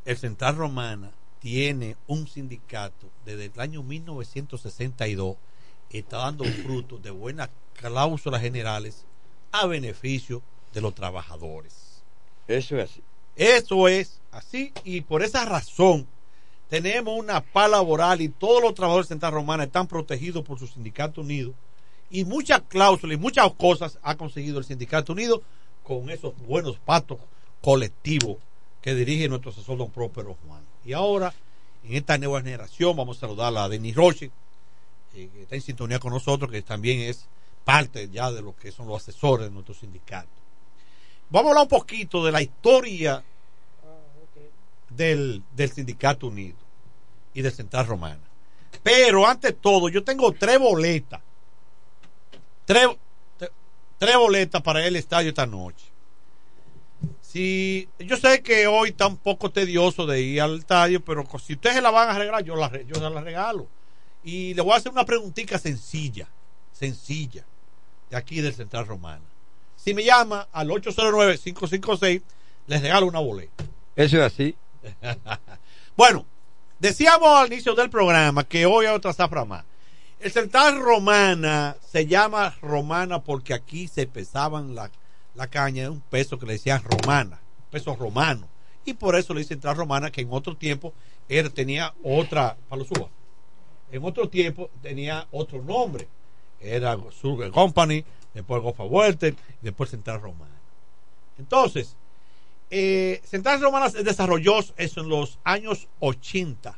el 0.05 0.17
Central 0.17 0.55
Romana 0.55 1.11
tiene 1.39 1.95
un 2.07 2.27
sindicato 2.27 3.09
desde 3.25 3.45
el 3.45 3.59
año 3.59 3.83
1962 3.83 5.37
está 5.99 6.17
dando 6.17 6.43
frutos 6.45 7.01
de 7.01 7.11
buenas 7.11 7.49
cláusulas 7.73 8.41
generales 8.41 9.05
a 9.51 9.65
beneficio 9.65 10.41
los 10.81 10.95
trabajadores. 10.95 12.03
Eso 12.47 12.77
es 12.77 12.91
así. 12.91 13.03
Eso 13.35 13.87
es 13.87 14.19
así 14.31 14.71
y 14.83 15.01
por 15.01 15.23
esa 15.23 15.45
razón 15.45 16.07
tenemos 16.69 17.17
una 17.17 17.41
paz 17.41 17.69
laboral 17.69 18.21
y 18.21 18.29
todos 18.29 18.61
los 18.61 18.73
trabajadores 18.73 19.07
de 19.07 19.15
Central 19.15 19.33
Romana 19.33 19.63
están 19.65 19.87
protegidos 19.87 20.43
por 20.43 20.57
su 20.57 20.67
sindicato 20.67 21.21
unido 21.21 21.53
y 22.09 22.23
muchas 22.25 22.61
cláusulas 22.67 23.17
y 23.17 23.19
muchas 23.19 23.51
cosas 23.53 23.99
ha 24.01 24.15
conseguido 24.15 24.59
el 24.59 24.65
sindicato 24.65 25.13
unido 25.13 25.41
con 25.83 26.09
esos 26.09 26.33
buenos 26.47 26.77
pactos 26.79 27.19
colectivos 27.61 28.37
que 28.81 28.95
dirige 28.95 29.27
nuestro 29.27 29.51
asesor 29.51 29.77
don 29.77 29.89
Próspero 29.89 30.37
Juan. 30.45 30.61
Y 30.85 30.93
ahora, 30.93 31.33
en 31.83 31.95
esta 31.95 32.17
nueva 32.17 32.41
generación, 32.41 32.95
vamos 32.95 33.17
a 33.17 33.21
saludar 33.21 33.55
a 33.57 33.67
Denis 33.67 33.95
Roche, 33.95 34.31
eh, 35.15 35.29
que 35.33 35.41
está 35.41 35.55
en 35.55 35.61
sintonía 35.61 35.99
con 35.99 36.13
nosotros, 36.13 36.51
que 36.51 36.61
también 36.61 36.99
es 36.99 37.25
parte 37.63 38.09
ya 38.09 38.31
de 38.31 38.41
lo 38.41 38.55
que 38.55 38.71
son 38.71 38.87
los 38.87 39.01
asesores 39.01 39.47
de 39.47 39.51
nuestro 39.51 39.73
sindicato. 39.73 40.29
Vamos 41.29 41.47
a 41.47 41.49
hablar 41.51 41.63
un 41.63 41.69
poquito 41.69 42.23
de 42.23 42.31
la 42.31 42.41
historia 42.41 43.23
del, 44.89 45.43
del 45.55 45.71
Sindicato 45.71 46.27
Unido 46.27 46.57
y 47.33 47.41
del 47.41 47.51
Central 47.51 47.87
Romana. 47.87 48.21
Pero 48.83 49.25
ante 49.27 49.51
todo, 49.51 49.89
yo 49.89 50.03
tengo 50.03 50.31
tres 50.31 50.59
boletas. 50.59 51.21
Tres, 52.65 52.87
tre- 53.39 53.51
tres 53.97 54.15
boletas 54.17 54.61
para 54.61 54.85
el 54.85 54.95
estadio 54.95 55.29
esta 55.29 55.45
noche. 55.45 55.85
Si, 57.21 57.89
yo 57.99 58.15
sé 58.15 58.41
que 58.41 58.67
hoy 58.67 58.89
está 58.89 59.07
un 59.07 59.17
poco 59.17 59.51
tedioso 59.51 60.05
de 60.05 60.21
ir 60.21 60.41
al 60.41 60.59
estadio, 60.59 61.03
pero 61.03 61.25
si 61.39 61.53
ustedes 61.53 61.75
se 61.75 61.81
la 61.81 61.91
van 61.91 62.09
a 62.09 62.17
regalar, 62.17 62.43
yo 62.43 62.55
la, 62.55 62.71
yo 62.83 62.95
se 62.95 63.01
la 63.01 63.21
regalo. 63.21 63.67
Y 64.23 64.53
le 64.53 64.61
voy 64.61 64.73
a 64.73 64.77
hacer 64.77 64.91
una 64.91 65.05
preguntita 65.05 65.59
sencilla, 65.59 66.27
sencilla, 66.71 67.43
de 68.09 68.15
aquí 68.17 68.39
del 68.39 68.53
Central 68.53 68.87
Romana. 68.87 69.25
Si 69.85 69.93
me 69.93 70.03
llama 70.03 70.47
al 70.51 70.69
809-556, 70.69 72.23
les 72.65 72.81
regalo 72.81 73.05
una 73.05 73.19
boleta. 73.19 73.63
Eso 73.95 74.17
es 74.17 74.23
así. 74.23 74.55
bueno, 75.95 76.25
decíamos 76.79 77.29
al 77.29 77.53
inicio 77.53 77.75
del 77.75 77.91
programa 77.91 78.43
que 78.43 78.65
hoy 78.65 78.87
hay 78.87 78.95
otra 78.95 79.13
zafra 79.13 79.45
más. 79.45 79.63
El 80.19 80.31
Central 80.31 80.79
Romana 80.79 81.77
se 81.87 82.07
llama 82.07 82.55
Romana 82.63 83.21
porque 83.21 83.53
aquí 83.53 83.87
se 83.87 84.07
pesaban 84.07 84.73
la, 84.73 84.89
la 85.35 85.45
caña 85.45 85.83
de 85.83 85.89
un 85.89 86.01
peso 86.01 86.39
que 86.39 86.47
le 86.47 86.53
decían 86.53 86.81
romana, 86.83 87.39
peso 87.69 87.95
romano. 87.95 88.47
Y 88.85 88.95
por 88.95 89.15
eso 89.15 89.35
le 89.35 89.41
dicen 89.41 89.57
Central 89.57 89.77
Romana, 89.77 90.09
que 90.09 90.21
en 90.21 90.29
otro 90.31 90.57
tiempo 90.57 90.95
era, 91.29 91.47
tenía 91.51 91.93
otra, 92.03 92.57
para 92.67 92.79
los 92.79 92.87
suba, 92.87 93.09
en 93.91 94.03
otro 94.03 94.29
tiempo 94.29 94.71
tenía 94.81 95.27
otro 95.29 95.61
nombre. 95.61 96.07
Era 96.59 96.97
Sugar 97.11 97.51
Company, 97.51 98.03
después 98.35 98.61
Gofa 98.61 98.83
Welter, 98.83 99.33
y 99.33 99.65
después 99.65 99.89
Central 99.89 100.21
Romana. 100.21 100.53
Entonces, 101.39 101.95
eh, 102.69 103.21
Central 103.23 103.61
Romana 103.61 103.89
desarrolló 103.89 104.59
eso 104.77 105.01
en 105.01 105.09
los 105.09 105.39
años 105.43 105.87
80 105.99 106.77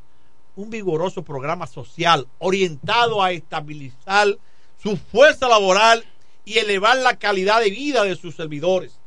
un 0.57 0.69
vigoroso 0.71 1.23
programa 1.23 1.67
social 1.67 2.27
orientado 2.39 3.21
a 3.21 3.31
estabilizar 3.31 4.37
su 4.81 4.97
fuerza 4.97 5.47
laboral 5.47 6.03
y 6.45 6.57
elevar 6.57 6.97
la 6.97 7.17
calidad 7.17 7.61
de 7.61 7.69
vida 7.69 8.03
de 8.03 8.15
sus 8.15 8.35
servidores, 8.35 8.97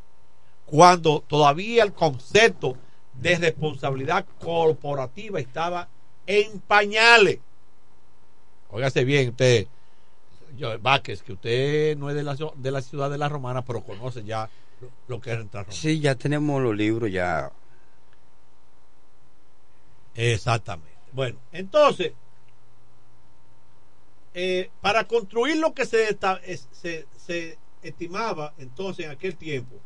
cuando 0.65 1.25
todavía 1.27 1.83
el 1.83 1.93
concepto 1.93 2.77
de 3.15 3.37
responsabilidad 3.37 4.25
corporativa 4.39 5.41
estaba 5.41 5.89
en 6.27 6.61
pañales. 6.61 7.41
Óigase 8.71 9.05
bien, 9.05 9.31
usted, 9.31 9.67
yo, 10.57 10.79
Vázquez, 10.79 11.23
que 11.23 11.33
usted 11.33 11.97
no 11.97 12.11
es 12.11 12.17
de 12.17 12.23
la, 12.23 12.37
de 12.57 12.71
la 12.71 12.83
ciudad 12.83 13.11
de 13.11 13.19
la 13.19 13.29
Romana, 13.29 13.63
pero 13.63 13.83
conoce 13.83 14.25
ya 14.25 14.49
lo, 14.81 14.89
lo 15.09 15.21
que 15.21 15.33
es 15.33 15.39
entrar 15.39 15.65
Romana. 15.65 15.81
Sí, 15.81 16.01
ya 16.01 16.15
tenemos 16.15 16.63
los 16.63 16.77
libros 16.77 17.11
ya. 17.11 17.51
Exactamente. 20.15 20.91
Bueno, 21.13 21.39
entonces, 21.53 22.13
eh, 24.35 24.71
para 24.81 25.05
construir 25.05 25.57
lo 25.57 25.75
que 25.75 25.87
se, 25.87 26.17
se, 26.73 27.07
se, 27.17 27.59
estimaba 27.83 28.55
entonces 28.59 29.07
en 29.07 29.11
aquel 29.11 29.37
tiempo, 29.37 29.77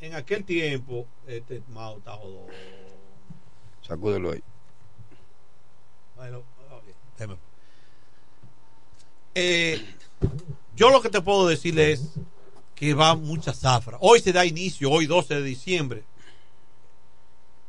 en 0.00 0.14
aquel 0.14 0.44
tiempo, 0.44 1.06
este 1.26 1.62
Mao 1.68 1.98
está 1.98 2.12
jodón. 2.12 2.46
Sacúdelo 3.82 4.32
ahí. 4.32 4.42
Bueno, 6.16 6.42
okay. 6.70 7.36
Eh, 9.34 9.84
yo 10.76 10.90
lo 10.90 11.00
que 11.00 11.10
te 11.10 11.20
puedo 11.20 11.46
decir 11.46 11.78
es 11.78 12.10
que 12.74 12.94
va 12.94 13.14
mucha 13.14 13.52
zafra. 13.52 13.98
Hoy 14.00 14.20
se 14.20 14.32
da 14.32 14.44
inicio, 14.44 14.90
hoy 14.90 15.06
12 15.06 15.34
de 15.34 15.42
diciembre, 15.42 16.04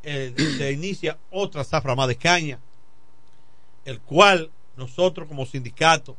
eh, 0.04 0.34
se 0.58 0.72
inicia 0.72 1.18
otra 1.30 1.64
zafra 1.64 1.96
más 1.96 2.08
de 2.08 2.16
caña, 2.16 2.60
el 3.86 4.00
cual 4.00 4.50
nosotros 4.78 5.28
como 5.28 5.46
sindicato 5.46 6.16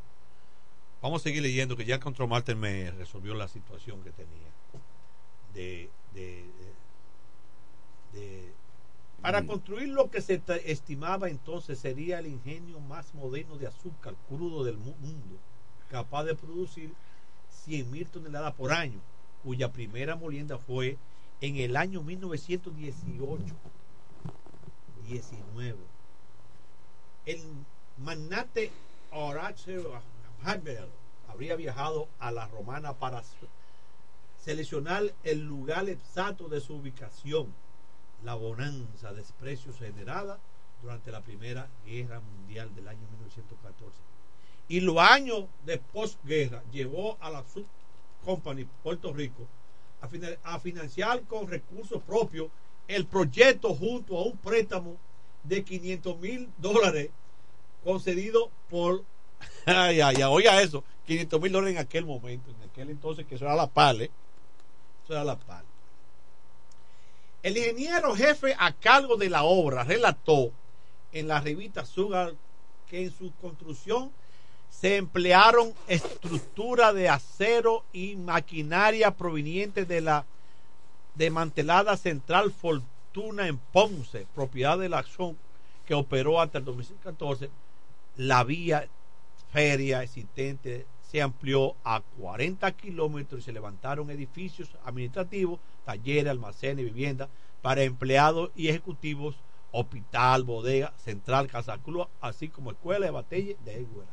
vamos 1.00 1.22
a 1.22 1.24
seguir 1.24 1.42
leyendo 1.42 1.76
que 1.76 1.84
ya 1.84 1.98
Control 1.98 2.28
Master 2.28 2.54
me 2.54 2.90
resolvió 2.92 3.34
la 3.34 3.48
situación 3.48 4.02
que 4.02 4.10
tenía 4.10 4.42
de, 5.54 5.90
de 8.12 8.51
para 9.22 9.46
construir 9.46 9.88
lo 9.88 10.10
que 10.10 10.20
se 10.20 10.42
estimaba 10.66 11.30
entonces 11.30 11.78
sería 11.78 12.18
el 12.18 12.26
ingenio 12.26 12.80
más 12.80 13.14
moderno 13.14 13.56
de 13.56 13.68
azúcar 13.68 14.14
crudo 14.28 14.64
del 14.64 14.76
mundo, 14.76 15.38
capaz 15.88 16.24
de 16.24 16.34
producir 16.34 16.92
100 17.64 17.90
mil 17.90 18.06
toneladas 18.08 18.54
por 18.54 18.72
año, 18.72 19.00
cuya 19.42 19.72
primera 19.72 20.16
molienda 20.16 20.58
fue 20.58 20.98
en 21.40 21.56
el 21.56 21.76
año 21.76 22.02
1918. 22.02 23.54
19. 25.08 25.76
El 27.26 27.40
magnate 27.98 28.70
Horacio 29.10 30.00
Haber 30.44 30.88
habría 31.28 31.56
viajado 31.56 32.08
a 32.18 32.30
la 32.30 32.46
romana 32.48 32.94
para 32.94 33.22
seleccionar 34.38 35.02
el 35.22 35.44
lugar 35.44 35.88
exacto 35.88 36.48
de 36.48 36.60
su 36.60 36.74
ubicación, 36.76 37.54
la 38.24 38.34
bonanza 38.34 39.12
de 39.12 39.22
precios 39.40 39.76
generada 39.78 40.38
durante 40.82 41.10
la 41.10 41.20
Primera 41.20 41.68
Guerra 41.86 42.20
Mundial 42.20 42.74
del 42.74 42.88
año 42.88 43.00
1914. 43.10 43.96
Y 44.68 44.80
los 44.80 44.98
años 44.98 45.44
de 45.64 45.78
posguerra 45.78 46.62
llevó 46.72 47.16
a 47.20 47.30
la 47.30 47.44
Sub 47.52 47.66
Company 48.24 48.66
Puerto 48.82 49.12
Rico 49.12 49.46
a, 50.44 50.58
financiar 50.58 51.22
con 51.22 51.48
recursos 51.48 52.02
propios 52.02 52.48
el 52.88 53.06
proyecto 53.06 53.74
junto 53.74 54.18
a 54.18 54.24
un 54.24 54.36
préstamo 54.36 54.96
de 55.44 55.62
500 55.62 56.18
mil 56.18 56.48
dólares 56.58 57.10
concedido 57.84 58.50
por 58.68 59.04
ay, 59.66 60.00
oiga 60.22 60.60
eso 60.60 60.84
500 61.06 61.40
mil 61.40 61.52
dólares 61.52 61.76
en 61.76 61.80
aquel 61.80 62.04
momento 62.04 62.50
en 62.50 62.68
aquel 62.68 62.90
entonces 62.90 63.26
que 63.26 63.36
eso 63.36 63.44
era 63.44 63.54
la 63.54 63.68
PAL 63.68 64.02
¿eh? 64.02 64.10
eso 65.04 65.12
era 65.12 65.24
la 65.24 65.38
PAL 65.38 65.64
el 67.42 67.56
ingeniero 67.56 68.14
jefe 68.14 68.54
a 68.58 68.72
cargo 68.72 69.16
de 69.16 69.28
la 69.28 69.42
obra 69.42 69.84
relató 69.84 70.52
en 71.12 71.28
la 71.28 71.40
revista 71.40 71.84
Sugar 71.84 72.34
que 72.88 73.04
en 73.04 73.10
su 73.12 73.32
construcción 73.40 74.12
se 74.70 74.96
emplearon 74.96 75.74
estructuras 75.86 76.94
de 76.94 77.08
acero 77.08 77.84
y 77.92 78.16
maquinaria 78.16 79.10
provenientes 79.12 79.86
de 79.86 80.00
la 80.00 80.24
desmantelada 81.14 81.96
Central 81.96 82.52
Fortuna 82.52 83.46
en 83.46 83.58
Ponce, 83.58 84.26
propiedad 84.34 84.78
de 84.78 84.88
la 84.88 84.98
acción 84.98 85.36
que 85.86 85.94
operó 85.94 86.40
hasta 86.40 86.58
el 86.58 86.64
2014. 86.64 87.50
La 88.16 88.44
vía 88.44 88.88
feria 89.52 90.02
existente 90.02 90.86
se 91.10 91.20
amplió 91.20 91.76
a 91.84 92.00
40 92.18 92.72
kilómetros 92.72 93.42
y 93.42 93.44
se 93.44 93.52
levantaron 93.52 94.10
edificios 94.10 94.70
administrativos, 94.84 95.60
talleres, 95.84 96.30
almacenes, 96.30 96.84
viviendas 96.84 97.28
para 97.62 97.82
empleados 97.82 98.50
y 98.56 98.68
ejecutivos, 98.68 99.36
hospital, 99.70 100.42
bodega, 100.44 100.92
central, 101.04 101.46
casa 101.46 101.78
club, 101.78 102.08
así 102.20 102.48
como 102.48 102.72
escuela 102.72 103.06
de 103.06 103.12
batalla 103.12 103.54
de 103.64 103.72
Eguera. 103.72 104.12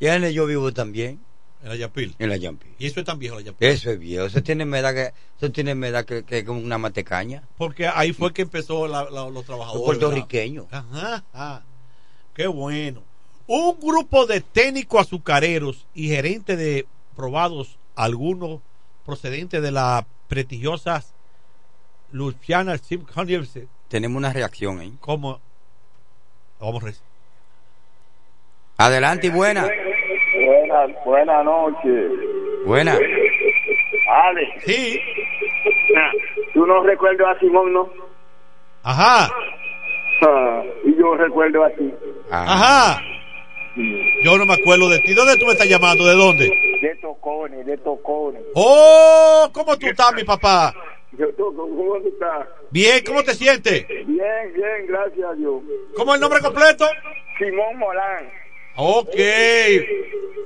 Y 0.00 0.06
en 0.06 0.24
el 0.24 0.32
yo 0.32 0.46
vivo 0.46 0.72
también. 0.72 1.20
En 1.60 1.70
la 1.70 1.76
Yapil. 1.76 2.14
En 2.20 2.28
la 2.28 2.36
Yapil. 2.36 2.72
¿Y 2.78 2.86
eso 2.86 3.00
es 3.00 3.06
tan 3.06 3.18
viejo 3.18 3.34
la 3.34 3.42
Yapil? 3.42 3.68
Eso 3.68 3.90
es 3.90 3.98
viejo. 3.98 4.26
Eso 4.26 4.42
tiene 4.44 4.64
medad 4.64 4.94
que, 4.94 5.12
eso 5.36 5.50
tiene 5.50 5.74
medad 5.74 6.04
que, 6.04 6.22
que 6.22 6.44
como 6.44 6.60
una 6.60 6.78
matecaña. 6.78 7.42
Porque 7.56 7.88
ahí 7.88 8.12
fue 8.12 8.32
que 8.32 8.42
empezó 8.42 8.86
la, 8.86 9.10
la, 9.10 9.28
los 9.28 9.44
trabajadores. 9.44 9.80
Los 9.80 9.98
puertorriqueños. 9.98 10.66
Ajá, 10.70 11.24
ajá. 11.32 11.64
Qué 12.34 12.46
bueno. 12.46 13.02
Un 13.48 13.76
grupo 13.80 14.26
de 14.26 14.40
técnicos 14.40 15.00
azucareros 15.00 15.86
y 15.94 16.08
gerentes 16.08 16.56
de 16.56 16.86
probados, 17.16 17.76
algunos 17.96 18.60
procedentes 19.04 19.60
de 19.60 19.72
la 19.72 20.06
prestigiosa 20.28 21.02
Luciana 22.12 22.76
Sim 22.78 23.04
University. 23.16 23.66
Tenemos 23.88 24.18
una 24.18 24.32
reacción 24.32 24.80
ahí. 24.80 24.92
¿Cómo? 25.00 25.40
Vamos 26.60 26.84
a 26.84 26.92
Adelante 28.86 29.26
y 29.26 29.30
buena. 29.30 29.62
Buenas 29.62 31.04
buena 31.04 31.42
noches. 31.42 32.12
Buena. 32.64 32.92
Ale. 32.92 34.60
Sí. 34.64 35.00
Tú 36.54 36.66
no 36.66 36.82
recuerdas 36.82 37.36
a 37.36 37.40
Simón, 37.40 37.72
¿no? 37.72 37.88
Ajá. 38.82 39.28
Ah, 40.22 40.62
y 40.84 40.96
yo 40.96 41.14
recuerdo 41.16 41.64
a 41.64 41.70
ti. 41.70 41.92
Ajá. 42.30 43.00
Yo 44.24 44.36
no 44.38 44.46
me 44.46 44.54
acuerdo 44.54 44.88
de 44.88 44.98
ti. 45.00 45.14
¿Dónde 45.14 45.36
tú 45.36 45.46
me 45.46 45.52
estás 45.52 45.68
llamando? 45.68 46.06
¿De 46.06 46.14
dónde? 46.14 46.46
De 46.82 46.94
Tocones, 47.00 47.64
de 47.66 47.76
Tocones. 47.78 48.42
Oh, 48.54 49.48
¿cómo 49.52 49.76
tú 49.78 49.86
estás, 49.86 50.12
mi 50.14 50.24
papá? 50.24 50.74
Yo, 51.12 51.26
¿Cómo 51.36 52.00
tú 52.00 52.08
estás? 52.08 52.46
Bien, 52.70 53.02
¿cómo 53.06 53.22
te 53.22 53.34
sientes? 53.34 53.86
Bien, 53.88 54.06
bien, 54.06 54.86
gracias 54.88 55.26
a 55.30 55.34
Dios. 55.34 55.62
¿Cómo 55.96 56.12
es 56.12 56.16
el 56.16 56.20
nombre 56.20 56.40
completo? 56.40 56.86
Simón 57.38 57.78
Morán. 57.78 58.30
Ok. 58.76 59.16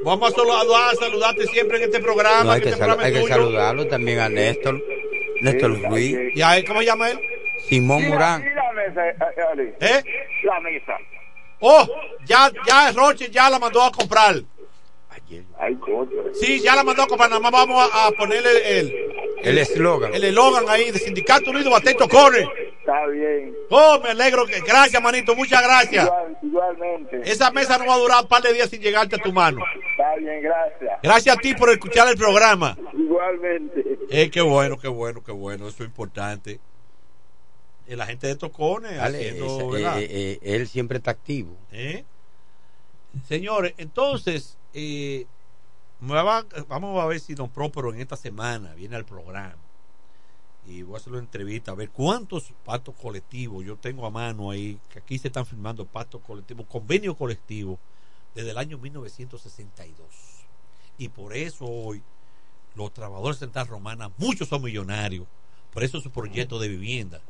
Vamos 0.05 0.33
a 0.33 0.37
saludar, 0.37 0.91
a 0.93 0.95
saludarte 0.97 1.47
siempre 1.47 1.79
en 1.79 1.85
este 1.85 2.01
programa. 2.01 2.45
No, 2.45 2.51
hay 2.53 2.61
que, 2.61 2.69
este 2.69 2.79
programa 2.79 3.03
hay 3.05 3.13
que 3.13 3.23
saludarlo 3.29 3.87
también 3.87 4.19
a 4.21 4.29
Néstor. 4.29 4.81
Néstor 5.43 5.83
Ruiz. 5.89 6.17
¿Y 6.35 6.43
a 6.43 6.57
él 6.57 6.65
cómo 6.65 6.81
se 6.81 6.87
llama 6.87 7.11
él? 7.11 7.19
Simón 7.69 8.01
Y 8.01 8.03
la- 8.05 8.09
Morán. 8.11 8.43
y 8.43 8.55
la 8.55 8.73
mesa, 8.73 9.09
eh, 9.09 9.15
Ale. 9.53 9.75
¿Eh? 9.81 10.03
La 10.45 10.61
mesa. 10.61 10.97
Oh, 11.65 11.87
ya, 12.27 12.51
ya 12.67 12.91
Roche 12.93 13.31
ya 13.31 13.49
la 13.49 13.59
mandó 13.59 13.83
a 13.83 13.93
comprar. 13.93 14.43
Sí, 16.35 16.61
ya 16.61 16.75
la 16.77 16.83
mandó 16.85 17.03
a 17.03 17.07
comprar. 17.07 17.31
Nada 17.31 17.41
más 17.41 17.53
vamos 17.53 17.91
a, 17.93 18.09
a 18.09 18.11
ponerle 18.13 18.79
el 18.81 18.93
El 19.43 19.59
eslogan. 19.59 20.15
el 20.15 20.25
eslogan 20.25 20.65
ahí 20.69 20.91
de 20.91 20.99
Sindicato 20.99 21.51
Unido 21.51 21.71
Batento 21.71 22.09
Corre. 22.09 22.47
Está 22.81 23.07
bien. 23.07 23.55
Oh, 23.71 24.01
me 24.03 24.11
alegro. 24.11 24.45
que- 24.45 24.61
Gracias, 24.61 25.01
manito. 25.01 25.35
Muchas 25.37 25.63
gracias. 25.63 26.05
Igual- 26.05 26.37
Igualmente. 26.43 27.21
Esa 27.25 27.51
mesa 27.53 27.79
no 27.79 27.87
va 27.87 27.95
a 27.95 27.99
durar 27.99 28.23
un 28.23 28.29
par 28.29 28.43
de 28.43 28.53
días 28.53 28.69
sin 28.69 28.81
llegarte 28.83 29.17
a 29.17 29.19
tu 29.21 29.33
mano. 29.33 29.63
Está 29.93 30.17
bien, 30.17 30.43
gracias. 30.43 30.99
Gracias 31.03 31.37
a 31.37 31.39
ti 31.41 31.55
por 31.55 31.71
escuchar 31.71 32.09
el 32.09 32.17
programa. 32.17 32.77
Igualmente. 32.93 33.99
Eh, 34.11 34.31
qué 34.31 34.41
bueno, 34.41 34.79
qué 34.79 34.89
bueno, 34.89 35.23
qué 35.25 35.33
bueno. 35.33 35.69
Eso 35.69 35.83
es 35.85 35.89
importante. 35.89 36.59
La 37.87 38.07
gente 38.07 38.27
de 38.27 38.37
Tocones 38.37 38.97
Dale, 38.97 39.19
haciendo, 39.19 39.47
esa- 39.47 39.67
¿verdad? 39.71 39.99
eh, 40.01 40.09
eh, 40.11 40.39
él 40.43 40.69
siempre 40.69 40.99
está 40.99 41.11
activo. 41.11 41.57
¿Eh? 41.73 42.05
Señores, 43.29 43.75
entonces, 43.77 44.57
eh, 44.73 45.27
va- 46.03 46.47
vamos 46.69 47.03
a 47.03 47.07
ver 47.07 47.21
si 47.21 47.35
Don 47.35 47.51
Próspero 47.51 47.93
en 47.93 48.01
esta 48.01 48.17
semana 48.17 48.75
viene 48.75 48.97
al 48.97 49.05
programa. 49.05 49.57
Y 50.67 50.83
voy 50.83 50.95
a 50.95 50.99
hacer 50.99 51.13
una 51.13 51.21
entrevista 51.23 51.73
a 51.73 51.75
ver 51.75 51.91
cuántos 51.91 52.53
pactos 52.65 52.95
colectivos 52.95 53.65
yo 53.65 53.77
tengo 53.77 54.07
a 54.07 54.11
mano 54.11 54.51
ahí, 54.51 54.79
que 54.91 55.01
aquí 55.01 55.19
se 55.19 55.27
están 55.29 55.45
firmando 55.45 55.85
pactos 55.85 56.21
colectivos, 56.23 56.67
convenios 56.67 57.17
colectivos, 57.17 57.79
desde 58.35 58.51
el 58.53 58.59
año 58.59 58.79
1962. 58.79 60.07
Y 60.99 61.09
por 61.09 61.37
eso 61.37 61.67
hoy 61.67 62.01
los 62.77 62.93
trabajadores 62.95 63.41
de 63.41 63.47
Central 63.47 63.67
Romana, 63.67 64.11
muchos 64.19 64.49
son 64.49 64.63
millonarios. 64.63 65.27
Por 65.75 65.83
eso 65.83 66.01
su 66.01 66.11
proyecto 66.11 66.59
de 66.59 66.69
vivienda 66.69 67.21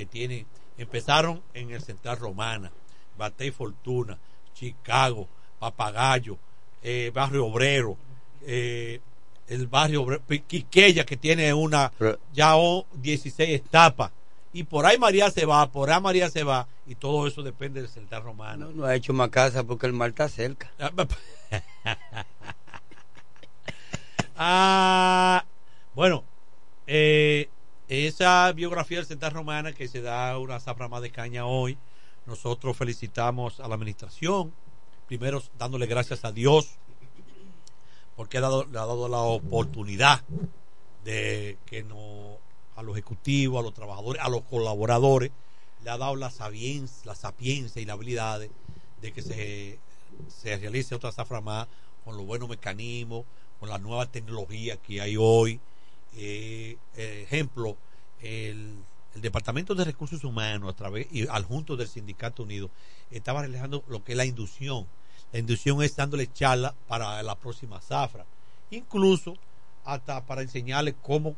que 0.00 0.06
tienen, 0.06 0.46
empezaron 0.78 1.42
en 1.52 1.70
el 1.72 1.82
Central 1.82 2.16
Romana, 2.16 2.72
Batey 3.18 3.50
Fortuna, 3.50 4.16
Chicago, 4.54 5.28
Papagayo, 5.58 6.38
eh, 6.82 7.10
Barrio 7.14 7.44
Obrero, 7.44 7.98
eh, 8.46 8.98
el 9.46 9.66
barrio 9.66 10.02
Obrero, 10.04 10.22
Quiqueya 10.46 11.04
que 11.04 11.18
tiene 11.18 11.52
una 11.52 11.92
ya 12.32 12.56
o- 12.56 12.86
16 12.94 13.50
etapas. 13.60 14.10
Y 14.54 14.64
por 14.64 14.86
ahí 14.86 14.96
María 14.96 15.30
se 15.30 15.44
va, 15.44 15.70
por 15.70 15.90
ahí 15.90 16.00
María 16.00 16.30
se 16.30 16.44
va, 16.44 16.66
y 16.86 16.94
todo 16.94 17.26
eso 17.26 17.42
depende 17.42 17.82
del 17.82 17.90
Central 17.90 18.22
Romana. 18.22 18.66
No 18.74 18.86
ha 18.86 18.94
hecho 18.94 19.12
más 19.12 19.28
casa 19.28 19.64
porque 19.64 19.86
el 19.86 19.92
mar 19.92 20.08
está 20.10 20.30
cerca. 20.30 20.70
Ah, 24.42 25.44
bueno, 25.94 26.24
eh, 26.86 27.50
esa 27.90 28.52
biografía 28.52 28.98
del 28.98 29.06
Central 29.06 29.32
Romana 29.32 29.72
que 29.72 29.88
se 29.88 30.00
da 30.00 30.38
una 30.38 30.60
zafra 30.60 30.86
más 30.86 31.02
de 31.02 31.10
caña 31.10 31.44
hoy, 31.44 31.76
nosotros 32.24 32.76
felicitamos 32.76 33.58
a 33.58 33.66
la 33.66 33.74
administración, 33.74 34.52
primero 35.08 35.42
dándole 35.58 35.86
gracias 35.86 36.24
a 36.24 36.30
Dios 36.30 36.78
porque 38.14 38.38
ha 38.38 38.42
dado, 38.42 38.64
le 38.64 38.78
ha 38.78 38.86
dado 38.86 39.08
la 39.08 39.18
oportunidad 39.18 40.22
de 41.04 41.58
que 41.66 41.82
no 41.82 42.38
a 42.76 42.82
los 42.82 42.96
ejecutivos, 42.96 43.58
a 43.58 43.62
los 43.62 43.74
trabajadores, 43.74 44.22
a 44.22 44.28
los 44.28 44.42
colaboradores, 44.42 45.32
le 45.82 45.90
ha 45.90 45.98
dado 45.98 46.14
la 46.14 46.30
sapiencia, 46.30 47.02
la 47.06 47.16
sapiencia 47.16 47.82
y 47.82 47.86
la 47.86 47.94
habilidad 47.94 48.40
de, 49.00 49.12
que 49.12 49.22
se, 49.22 49.80
se 50.28 50.56
realice 50.58 50.94
otra 50.94 51.10
zafra 51.10 51.40
más 51.40 51.66
con 52.04 52.16
los 52.16 52.24
buenos 52.24 52.48
mecanismos, 52.48 53.24
con 53.58 53.68
la 53.68 53.78
nueva 53.78 54.06
tecnología 54.06 54.76
que 54.76 55.00
hay 55.00 55.16
hoy. 55.18 55.58
Eh, 56.16 56.76
eh, 56.96 57.22
ejemplo, 57.24 57.76
el, 58.20 58.76
el 59.14 59.20
Departamento 59.20 59.74
de 59.74 59.84
Recursos 59.84 60.24
Humanos, 60.24 60.72
a 60.72 60.76
través 60.76 61.06
y 61.10 61.26
al 61.28 61.44
junto 61.44 61.76
del 61.76 61.88
Sindicato 61.88 62.42
Unido, 62.42 62.70
estaba 63.10 63.40
realizando 63.40 63.84
lo 63.88 64.04
que 64.04 64.12
es 64.12 64.18
la 64.18 64.24
inducción. 64.24 64.86
La 65.32 65.38
inducción 65.38 65.82
es 65.82 65.94
dándole 65.94 66.32
charla 66.32 66.74
para 66.88 67.22
la 67.22 67.36
próxima 67.36 67.80
zafra, 67.80 68.24
incluso 68.70 69.36
hasta 69.84 70.24
para 70.26 70.42
enseñarle 70.42 70.94
cómo 70.94 71.36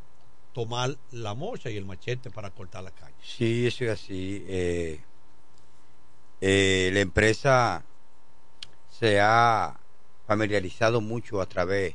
tomar 0.52 0.96
la 1.10 1.34
mocha 1.34 1.70
y 1.70 1.76
el 1.76 1.84
machete 1.84 2.30
para 2.30 2.50
cortar 2.50 2.84
la 2.84 2.90
calle. 2.90 3.14
Sí, 3.22 3.66
eso 3.66 3.84
es 3.84 3.90
así. 3.90 4.44
Eh, 4.46 5.00
eh, 6.40 6.90
la 6.92 7.00
empresa 7.00 7.84
se 8.90 9.20
ha 9.20 9.78
familiarizado 10.26 11.00
mucho 11.00 11.40
a 11.40 11.46
través 11.46 11.94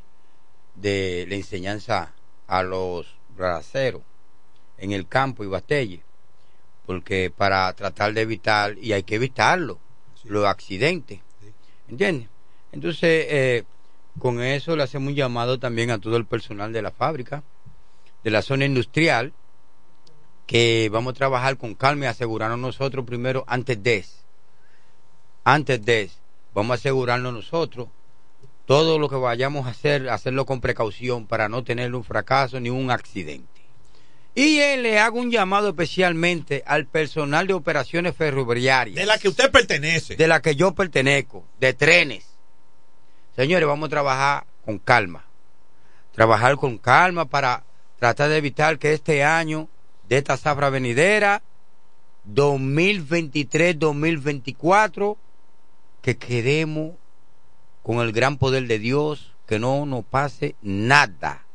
de 0.76 1.26
la 1.30 1.36
enseñanza 1.36 2.14
a 2.48 2.64
los 2.64 3.16
braceros 3.38 4.02
en 4.78 4.92
el 4.92 5.08
campo 5.08 5.44
y 5.44 5.48
Batelle, 5.48 6.02
porque 6.86 7.32
para 7.36 7.72
tratar 7.74 8.14
de 8.14 8.22
evitar, 8.22 8.78
y 8.78 8.94
hay 8.94 9.04
que 9.04 9.16
evitarlo, 9.16 9.80
los 10.24 10.46
accidentes. 10.46 11.20
¿Entiendes? 11.88 12.30
Entonces, 12.72 13.26
eh, 13.30 13.64
con 14.20 14.42
eso 14.42 14.76
le 14.76 14.84
hacemos 14.84 15.10
un 15.10 15.16
llamado 15.16 15.60
también 15.60 15.92
a 15.92 16.00
todo 16.00 16.18
el 16.18 16.26
personal 16.26 16.74
de 16.74 16.82
la 16.82 16.92
fábrica, 16.92 17.44
de 18.24 18.32
la 18.32 18.42
zona 18.42 18.66
industrial, 18.66 19.34
que 20.46 20.90
vamos 20.92 21.12
a 21.12 21.18
trabajar 21.18 21.58
con 21.58 21.76
calma 21.76 22.06
y 22.06 22.08
asegurarnos 22.08 22.60
nosotros 22.60 23.06
primero 23.06 23.44
antes 23.48 23.84
de 23.84 24.06
antes 25.44 25.86
de 25.86 26.10
vamos 26.54 26.72
a 26.72 26.76
asegurarnos 26.76 27.34
nosotros 27.34 27.90
todo 28.68 29.00
lo 29.00 29.10
que 29.10 29.16
vayamos 29.16 29.66
a 29.66 29.70
hacer 29.70 30.10
hacerlo 30.10 30.46
con 30.46 30.60
precaución 30.60 31.26
para 31.26 31.48
no 31.48 31.64
tener 31.64 31.96
un 31.96 32.04
fracaso 32.04 32.60
ni 32.60 32.70
un 32.70 32.92
accidente. 32.92 33.48
Y 34.36 34.60
eh, 34.60 34.76
le 34.78 35.00
hago 35.00 35.20
un 35.20 35.32
llamado 35.32 35.70
especialmente 35.70 36.64
al 36.68 36.86
personal 36.86 37.48
de 37.48 37.54
operaciones 37.54 38.14
ferroviarias. 38.16 38.98
De 38.98 39.06
la 39.06 39.18
que 39.18 39.30
usted 39.30 39.50
pertenece. 39.52 40.18
de 40.18 40.28
la 40.28 40.42
que 40.42 40.56
yo 40.56 40.76
pertenezco 40.76 41.46
de 41.60 41.74
trenes. 41.74 42.26
Señores 43.38 43.68
vamos 43.68 43.88
a 43.88 43.90
trabajar 43.90 44.46
con 44.66 44.80
calma. 44.80 45.24
Trabajar 46.12 46.58
con 46.58 46.78
calma 46.78 47.24
para 47.26 47.64
tratar 47.98 48.30
de 48.30 48.38
evitar 48.38 48.80
que 48.80 48.92
este 48.92 49.24
año 49.24 49.70
de 50.10 50.18
esta 50.18 50.36
zafra 50.36 50.70
venidera 50.70 51.42
2023-2024 52.30 55.16
que 56.02 56.18
quedemos 56.18 56.96
con 57.88 58.00
el 58.00 58.12
gran 58.12 58.36
poder 58.36 58.68
de 58.68 58.80
Dios 58.80 59.32
que 59.48 59.60
no 59.60 59.86
nos 59.86 60.04
pase 60.04 60.56
nada. 60.62 61.46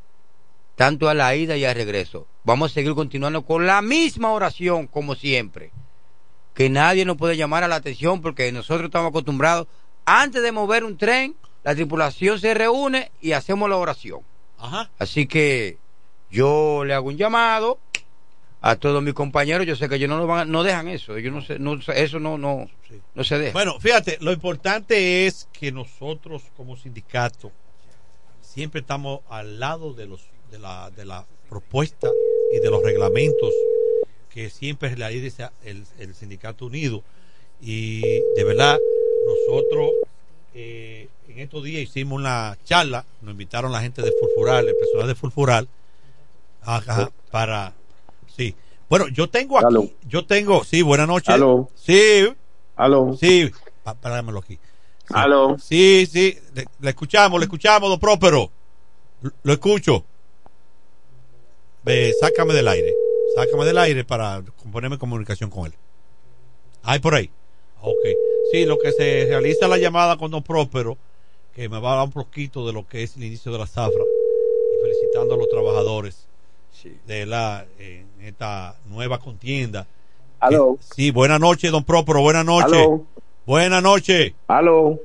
Tanto 0.76 1.10
a 1.10 1.14
la 1.14 1.36
ida 1.36 1.58
y 1.58 1.66
al 1.66 1.74
regreso. 1.74 2.26
Vamos 2.42 2.70
a 2.70 2.74
seguir 2.74 2.94
continuando 2.94 3.42
con 3.42 3.66
la 3.66 3.82
misma 3.82 4.32
oración 4.32 4.86
como 4.86 5.14
siempre. 5.14 5.72
Que 6.54 6.70
nadie 6.70 7.04
nos 7.04 7.18
puede 7.18 7.36
llamar 7.36 7.64
a 7.64 7.68
la 7.68 7.74
atención 7.74 8.22
porque 8.22 8.50
nosotros 8.50 8.86
estamos 8.86 9.10
acostumbrados. 9.10 9.66
Antes 10.06 10.42
de 10.42 10.52
mover 10.52 10.84
un 10.84 10.96
tren 10.96 11.36
la 11.64 11.74
tripulación 11.74 12.40
se 12.40 12.54
reúne 12.54 13.12
y 13.20 13.32
hacemos 13.32 13.68
la 13.68 13.76
oración. 13.76 14.20
Ajá. 14.58 14.90
Así 14.98 15.26
que 15.26 15.76
yo 16.30 16.82
le 16.86 16.94
hago 16.94 17.08
un 17.08 17.18
llamado 17.18 17.78
a 18.62 18.76
todos 18.76 19.02
mis 19.02 19.12
compañeros. 19.14 19.66
Yo 19.66 19.76
sé 19.76 19.88
que 19.88 19.96
ellos 19.96 20.08
no, 20.08 20.26
van, 20.26 20.38
a- 20.40 20.44
no 20.44 20.62
dejan 20.62 20.88
eso. 20.88 21.16
Ellos 21.16 21.32
no 21.34 21.42
se, 21.42 21.58
no, 21.58 21.78
eso 21.94 22.20
no, 22.20 22.38
no, 22.38 22.68
no 23.14 23.24
se 23.24 23.38
deja. 23.38 23.52
Bueno, 23.52 23.78
fíjate, 23.80 24.18
lo 24.20 24.32
importante 24.32 25.26
es 25.26 25.48
que 25.52 25.70
nosotros 25.72 26.42
como 26.56 26.76
sindicato 26.76 27.52
siempre 28.40 28.80
estamos 28.80 29.20
al 29.28 29.58
lado 29.60 29.92
de 29.92 30.06
los 30.06 30.22
de 30.50 30.58
la, 30.58 30.90
de 30.90 31.04
la 31.06 31.26
propuesta 31.48 32.08
y 32.54 32.58
de 32.60 32.70
los 32.70 32.82
reglamentos 32.82 33.52
que 34.28 34.50
siempre 34.50 34.94
realiza 34.94 35.52
el, 35.64 35.84
el 35.98 36.14
sindicato 36.14 36.66
unido 36.66 37.02
y 37.60 38.00
de 38.36 38.44
verdad 38.44 38.78
nosotros 39.26 39.90
eh, 40.54 41.08
en 41.28 41.38
estos 41.38 41.64
días 41.64 41.82
hicimos 41.82 42.18
una 42.18 42.58
charla 42.64 43.06
nos 43.22 43.32
invitaron 43.32 43.72
la 43.72 43.80
gente 43.80 44.02
de 44.02 44.12
Fulfural 44.12 44.68
el 44.68 44.76
personal 44.76 45.06
de 45.06 45.14
Fulfural 45.14 45.68
ajá, 46.60 47.10
para 47.30 47.72
sí 48.36 48.54
bueno 48.88 49.08
yo 49.08 49.28
tengo 49.28 49.58
aquí 49.58 49.94
yo 50.08 50.24
tengo 50.26 50.64
sí 50.64 50.82
buenas 50.82 51.08
noches 51.08 51.28
Aló. 51.34 51.68
sí 51.74 52.28
Aló. 52.74 53.14
Sí, 53.20 53.50
pa- 53.84 53.94
parámoslo 53.94 54.40
aquí. 54.40 54.54
Sí. 54.54 55.12
Aló. 55.14 55.56
Sí, 55.58 56.06
sí, 56.10 56.38
le, 56.54 56.64
le 56.80 56.88
escuchamos, 56.90 57.38
le 57.38 57.44
escuchamos, 57.44 57.90
don 57.90 58.00
Próspero. 58.00 58.50
Lo 59.42 59.52
escucho. 59.52 60.04
Ve, 61.84 62.12
sácame 62.18 62.54
del 62.54 62.66
aire. 62.68 62.94
Sácame 63.36 63.66
del 63.66 63.76
aire 63.78 64.04
para 64.04 64.42
ponerme 64.72 64.94
en 64.96 65.00
comunicación 65.00 65.50
con 65.50 65.66
él. 65.66 65.74
Hay 66.82 66.98
por 66.98 67.14
ahí. 67.14 67.30
Ok. 67.82 68.06
Sí, 68.52 68.64
lo 68.64 68.78
que 68.78 68.90
se 68.92 69.26
realiza 69.26 69.68
la 69.68 69.76
llamada 69.78 70.16
con 70.16 70.30
don 70.30 70.42
Próspero, 70.42 70.96
que 71.54 71.68
me 71.68 71.78
va 71.78 71.92
a 71.92 71.96
dar 71.96 72.04
un 72.06 72.12
poquito 72.12 72.66
de 72.66 72.72
lo 72.72 72.86
que 72.86 73.02
es 73.02 73.16
el 73.16 73.24
inicio 73.24 73.52
de 73.52 73.58
la 73.58 73.66
zafra, 73.66 74.02
y 74.02 74.82
felicitando 74.82 75.34
a 75.34 75.36
los 75.36 75.48
trabajadores 75.50 76.26
de 77.06 77.26
la 77.26 77.64
en 77.78 78.08
esta 78.20 78.76
nueva 78.86 79.18
contienda. 79.18 79.86
Aló. 80.40 80.78
Sí, 80.80 81.10
buenas 81.10 81.38
noches, 81.40 81.70
don 81.70 81.84
Próspero, 81.84 82.20
buenas 82.20 82.44
noches. 82.44 82.88
Buenas 83.46 83.82
noches. 83.82 84.32
Aló. 84.48 84.98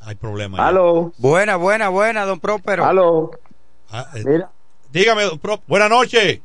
Hay 0.00 0.14
problema. 0.14 0.66
Aló. 0.66 1.12
Buena, 1.18 1.56
buena, 1.56 1.88
buena, 1.88 2.24
don 2.24 2.40
Próspero. 2.40 2.84
Aló. 2.84 3.30
Ah, 3.90 4.08
eh, 4.14 4.24
Mira. 4.26 4.50
Dígame, 4.90 5.22
don 5.24 5.38
Pró- 5.40 5.60
buenas 5.66 5.90
noches. 5.90 6.40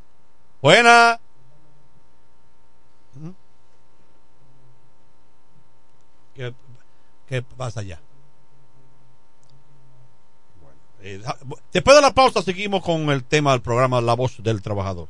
Buena. 0.61 1.19
¿Mm? 3.15 3.29
¿Qué, 6.35 6.53
qué 7.27 7.41
pasa 7.41 7.79
allá? 7.81 7.99
Eh, 11.05 11.21
después 11.73 11.97
de 11.97 12.01
la 12.01 12.13
pausa 12.13 12.41
seguimos 12.41 12.81
con 12.81 13.09
el 13.09 13.25
tema 13.25 13.51
del 13.51 13.61
programa 13.61 13.99
La 13.99 14.13
Voz 14.13 14.41
del 14.41 14.61
Trabajador. 14.61 15.09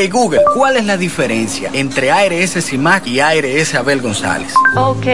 Hey 0.00 0.06
Google, 0.06 0.42
¿cuál 0.54 0.76
es 0.76 0.84
la 0.84 0.96
diferencia 0.96 1.70
entre 1.72 2.12
ARS 2.12 2.64
CIMAC 2.64 3.08
y 3.08 3.18
ARS 3.18 3.74
Abel 3.74 4.00
González? 4.00 4.54
Ok, 4.76 5.04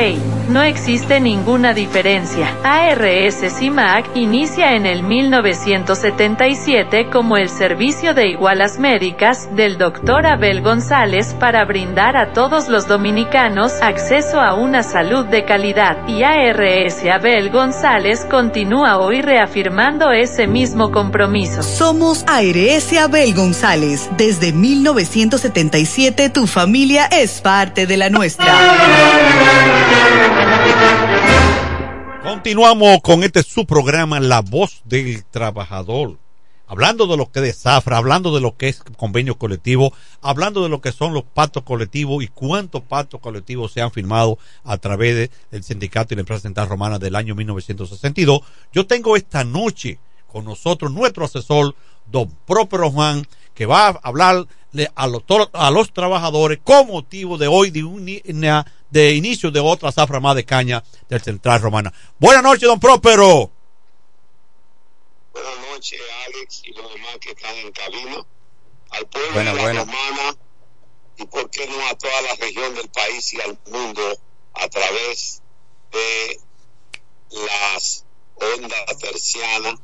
no 0.48 0.62
existe 0.62 1.20
ninguna 1.20 1.74
diferencia. 1.74 2.48
ARS 2.62 3.42
CIMAC 3.58 4.16
inicia 4.16 4.74
en 4.74 4.86
el 4.86 5.02
1977 5.02 7.10
como 7.10 7.36
el 7.36 7.48
servicio 7.48 8.14
de 8.14 8.28
igualas 8.28 8.78
médicas 8.78 9.48
del 9.54 9.78
Dr. 9.78 10.26
Abel 10.26 10.62
González 10.62 11.34
para 11.38 11.64
brindar 11.64 12.16
a 12.16 12.32
todos 12.32 12.68
los 12.68 12.86
dominicanos 12.86 13.72
acceso 13.82 14.40
a 14.40 14.54
una 14.54 14.82
salud 14.82 15.26
de 15.26 15.44
calidad. 15.44 15.96
Y 16.08 16.22
ARS 16.22 17.04
Abel 17.04 17.50
González 17.50 18.26
continúa 18.30 18.98
hoy 18.98 19.22
reafirmando 19.22 20.12
ese 20.12 20.46
mismo 20.46 20.90
compromiso. 20.90 21.62
Somos 21.62 22.24
ARS 22.26 22.92
Abel 22.98 23.34
González. 23.34 24.08
Desde 24.16 24.52
1977 24.52 26.30
tu 26.30 26.46
familia 26.46 27.06
es 27.06 27.40
parte 27.40 27.86
de 27.86 27.96
la 27.96 28.10
nuestra. 28.10 28.44
Continuamos 32.34 32.98
con 33.00 33.22
este 33.22 33.44
su 33.44 33.64
programa 33.64 34.18
La 34.18 34.40
Voz 34.40 34.82
del 34.84 35.24
Trabajador. 35.24 36.18
Hablando 36.66 37.06
de 37.06 37.16
lo 37.16 37.30
que 37.30 37.48
es 37.48 37.62
Zafra, 37.62 37.96
hablando 37.96 38.34
de 38.34 38.40
lo 38.40 38.56
que 38.56 38.68
es 38.68 38.82
convenio 38.96 39.38
colectivo, 39.38 39.92
hablando 40.20 40.60
de 40.64 40.68
lo 40.68 40.80
que 40.80 40.90
son 40.90 41.14
los 41.14 41.22
pactos 41.22 41.62
colectivos 41.62 42.24
y 42.24 42.26
cuántos 42.28 42.82
pactos 42.82 43.20
colectivos 43.20 43.70
se 43.72 43.82
han 43.82 43.92
firmado 43.92 44.36
a 44.64 44.76
través 44.78 45.14
de- 45.14 45.30
del 45.52 45.62
sindicato 45.62 46.12
y 46.12 46.16
la 46.16 46.22
empresa 46.22 46.42
central 46.42 46.68
romana 46.68 46.98
del 46.98 47.14
año 47.14 47.36
1962. 47.36 48.40
Yo 48.72 48.84
tengo 48.84 49.14
esta 49.16 49.44
noche 49.44 50.00
con 50.26 50.44
nosotros 50.44 50.90
nuestro 50.90 51.24
asesor, 51.26 51.76
don 52.10 52.28
Próspero 52.46 52.90
Juan, 52.90 53.24
que 53.54 53.64
va 53.66 53.86
a 53.86 54.00
hablarle 54.02 54.48
a 54.96 55.06
los, 55.06 55.22
a 55.52 55.70
los 55.70 55.92
trabajadores 55.92 56.58
con 56.64 56.88
motivo 56.88 57.38
de 57.38 57.46
hoy 57.46 57.70
de, 57.70 57.84
un, 57.84 58.08
una- 58.28 58.66
de 58.94 59.10
inicio 59.10 59.50
de 59.50 59.58
otra 59.58 59.90
zafra 59.90 60.20
más 60.20 60.36
de 60.36 60.44
caña 60.44 60.84
del 61.08 61.20
Central 61.20 61.60
Romana. 61.60 61.92
Buenas 62.16 62.44
noches, 62.44 62.62
don 62.62 62.78
Próspero. 62.78 63.50
Buenas 65.32 65.58
noches, 65.68 66.00
Alex 66.26 66.62
y 66.64 66.72
los 66.74 66.94
demás 66.94 67.18
que 67.20 67.30
están 67.32 67.56
en 67.56 67.72
cabina. 67.72 68.24
Al 68.90 69.06
pueblo 69.08 69.32
Buena, 69.32 69.52
de 69.52 69.74
la. 69.74 69.80
Romana 69.80 70.36
y, 71.16 71.26
por 71.26 71.50
qué 71.50 71.66
no, 71.66 71.84
a 71.88 71.98
toda 71.98 72.22
la 72.22 72.36
región 72.36 72.72
del 72.76 72.88
país 72.88 73.34
y 73.34 73.40
al 73.40 73.58
mundo 73.68 74.16
a 74.54 74.68
través 74.68 75.42
de 75.90 76.40
las 77.30 78.04
ondas 78.36 78.98
tercianas. 79.00 79.74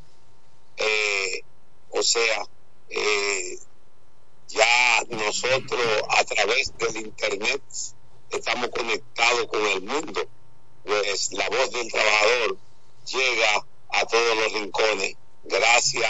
Eh, 0.77 1.43
o 1.91 2.03
sea, 2.05 2.47
eh, 2.91 3.59
ya 4.47 5.03
nosotros 5.09 6.03
a 6.11 6.23
través 6.23 6.73
del 6.79 6.97
Internet 6.99 7.63
estamos 8.31 8.69
conectados 8.69 9.47
con 9.47 9.65
el 9.67 9.83
mundo, 9.83 10.21
pues 10.85 11.33
la 11.33 11.49
voz 11.49 11.71
del 11.73 11.91
trabajador 11.91 12.57
llega 13.07 13.67
a 13.93 14.07
todos 14.07 14.37
los 14.37 14.53
rincones 14.53 15.17
gracias 15.45 16.09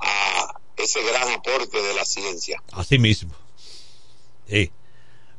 a 0.00 0.60
ese 0.76 1.02
gran 1.02 1.30
aporte 1.30 1.80
de 1.80 1.94
la 1.94 2.04
ciencia. 2.04 2.62
Así 2.72 2.98
mismo. 2.98 3.32
Sí. 4.48 4.70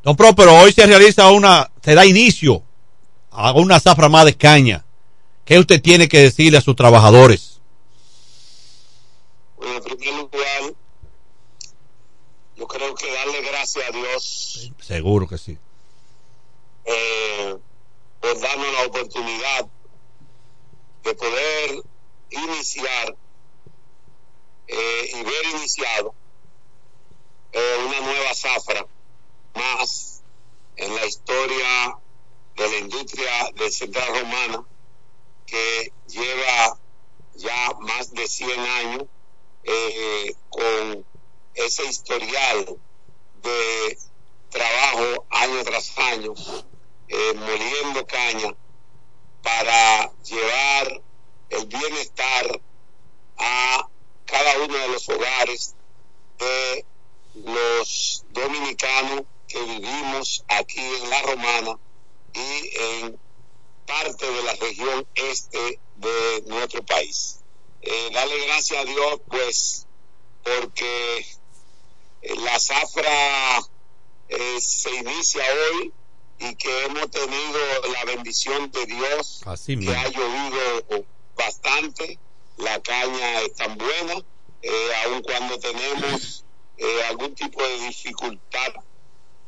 Don 0.03 0.15
Próspero, 0.15 0.55
hoy 0.57 0.73
se 0.73 0.85
realiza 0.85 1.29
una, 1.31 1.71
se 1.83 1.95
da 1.95 2.05
inicio 2.05 2.63
a 3.31 3.51
una 3.53 3.79
zafra 3.79 4.09
más 4.09 4.25
de 4.25 4.35
caña. 4.35 4.85
¿Qué 5.45 5.59
usted 5.59 5.81
tiene 5.81 6.07
que 6.07 6.19
decirle 6.19 6.57
a 6.57 6.61
sus 6.61 6.75
trabajadores? 6.75 7.59
Bueno, 9.57 9.77
en 9.77 9.83
primer 9.83 10.13
lugar, 10.15 10.73
yo 12.55 12.67
creo 12.67 12.95
que 12.95 13.11
darle 13.11 13.41
gracias 13.41 13.85
a 13.87 13.91
Dios 13.91 14.71
Seguro 14.81 15.27
que 15.27 15.37
sí. 15.37 15.57
Eh, 16.85 17.57
por 18.19 18.39
darnos 18.39 18.73
la 18.73 18.85
oportunidad 18.85 19.67
de 21.03 21.15
poder 21.15 21.83
iniciar 22.29 23.15
eh, 24.67 25.11
y 25.13 25.23
ver 25.23 25.45
iniciado 25.55 26.13
eh, 27.51 27.77
una 27.85 27.99
nueva 28.01 28.33
zafra 28.33 28.85
más 29.55 30.23
en 30.75 30.95
la 30.95 31.05
historia 31.05 31.97
de 32.55 32.69
la 32.69 32.77
industria 32.77 33.51
del 33.55 33.71
Central 33.71 34.19
Romana 34.19 34.63
que 35.45 35.91
lleva 36.07 36.79
ya 37.35 37.73
más 37.81 38.13
de 38.13 38.27
100 38.27 38.59
años 38.59 39.03
con 40.49 41.05
ese 41.55 41.85
historial 41.85 42.77
de 43.41 43.97
trabajo 44.49 45.25
año 45.29 45.63
tras 45.63 45.97
año 45.97 46.33
eh, 47.13 47.33
moliendo 47.35 48.07
caña 48.07 48.55
para 49.43 50.11
llevar 50.23 51.01
el 51.49 51.65
bienestar 51.67 52.59
a 53.37 53.87
cada 54.25 54.57
uno 54.63 54.75
de 54.75 54.87
los 54.87 55.07
hogares 55.09 55.75
de 56.39 56.85
los 57.35 58.25
dominicanos 58.31 59.23
que 59.47 59.61
vivimos 59.61 60.43
aquí 60.47 60.79
en 60.79 61.09
la 61.11 61.21
Romana 61.21 61.77
y 62.33 62.77
en 62.79 63.19
parte 63.85 64.31
de 64.31 64.43
la 64.43 64.53
región 64.53 65.07
este 65.13 65.79
de 65.97 66.43
nuestro 66.47 66.83
país. 66.83 67.39
Eh, 67.83 68.09
darle 68.11 68.45
gracias 68.47 68.79
a 68.79 68.85
Dios, 68.85 69.21
pues, 69.27 69.85
porque 70.43 71.19
eh, 72.21 72.35
la 72.37 72.59
zafra 72.59 73.59
eh, 74.29 74.57
se 74.59 74.89
inicia 74.95 75.43
hoy 75.43 75.93
y 76.43 76.55
que 76.55 76.85
hemos 76.85 77.09
tenido 77.09 77.59
la 77.93 78.05
bendición 78.05 78.69
de 78.71 78.85
Dios 78.85 79.41
Así 79.45 79.77
que 79.79 79.95
ha 79.95 80.09
llovido 80.09 81.05
bastante, 81.35 82.19
la 82.57 82.81
caña 82.81 83.41
es 83.41 83.55
tan 83.55 83.77
buena, 83.77 84.15
eh, 84.61 84.91
aun 85.05 85.21
cuando 85.23 85.57
tenemos 85.59 86.43
eh, 86.77 87.03
algún 87.09 87.33
tipo 87.35 87.61
de 87.63 87.79
dificultad 87.79 88.73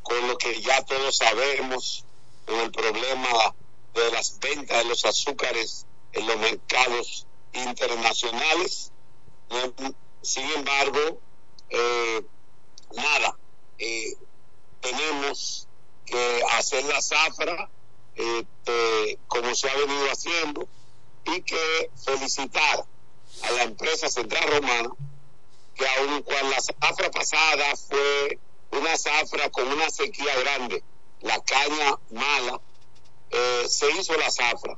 con 0.02 0.28
lo 0.28 0.38
que 0.38 0.60
ya 0.60 0.82
todos 0.84 1.16
sabemos, 1.16 2.04
con 2.46 2.60
el 2.60 2.70
problema 2.70 3.54
de 3.94 4.10
las 4.12 4.38
ventas 4.38 4.78
de 4.78 4.84
los 4.84 5.04
azúcares 5.04 5.86
en 6.12 6.26
los 6.26 6.36
mercados 6.38 7.26
internacionales. 7.52 8.92
Eh, 9.50 9.72
Sin 10.22 10.50
embargo, 10.52 11.20
eh, 11.70 12.22
nada, 12.94 13.36
eh, 13.78 14.14
tenemos 14.80 15.65
que 16.06 16.42
hacer 16.52 16.84
la 16.84 17.02
zafra 17.02 17.68
este, 18.14 19.18
como 19.26 19.54
se 19.54 19.68
ha 19.68 19.76
venido 19.76 20.06
haciendo 20.10 20.68
y 21.26 21.42
que 21.42 21.90
felicitar 22.02 22.86
a 23.42 23.50
la 23.52 23.62
empresa 23.64 24.08
Central 24.08 24.48
Romana 24.48 24.90
que 25.76 25.86
aun 25.86 26.22
cuando 26.22 26.50
la 26.50 26.60
zafra 26.60 27.10
pasada 27.10 27.76
fue 27.76 28.38
una 28.70 28.96
zafra 28.96 29.50
con 29.50 29.68
una 29.68 29.90
sequía 29.90 30.34
grande, 30.40 30.82
la 31.20 31.40
caña 31.42 31.98
mala, 32.10 32.60
eh, 33.30 33.64
se 33.68 33.90
hizo 33.92 34.16
la 34.16 34.30
zafra. 34.30 34.76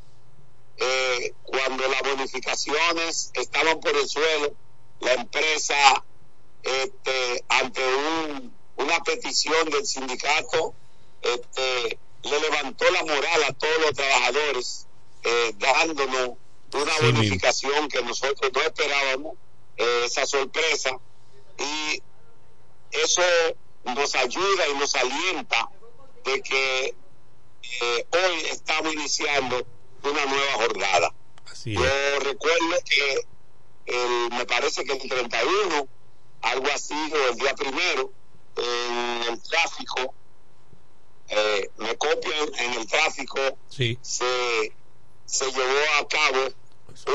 Eh, 0.76 1.34
cuando 1.42 1.88
las 1.88 2.02
bonificaciones 2.02 3.30
estaban 3.34 3.80
por 3.80 3.96
el 3.96 4.08
suelo, 4.08 4.54
la 5.00 5.14
empresa, 5.14 6.04
este, 6.62 7.44
ante 7.48 7.82
un, 7.86 8.54
una 8.76 9.02
petición 9.02 9.70
del 9.70 9.86
sindicato, 9.86 10.74
este, 11.22 11.98
le 12.22 12.40
levantó 12.40 12.84
la 12.90 13.04
moral 13.04 13.44
a 13.44 13.52
todos 13.52 13.78
los 13.80 13.92
trabajadores, 13.92 14.86
eh, 15.24 15.52
dándonos 15.58 16.30
una 16.72 16.94
Sí, 16.94 17.04
bonificación 17.04 17.88
que 17.88 18.02
nosotros 18.02 18.50
no 18.52 18.60
esperábamos, 18.62 19.34
eh, 19.76 20.02
esa 20.04 20.26
sorpresa, 20.26 20.98
y 21.58 22.02
eso 22.90 23.22
nos 23.84 24.14
ayuda 24.14 24.68
y 24.68 24.74
nos 24.74 24.94
alienta 24.94 25.68
de 26.24 26.42
que 26.42 26.94
eh, 27.80 28.06
hoy 28.12 28.40
estamos 28.50 28.92
iniciando 28.92 29.66
una 30.02 30.24
nueva 30.26 30.52
jornada. 30.54 31.14
Así 31.50 31.72
Yo 31.74 32.20
recuerdo 32.20 32.76
que 32.84 33.26
el, 33.86 34.30
me 34.30 34.44
parece 34.46 34.84
que 34.84 34.92
el 34.92 35.08
31, 35.08 35.88
algo 36.42 36.66
así, 36.74 36.94
o 36.94 37.28
el 37.30 37.36
día 37.36 37.54
primero, 37.54 38.12
en 38.56 39.22
el 39.32 39.42
tráfico, 39.42 40.14
eh, 41.28 41.70
me 41.78 41.96
copian 41.96 42.54
en 42.58 42.72
el 42.74 42.86
tráfico, 42.86 43.38
Sí. 43.68 43.98
se, 44.02 44.72
se 45.26 45.44
llevó 45.52 45.80
a 46.00 46.08
cabo 46.08 46.48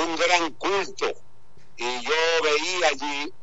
un 0.03 0.15
gran 0.15 0.51
culto 0.53 1.11
y 1.77 2.01
yo 2.01 2.13
veía 2.43 2.87
allí 2.89 3.33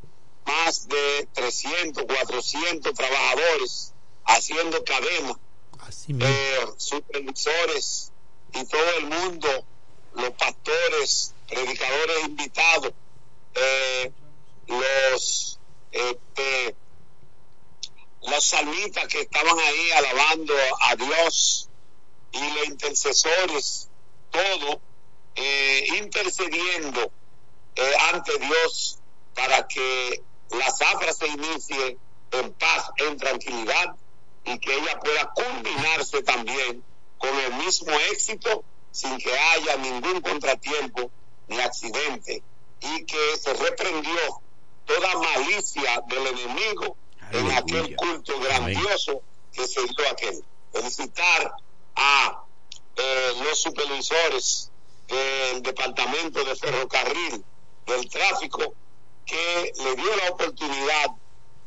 más 0.47 0.89
de 0.89 1.29
300, 1.35 2.05
400 2.05 2.95
trabajadores 2.95 3.93
haciendo 4.25 4.83
cadena, 4.85 5.39
Así 5.81 6.15
eh, 6.19 6.67
supervisores 6.77 8.13
y 8.55 8.65
todo 8.67 8.95
el 8.99 9.07
mundo, 9.07 9.65
los 10.15 10.31
pastores, 10.31 11.35
predicadores 11.49 12.25
invitados, 12.25 12.93
eh, 13.55 14.13
los 14.67 15.59
este, 15.93 16.75
los 18.23 18.45
salmitas 18.45 19.07
que 19.09 19.21
estaban 19.21 19.59
ahí 19.59 19.91
alabando 19.93 20.55
a 20.83 20.97
Dios 20.97 21.69
y 22.33 22.51
los 22.53 22.67
intercesores, 22.67 23.89
todo 24.31 24.81
eh, 25.35 25.87
intercediendo 25.99 27.11
eh, 27.77 27.93
ante 28.13 28.39
Dios 28.39 28.99
para 29.35 29.67
que 29.67 30.23
la 30.51 30.71
zafra 30.71 31.13
se 31.13 31.29
inicie 31.29 31.97
en 32.33 32.53
paz, 32.53 32.91
en 32.97 33.17
tranquilidad 33.17 33.97
y 34.45 34.59
que 34.59 34.75
ella 34.75 34.99
pueda 34.99 35.33
combinarse 35.35 36.23
también 36.23 36.85
con 37.19 37.37
el 37.39 37.55
mismo 37.55 37.93
éxito 38.13 38.65
sin 38.91 39.19
que 39.19 39.33
haya 39.37 39.77
ningún 39.77 40.21
contratiempo 40.21 41.11
ni 41.49 41.61
accidente 41.61 42.43
y 42.81 43.05
que 43.05 43.37
se 43.39 43.53
reprendió 43.55 44.41
toda 44.87 45.15
malicia 45.19 46.03
del 46.09 46.27
enemigo 46.27 46.97
en 47.33 47.51
aquel 47.53 47.97
culto 47.97 48.39
grandioso 48.41 49.23
que 49.53 49.67
se 49.67 49.81
dio 49.81 50.09
aquel. 50.11 50.45
Felicitar 50.73 51.55
a 51.97 52.45
eh, 52.97 53.33
los 53.43 53.61
supervisores 53.61 54.71
del 55.09 55.63
Departamento 55.63 56.45
de 56.45 56.57
Ferrocarril 56.57 57.45
del 57.87 58.09
Tráfico 58.09 58.75
que 59.27 59.73
le 59.77 59.97
dio 59.97 60.17
la 60.17 60.31
oportunidad 60.31 61.07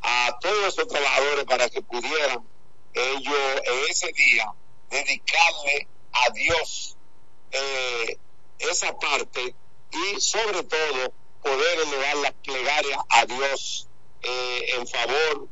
a 0.02 0.38
todos 0.42 0.74
esos 0.74 0.88
trabajadores 0.88 1.46
para 1.46 1.70
que 1.70 1.82
pudieran 1.82 2.46
ellos 2.94 3.62
en 3.66 3.90
ese 3.90 4.12
día 4.14 4.52
dedicarle 4.90 5.88
a 6.12 6.30
Dios 6.32 6.96
eh, 7.52 8.18
esa 8.60 8.98
parte 8.98 9.56
y 9.92 10.22
sobre 10.22 10.64
todo 10.64 11.14
poder 11.42 11.80
elevar 11.80 12.18
la 12.18 12.32
plegaria 12.32 13.04
a 13.10 13.26
Dios 13.26 13.88
eh, 14.22 14.66
en 14.78 14.88
favor 14.88 15.48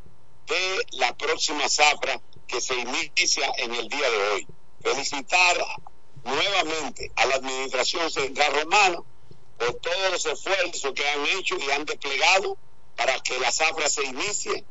de 0.52 0.86
la 0.98 1.16
próxima 1.16 1.70
zafra 1.70 2.20
que 2.46 2.60
se 2.60 2.76
inicia 2.76 3.50
en 3.58 3.74
el 3.74 3.88
día 3.88 4.10
de 4.10 4.18
hoy. 4.30 4.48
Felicitar 4.84 5.66
nuevamente 6.26 7.10
a 7.16 7.26
la 7.26 7.36
Administración 7.36 8.12
Central 8.12 8.54
Romana 8.62 8.98
por 9.58 9.76
todos 9.76 10.12
los 10.12 10.26
esfuerzos 10.26 10.94
que 10.94 11.08
han 11.08 11.26
hecho 11.38 11.56
y 11.58 11.72
han 11.72 11.86
desplegado 11.86 12.58
para 12.98 13.18
que 13.22 13.40
la 13.40 13.52
zafra 13.52 13.88
se 13.88 14.04
inicie 14.04 14.66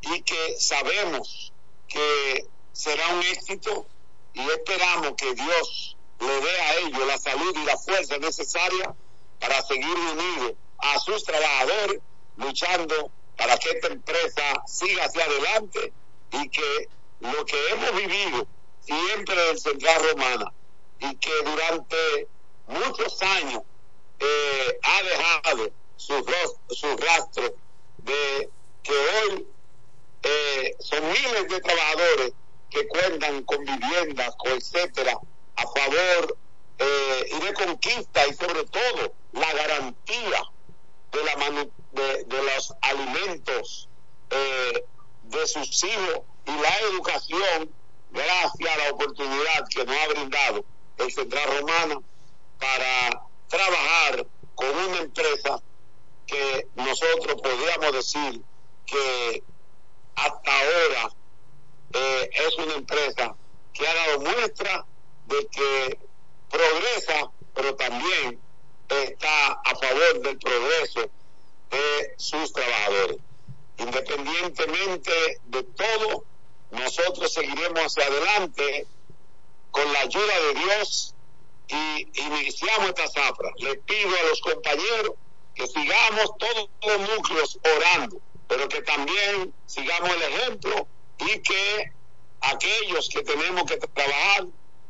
y 0.00 0.22
que 0.22 0.56
sabemos 0.58 1.52
que 1.86 2.46
será 2.72 3.06
un 3.08 3.22
éxito 3.22 3.86
y 4.34 4.40
esperamos 4.40 5.12
que 5.16 5.34
Dios 5.34 5.96
le 6.18 6.40
dé 6.40 6.60
a 6.62 6.76
ellos 6.78 7.06
la 7.06 7.18
salud 7.18 7.54
y 7.56 7.64
la 7.64 7.78
fuerza 7.78 8.18
necesaria 8.18 8.92
para 9.38 9.62
seguir 9.62 9.96
unidos 9.96 10.54
a 10.78 10.98
sus 10.98 11.22
trabajadores, 11.22 12.00
luchando 12.36 13.12
para 13.36 13.56
que 13.58 13.70
esta 13.70 13.88
empresa 13.88 14.42
siga 14.66 15.04
hacia 15.04 15.24
adelante 15.24 15.92
y 16.32 16.48
que 16.48 16.88
lo 17.20 17.44
que 17.44 17.68
hemos 17.70 17.94
vivido 17.96 18.46
siempre 18.80 19.50
en 19.50 19.58
Central 19.58 20.02
Romana 20.10 20.52
y 21.00 21.16
que 21.16 21.30
durante 21.44 22.28
muchos 22.66 23.20
años 23.22 23.62
eh, 24.18 24.78
ha 24.82 25.02
dejado 25.02 25.70
su, 25.96 26.14
su 26.70 26.96
rastro 26.96 27.54
de 27.98 28.48
que 28.82 28.92
hoy 28.92 29.46
eh, 30.22 30.76
son 30.80 31.06
miles 31.08 31.48
de 31.48 31.60
trabajadores 31.60 32.32
que 32.70 32.86
cuentan 32.88 33.42
con 33.44 33.64
viviendas, 33.64 34.34
etcétera, 34.44 35.18
a 35.56 35.62
favor 35.62 36.36
eh, 36.78 37.30
y 37.30 37.44
de 37.44 37.52
conquista 37.54 38.26
y 38.26 38.34
sobre 38.34 38.64
todo 38.64 39.12
la 39.32 39.52
garantía 39.52 40.42
de, 41.12 41.24
la 41.24 41.36
manu- 41.36 41.70
de, 41.92 42.42
los 42.42 42.72
alimentos 42.82 43.88
eh, 44.30 44.84
de 45.24 45.46
sus 45.46 45.84
hijos 45.84 46.20
y 46.46 46.50
la 46.50 46.78
educación 46.90 47.70
gracias 48.10 48.74
a 48.74 48.78
la 48.78 48.90
oportunidad 48.90 49.68
que 49.70 49.84
nos 49.84 49.96
ha 49.96 50.08
brindado 50.08 50.64
el 50.98 51.12
Central 51.12 51.58
Romana 51.60 52.00
para 52.58 53.22
trabajar 53.48 54.26
con 54.54 54.68
una 54.68 54.98
empresa 54.98 55.60
que 56.26 56.66
nosotros 56.76 57.40
podríamos 57.42 57.92
decir 57.92 58.42
que 58.86 59.42
hasta 60.14 60.52
ahora 60.60 61.12
eh, 61.94 62.30
es 62.32 62.58
una 62.58 62.74
empresa 62.74 63.34
que 63.72 63.86
ha 63.88 63.94
dado 63.94 64.20
muestra 64.20 64.86
de 65.26 65.46
que 65.48 65.98
progresa, 66.50 67.30
pero 67.54 67.74
también 67.76 68.38
está 68.98 69.52
a 69.64 69.74
favor 69.76 70.20
del 70.20 70.38
progreso 70.38 71.10
de 71.70 72.14
sus 72.16 72.52
trabajadores. 72.52 73.18
Independientemente 73.78 75.40
de 75.44 75.62
todo, 75.62 76.24
nosotros 76.70 77.32
seguiremos 77.32 77.80
hacia 77.80 78.06
adelante 78.06 78.86
con 79.70 79.92
la 79.92 80.00
ayuda 80.00 80.40
de 80.40 80.60
Dios 80.60 81.14
y 81.68 82.08
iniciamos 82.20 82.88
esta 82.90 83.08
zafra. 83.08 83.50
Le 83.58 83.76
pido 83.76 84.10
a 84.10 84.28
los 84.28 84.40
compañeros 84.40 85.12
que 85.54 85.66
sigamos 85.66 86.32
todos 86.38 86.68
los 86.86 87.10
núcleos 87.10 87.58
orando, 87.76 88.20
pero 88.48 88.68
que 88.68 88.82
también 88.82 89.52
sigamos 89.66 90.10
el 90.14 90.22
ejemplo 90.22 90.86
y 91.18 91.38
que 91.40 91.92
aquellos 92.40 93.08
que 93.08 93.22
tenemos 93.22 93.64
que 93.64 93.76
trabajar, 93.76 94.46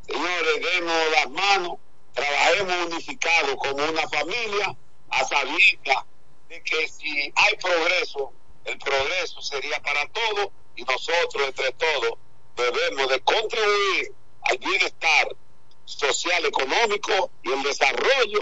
señores, 0.07 0.61
demos 0.73 1.11
las 1.11 1.29
manos, 1.29 1.77
trabajemos 2.13 2.87
unificados 2.87 3.55
como 3.57 3.83
una 3.83 4.07
familia, 4.09 4.75
a 5.09 5.25
sabiendas 5.25 6.05
de 6.49 6.63
que 6.63 6.87
si 6.87 7.31
hay 7.35 7.55
progreso, 7.57 8.31
el 8.65 8.77
progreso 8.77 9.41
sería 9.41 9.81
para 9.81 10.07
todos 10.09 10.49
y 10.75 10.83
nosotros 10.83 11.47
entre 11.47 11.71
todos 11.73 12.17
debemos 12.55 13.09
de 13.09 13.19
contribuir 13.21 14.13
al 14.43 14.57
bienestar 14.57 15.35
social, 15.85 16.45
económico 16.45 17.31
y 17.43 17.51
el 17.51 17.63
desarrollo 17.63 18.41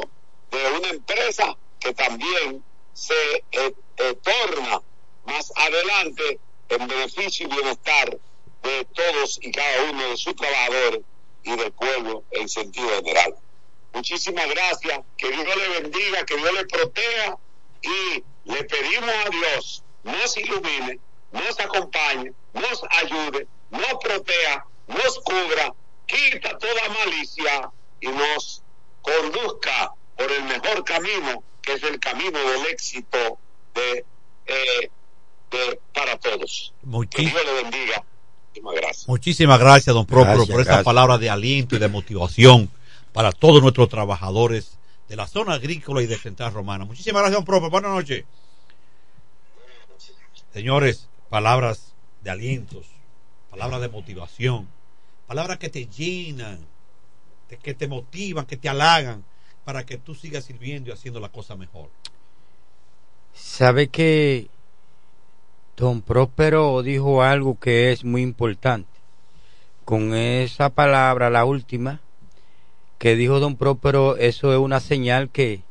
de 0.52 0.72
una 0.77 0.89
empresa 0.89 1.57
que 1.80 1.93
también 1.93 2.64
se 2.93 3.43
eh, 3.52 3.73
torna 4.22 4.81
más 5.26 5.52
adelante 5.56 6.39
en 6.69 6.88
beneficio 6.88 7.48
y 7.48 7.49
bienestar 7.49 8.18
de 8.64 8.85
todos 8.93 9.39
y 9.41 9.52
cada 9.52 9.91
uno 9.91 10.10
de 10.10 10.18
sus 10.18 10.35
trabajadores 10.35 11.02
y 11.43 11.56
del 11.56 11.72
pueblo 11.72 12.23
en 12.31 12.48
sentido 12.48 12.89
general. 12.98 13.35
Muchísimas 13.93 14.47
gracias, 14.49 14.99
que 15.18 15.30
Dios 15.31 15.45
le 15.57 15.81
bendiga, 15.81 16.26
que 16.26 16.38
Dios 16.38 16.53
le 16.53 16.65
proteja 16.65 17.38
y 17.81 18.23
le 18.45 18.63
pedimos 18.63 19.09
a 19.26 19.30
Dios 19.30 19.84
nos 20.03 20.35
ilumine, 20.38 20.99
nos 21.31 21.59
acompañe, 21.59 22.31
nos 22.53 22.81
ayude, 23.03 23.47
nos 23.69 23.93
proteja, 24.01 24.65
nos 24.88 25.19
cubra, 25.19 25.73
quita 26.07 26.57
toda 26.57 26.89
malicia 27.05 27.69
y 27.99 28.07
nos 28.07 28.63
conduzca 29.01 29.91
por 30.18 30.31
el 30.31 30.43
mejor 30.45 30.84
camino, 30.84 31.43
que 31.61 31.73
es 31.73 31.84
el 31.84 31.99
camino 31.99 32.39
del 32.39 32.65
éxito 32.68 33.38
de, 33.76 34.05
eh, 34.47 34.89
de- 35.51 35.80
para 35.93 36.18
todos. 36.18 36.73
Que 36.81 36.88
Muchis- 36.88 37.31
Dios 37.31 37.45
le 37.45 37.53
bendiga. 37.63 38.03
Muchísimas 38.47 38.76
gracias. 38.76 39.07
Muchísimas 39.07 39.59
gracias, 39.59 39.93
don 39.95 40.05
Gracias, 40.07 40.35
por 40.47 40.61
esa 40.61 40.63
gracias. 40.63 40.84
palabra 40.84 41.18
de 41.18 41.30
aliento 41.30 41.76
y 41.76 41.80
de 41.80 41.88
motivación 41.88 42.69
para 43.13 43.31
todos 43.31 43.61
nuestros 43.61 43.89
trabajadores 43.89 44.77
de 45.07 45.15
la 45.15 45.27
zona 45.27 45.53
agrícola 45.53 46.01
y 46.01 46.07
de 46.07 46.17
Central 46.17 46.53
Romana. 46.53 46.85
Muchísimas 46.85 47.21
gracias, 47.21 47.38
don 47.38 47.45
Próspero. 47.45 47.71
Buenas 47.71 47.91
noches. 47.91 48.23
Señores, 50.53 51.09
palabras 51.29 51.93
de 52.23 52.29
alientos, 52.29 52.85
palabras 53.49 53.81
de 53.81 53.89
motivación, 53.89 54.67
palabras 55.27 55.57
que 55.57 55.69
te 55.69 55.88
llenan, 55.88 56.59
que 57.61 57.73
te 57.73 57.88
motivan, 57.88 58.45
que 58.45 58.57
te 58.57 58.69
halagan 58.69 59.23
para 59.65 59.85
que 59.85 59.97
tú 59.97 60.15
sigas 60.15 60.45
sirviendo 60.45 60.89
y 60.89 60.93
haciendo 60.93 61.19
la 61.19 61.29
cosa 61.29 61.55
mejor. 61.55 61.89
Sabe 63.33 63.88
que 63.88 64.49
don 65.77 66.01
Próspero 66.01 66.81
dijo 66.83 67.23
algo 67.23 67.59
que 67.59 67.91
es 67.91 68.03
muy 68.03 68.21
importante. 68.21 68.89
Con 69.85 70.13
esa 70.13 70.69
palabra, 70.69 71.29
la 71.29 71.43
última, 71.43 72.01
que 73.01 73.15
dijo 73.15 73.39
don 73.39 73.55
Próspero, 73.55 74.15
eso 74.17 74.53
es 74.53 74.59
una 74.59 74.79
señal 74.79 75.31
que 75.31 75.61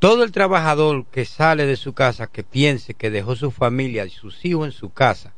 todo 0.00 0.24
el 0.24 0.32
trabajador 0.32 1.04
que 1.06 1.24
sale 1.24 1.66
de 1.66 1.76
su 1.76 1.92
casa, 1.92 2.26
que 2.26 2.42
piense 2.42 2.94
que 2.94 3.10
dejó 3.10 3.36
su 3.36 3.52
familia 3.52 4.04
y 4.04 4.10
sus 4.10 4.44
hijos 4.44 4.66
en 4.66 4.72
su 4.72 4.90
casa. 4.92 5.32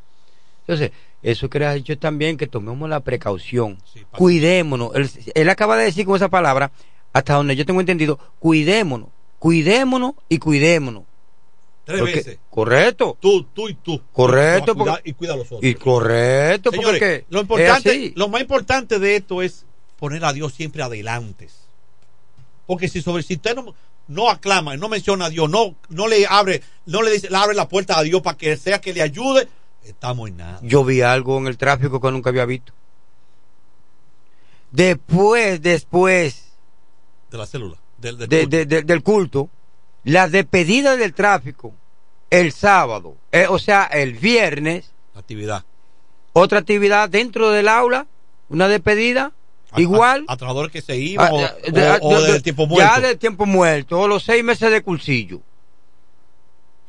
Entonces, 0.60 0.92
eso 1.22 1.50
que 1.50 1.58
le 1.58 1.66
ha 1.66 1.74
dicho 1.74 1.98
también 1.98 2.38
que 2.38 2.46
tomemos 2.46 2.88
la 2.88 3.00
precaución, 3.00 3.76
cuidémonos. 4.12 4.92
Él, 4.94 5.10
él 5.34 5.48
acaba 5.50 5.76
de 5.76 5.84
decir 5.84 6.06
con 6.06 6.16
esa 6.16 6.30
palabra, 6.30 6.72
hasta 7.12 7.34
donde 7.34 7.54
yo 7.54 7.66
tengo 7.66 7.80
entendido, 7.80 8.18
cuidémonos, 8.38 9.10
cuidémonos 9.38 10.14
y 10.30 10.38
cuidémonos. 10.38 11.02
Tres 11.84 12.00
Porque- 12.00 12.14
veces. 12.14 12.38
Correcto. 12.48 13.18
Tú, 13.20 13.44
tú 13.52 13.68
y 13.68 13.74
tú. 13.74 14.00
Correcto. 14.10 14.72
Y 14.72 14.74
cuida- 14.74 14.92
porque- 14.94 15.10
y 15.10 15.12
cuida 15.12 15.34
a 15.34 15.36
los 15.36 15.46
otros. 15.48 15.62
Y 15.64 15.74
correcto, 15.74 16.70
Señores, 16.70 16.92
porque 16.98 17.24
lo 17.28 17.40
importante, 17.42 18.12
lo 18.16 18.28
más 18.28 18.40
importante 18.40 18.98
de 18.98 19.16
esto 19.16 19.42
es 19.42 19.66
poner 19.98 20.24
a 20.24 20.32
Dios 20.32 20.52
siempre 20.54 20.82
adelante. 20.82 21.48
Porque 22.66 22.88
si 22.88 23.00
sobre 23.02 23.22
si 23.22 23.34
usted 23.34 23.54
no, 23.54 23.74
no 24.08 24.28
aclama, 24.30 24.76
no 24.76 24.88
menciona 24.88 25.26
a 25.26 25.30
Dios, 25.30 25.48
no, 25.48 25.74
no 25.88 26.08
le 26.08 26.26
abre, 26.26 26.62
no 26.86 27.02
le 27.02 27.10
dice, 27.12 27.30
le 27.30 27.36
abre 27.36 27.54
la 27.54 27.68
puerta 27.68 27.98
a 27.98 28.02
Dios 28.02 28.22
para 28.22 28.36
que 28.36 28.56
sea 28.56 28.80
que 28.80 28.92
le 28.92 29.02
ayude, 29.02 29.48
Estamos 29.84 30.28
en 30.28 30.38
nada. 30.38 30.58
Yo 30.62 30.84
vi 30.84 31.00
algo 31.02 31.38
en 31.38 31.46
el 31.46 31.56
tráfico 31.56 32.00
que 32.00 32.10
nunca 32.10 32.30
había 32.30 32.44
visto. 32.44 32.72
Después, 34.72 35.62
después 35.62 36.44
De 37.30 37.38
la 37.38 37.46
célula. 37.46 37.76
Del, 37.98 38.18
del 38.18 38.28
de- 38.28 38.38
culto. 38.40 38.56
de- 38.56 38.66
de- 38.66 38.82
del 38.82 39.02
culto, 39.02 39.48
la 40.04 40.28
despedida 40.28 40.96
del 40.96 41.14
tráfico 41.14 41.72
el 42.30 42.50
sábado, 42.52 43.16
eh, 43.32 43.46
o 43.48 43.58
sea, 43.60 43.84
el 43.84 44.14
viernes, 44.14 44.92
actividad. 45.14 45.64
otra 46.32 46.58
actividad 46.58 47.08
dentro 47.08 47.50
del 47.50 47.68
aula, 47.68 48.06
una 48.48 48.66
despedida. 48.68 49.32
A, 49.70 49.78
a 50.28 50.36
trabajadores 50.36 50.72
que 50.72 50.80
se 50.80 50.96
iban 50.96 51.26
Ah, 51.26 51.34
o, 51.34 51.38
de- 51.38 51.72
de- 51.72 51.90
o- 51.90 52.08
o 52.08 52.20
de- 52.20 52.32
del 52.32 52.42
tiempo 52.42 52.66
muerto. 52.66 52.94
Ya 52.94 53.00
del 53.00 53.18
tiempo 53.18 53.46
muerto, 53.46 54.00
o 54.00 54.08
los 54.08 54.22
seis 54.24 54.42
meses 54.44 54.70
de 54.70 54.82
cursillo. 54.82 55.40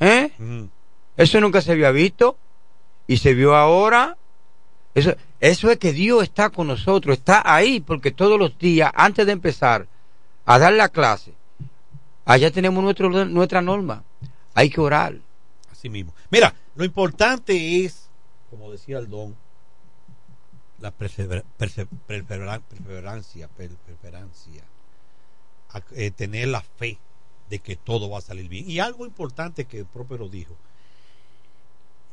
¿Eh? 0.00 0.30
Mm. 0.38 0.64
Eso 1.16 1.40
nunca 1.40 1.60
se 1.60 1.72
había 1.72 1.90
visto 1.90 2.36
y 3.06 3.16
se 3.18 3.34
vio 3.34 3.54
ahora. 3.56 4.16
Eso, 4.94 5.14
eso 5.40 5.70
es 5.70 5.78
que 5.78 5.92
Dios 5.92 6.22
está 6.22 6.50
con 6.50 6.66
nosotros, 6.68 7.18
está 7.18 7.42
ahí, 7.44 7.80
porque 7.80 8.10
todos 8.10 8.38
los 8.38 8.56
días, 8.58 8.90
antes 8.94 9.26
de 9.26 9.32
empezar 9.32 9.86
a 10.46 10.58
dar 10.58 10.72
la 10.72 10.88
clase, 10.88 11.32
allá 12.24 12.50
tenemos 12.50 12.82
nuestro, 12.82 13.08
nuestra 13.26 13.60
norma. 13.60 14.02
Hay 14.54 14.70
que 14.70 14.80
orar. 14.80 15.16
Así 15.70 15.88
mismo. 15.88 16.12
Mira, 16.30 16.54
lo 16.74 16.84
importante 16.84 17.84
es, 17.84 18.08
como 18.50 18.70
decía 18.72 18.98
el 18.98 19.08
don, 19.08 19.36
la 20.80 20.92
persever- 20.96 21.44
perse- 21.58 21.88
persevera- 22.06 22.60
perseverancia, 22.60 23.48
per- 23.48 23.76
perseverancia, 23.76 24.64
a- 25.70 25.82
eh, 25.92 26.10
tener 26.10 26.48
la 26.48 26.60
fe 26.62 26.98
de 27.50 27.58
que 27.58 27.76
todo 27.76 28.08
va 28.10 28.18
a 28.18 28.22
salir 28.22 28.48
bien. 28.48 28.70
Y 28.70 28.78
algo 28.78 29.06
importante 29.06 29.64
que 29.64 29.78
el 29.80 29.86
propio 29.86 30.18
lo 30.18 30.28
dijo. 30.28 30.54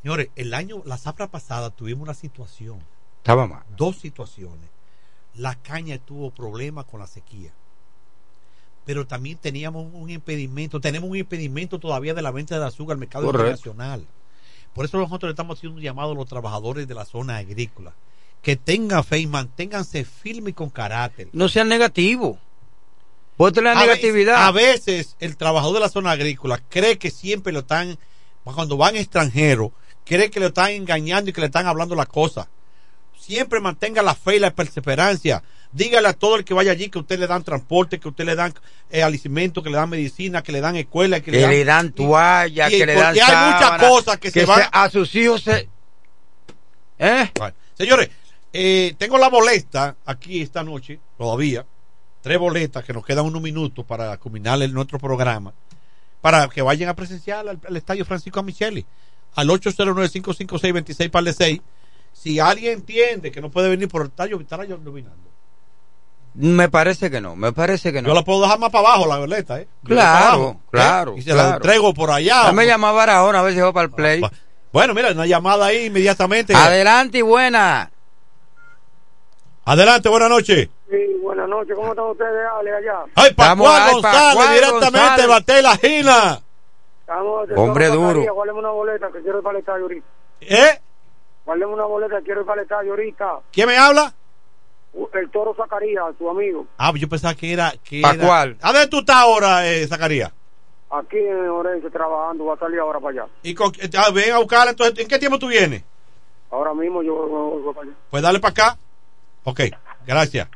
Señores, 0.02 0.30
el 0.36 0.54
año, 0.54 0.82
la 0.86 0.98
zafra 0.98 1.28
pasada 1.28 1.70
tuvimos 1.72 2.04
una 2.04 2.14
situación, 2.14 2.80
Estaba 3.18 3.48
mal. 3.48 3.64
dos 3.76 3.98
situaciones. 3.98 4.70
La 5.36 5.56
caña 5.56 5.98
tuvo 5.98 6.32
problemas 6.32 6.86
con 6.86 7.00
la 7.00 7.08
sequía. 7.08 7.52
Pero 8.86 9.08
también 9.08 9.38
teníamos 9.38 9.88
un 9.94 10.10
impedimento, 10.12 10.80
tenemos 10.80 11.10
un 11.10 11.18
impedimento 11.18 11.80
todavía 11.80 12.14
de 12.14 12.22
la 12.22 12.32
venta 12.32 12.58
de 12.60 12.66
azúcar 12.66 12.94
al 12.94 13.00
mercado 13.00 13.26
Correcto. 13.26 13.48
internacional. 13.48 14.06
Por 14.76 14.86
eso 14.86 14.98
nosotros 14.98 15.30
le 15.30 15.32
estamos 15.32 15.58
haciendo 15.58 15.78
un 15.78 15.84
llamado 15.84 16.12
a 16.12 16.16
los 16.16 16.28
trabajadores 16.28 16.88
de 16.88 16.94
la 16.94 17.06
zona 17.06 17.38
agrícola. 17.38 17.94
Que 18.46 18.56
tengan 18.56 19.04
fe 19.04 19.18
y 19.18 19.26
manténganse 19.26 20.06
firmes 20.06 20.52
y 20.52 20.54
con 20.54 20.70
carácter. 20.70 21.30
No 21.34 21.50
sean 21.50 21.68
negativos. 21.68 22.38
Voten 23.40 23.64
la 23.64 23.72
A 23.72 23.74
veces- 23.74 23.88
negatividad. 23.88 24.46
a 24.46 24.52
veces 24.52 25.16
el 25.20 25.36
trabajador 25.36 25.74
de 25.74 25.80
la 25.80 25.90
zona 25.90 26.12
agrícola 26.12 26.62
cree 26.70 27.00
que 27.00 27.10
siempre 27.10 27.52
lo 27.52 27.62
están, 27.62 27.98
cuando 28.44 28.78
van 28.78 28.98
extranjeros, 28.98 29.72
cree 30.06 30.30
que 30.30 30.40
lo 30.40 30.46
están 30.46 30.70
engañando 30.70 31.32
y 31.32 31.34
que 31.34 31.42
le 31.42 31.48
están 31.48 31.66
hablando 31.66 31.96
las 31.96 32.06
cosas. 32.06 32.46
Siempre 33.20 33.60
mantenga 33.62 34.04
la 34.04 34.14
fe 34.14 34.36
y 34.36 34.40
la 34.40 34.54
perseverancia. 34.54 35.42
Dígale 35.72 36.08
a 36.08 36.14
todo 36.14 36.36
el 36.36 36.46
que 36.46 36.54
vaya 36.54 36.72
allí 36.72 36.90
que 36.90 37.00
usted 37.00 37.18
le 37.18 37.26
dan 37.26 37.44
transporte, 37.44 38.00
que 38.00 38.10
usted 38.10 38.26
le 38.26 38.36
dan 38.36 38.54
eh, 38.92 39.02
alimento, 39.02 39.64
que 39.64 39.72
le 39.72 39.78
dan 39.78 39.90
medicina, 39.90 40.44
que 40.44 40.52
le 40.52 40.62
dan 40.62 40.76
escuela, 40.76 41.20
que, 41.20 41.32
que 41.32 41.48
le 41.48 41.66
dan 41.66 41.94
toallas, 41.94 42.72
y 42.72 42.78
que 42.78 42.86
le 42.86 42.94
dan 42.94 43.16
porque 43.16 43.22
hay 43.22 43.54
muchas 43.54 43.60
sábana, 43.70 43.90
cosas 43.90 44.18
que, 44.20 44.30
se 44.30 44.46
van 44.46 44.70
a 44.72 44.88
sus 44.92 45.16
hijos 45.16 45.42
se... 45.42 45.68
¿Eh? 47.00 47.32
Bueno, 47.36 47.56
señores, 47.74 48.10
eh, 48.57 48.95
tengo 48.98 49.18
la 49.18 49.30
boleta 49.30 49.95
aquí 50.06 50.41
esta 50.41 50.64
noche, 50.64 50.99
todavía. 51.18 51.65
Tres 52.22 52.40
boletas 52.40 52.84
que 52.84 52.94
nos 52.94 53.06
quedan 53.06 53.26
unos 53.26 53.41
minutos 53.41 53.86
para 53.86 54.18
culminar 54.18 54.61
el- 54.61 54.73
nuestro 54.73 54.98
programa. 54.98 55.53
Para 56.22 56.48
que 56.48 56.61
vayan 56.61 56.90
a 56.90 56.95
presenciar 56.95 57.48
al, 57.48 57.60
al 57.68 57.77
estadio 57.77 58.06
Francisco 58.06 58.41
Micheli. 58.41 58.86
Al 59.36 59.49
809-556-26 59.49 61.10
par 61.11 61.23
de 61.23 61.34
6. 61.34 61.61
Si 62.14 62.40
alguien 62.40 62.73
entiende 62.73 63.32
que 63.32 63.41
no 63.41 63.52
puede 63.52 63.69
venir 63.69 63.88
por 63.90 64.02
el 64.03 64.07
estadio, 64.07 64.40
estará 64.40 64.64
yo 64.65 64.76
iluminando. 64.77 65.18
Me 66.34 66.68
parece 66.69 67.10
que 67.11 67.22
no, 67.22 67.36
me 67.36 67.53
parece 67.53 67.94
que 67.94 68.02
no. 68.02 68.07
Yo 68.10 68.14
la 68.14 68.23
puedo 68.23 68.41
dejar 68.41 68.60
más 68.60 68.69
para 68.69 68.88
abajo, 68.90 69.06
la 69.07 69.18
boleta, 69.19 69.60
¿eh? 69.60 69.68
Yo 69.84 69.90
Claro, 69.90 70.38
para 70.40 70.52
¿eh? 70.52 70.60
claro, 70.72 71.18
Y 71.18 71.22
se 71.22 71.34
la 71.34 71.56
entrego 71.56 71.94
por 71.94 72.11
allá. 72.11 72.44
Dame 72.44 72.65
llamar 72.65 73.10
ahora 73.10 73.40
a 73.40 73.44
ver 73.44 73.53
si 73.53 73.60
va 73.60 73.72
para 73.72 73.86
el 73.86 73.91
play. 73.91 74.22
Bueno, 74.73 74.94
mira, 74.94 75.11
una 75.11 75.26
llamada 75.26 75.68
ahí 75.68 75.86
inmediatamente. 75.86 76.53
Adelante 76.53 77.19
y 77.19 77.22
buena. 77.22 77.90
Adelante, 79.66 80.10
buenas 80.10 80.30
noches. 80.30 80.70
Sí, 80.90 80.98
buenas 81.22 81.50
noches. 81.50 81.76
¿Cómo 81.76 81.90
están 81.90 82.06
ustedes, 82.06 82.48
Ale, 82.60 82.72
allá? 82.72 83.04
Ay, 83.16 83.34
Pascual 83.34 83.94
González, 83.94 84.54
directamente 84.54 85.28
Bate 85.28 85.62
la 85.64 85.78
Gina. 85.78 86.42
Estamos 87.02 87.50
Hombre 87.56 87.88
duro. 87.88 88.34
Guárdeme 88.34 88.60
una 88.60 88.70
boleta 88.70 89.08
que 89.12 89.22
quiero 89.22 89.40
ir 89.40 89.44
para 89.44 89.58
el 89.58 89.60
estadio 89.62 89.84
ahorita. 89.84 90.06
¿Eh? 90.42 90.80
Guárdeme 91.46 91.74
una 91.74 91.86
boleta 91.86 92.18
que 92.20 92.24
quiero 92.26 92.42
ir 92.42 92.48
para 92.48 92.62
el 92.62 92.66
estadio 92.66 92.92
ahorita. 92.92 93.40
¿Quién 93.52 93.68
me 93.68 93.78
habla? 93.78 94.14
El 95.14 95.30
Toro 95.32 95.54
Zacarías, 95.56 96.16
tu 96.18 96.30
amigo. 96.30 96.68
Ah, 96.78 96.94
yo 96.96 97.10
pensaba 97.10 97.34
que 97.34 97.52
era. 97.52 97.74
Que 97.84 98.02
Pascual. 98.02 98.58
Era... 98.60 98.70
¿A 98.70 98.72
dónde 98.72 98.88
tú 98.88 99.00
estás 99.00 99.16
ahora, 99.18 99.68
eh, 99.68 99.86
Zacarías? 99.88 100.32
Aquí 100.92 101.18
en 101.18 101.50
Orense 101.50 101.90
trabajando. 101.90 102.46
Va 102.46 102.54
a 102.54 102.58
salir 102.60 102.80
ahora 102.80 103.00
para 103.00 103.24
allá. 103.24 103.32
Y 103.44 103.54
con- 103.56 103.74
eh, 103.82 103.90
ah, 103.98 104.12
ven 104.14 104.32
a 104.32 104.38
buscarla, 104.38 104.72
entonces, 104.72 104.98
¿en 105.00 105.08
qué 105.08 105.18
tiempo 105.20 105.38
tú 105.40 105.48
vienes? 105.48 105.84
Ahora 106.52 106.74
mismo 106.74 107.02
yo 107.04 107.14
voy, 107.16 107.62
voy 107.64 107.74
para 107.74 107.88
allá. 107.88 107.98
Pues 108.12 108.24
dale 108.24 108.40
para 108.40 108.52
acá. 108.52 108.78
Ok, 109.46 109.62
gracias. 110.06 110.48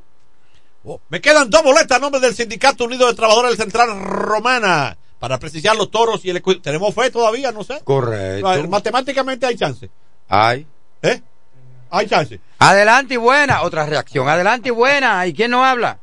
Oh, 0.83 0.99
Me 1.09 1.21
quedan 1.21 1.49
dos 1.49 1.63
boletas 1.63 1.91
a 1.97 1.99
nombre 1.99 2.19
del 2.21 2.33
Sindicato 2.33 2.83
Unido 2.85 3.07
de 3.07 3.13
Trabajadores 3.13 3.51
del 3.57 3.59
Central 3.71 4.01
Romana 4.03 4.97
para 5.19 5.37
precisar 5.37 5.75
los 5.75 5.89
toros 5.91 6.23
y 6.25 6.29
el 6.29 6.41
¿Tenemos 6.61 6.93
fe 6.95 7.09
todavía? 7.11 7.51
No 7.51 7.63
sé. 7.63 7.81
Correcto. 7.83 8.67
Matemáticamente 8.67 9.45
hay 9.45 9.55
chance. 9.55 9.89
Ay. 10.27 10.65
¿Eh? 11.01 11.21
Hay 11.91 12.07
chance. 12.07 12.39
Adelante 12.59 13.15
y 13.15 13.17
buena. 13.17 13.61
Otra 13.63 13.85
reacción. 13.85 14.27
Adelante 14.29 14.69
y 14.69 14.71
buena. 14.71 15.25
¿Y 15.27 15.33
quién 15.33 15.51
no 15.51 15.63
habla? 15.65 15.97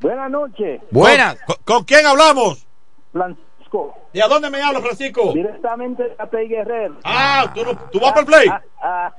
Buenas 0.00 0.30
noches. 0.30 0.80
Buenas. 0.90 1.36
¿Con, 1.46 1.56
con 1.64 1.84
quién 1.84 2.06
hablamos? 2.06 2.66
Francisco. 3.12 3.96
¿Y 4.12 4.20
a 4.20 4.28
dónde 4.28 4.50
me 4.50 4.60
habla, 4.62 4.80
Francisco? 4.80 5.32
Directamente 5.32 6.02
de 6.04 6.26
Play 6.28 6.48
Guerrero. 6.48 6.96
Ah, 7.04 7.50
¿tú, 7.54 7.64
no- 7.64 7.76
tú 7.90 8.00
vas 8.00 8.10
para 8.12 8.20
el 8.20 8.26
play. 8.26 8.48
Ah, 8.48 8.62
ah, 8.82 9.14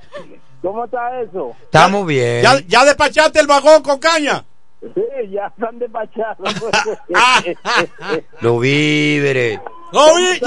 ¿Cómo 0.62 0.84
está 0.84 1.20
eso? 1.20 1.54
Estamos 1.64 2.06
bien. 2.06 2.42
¿Ya, 2.42 2.60
¿Ya 2.66 2.84
despachaste 2.84 3.40
el 3.40 3.46
vagón 3.46 3.82
con 3.82 3.98
caña? 3.98 4.44
Sí, 4.80 5.02
ya 5.30 5.46
están 5.46 5.78
despachados. 5.78 6.38
Los 8.40 8.60
víveres. 8.60 9.60
¡Lo, 9.92 10.14
vi, 10.16 10.40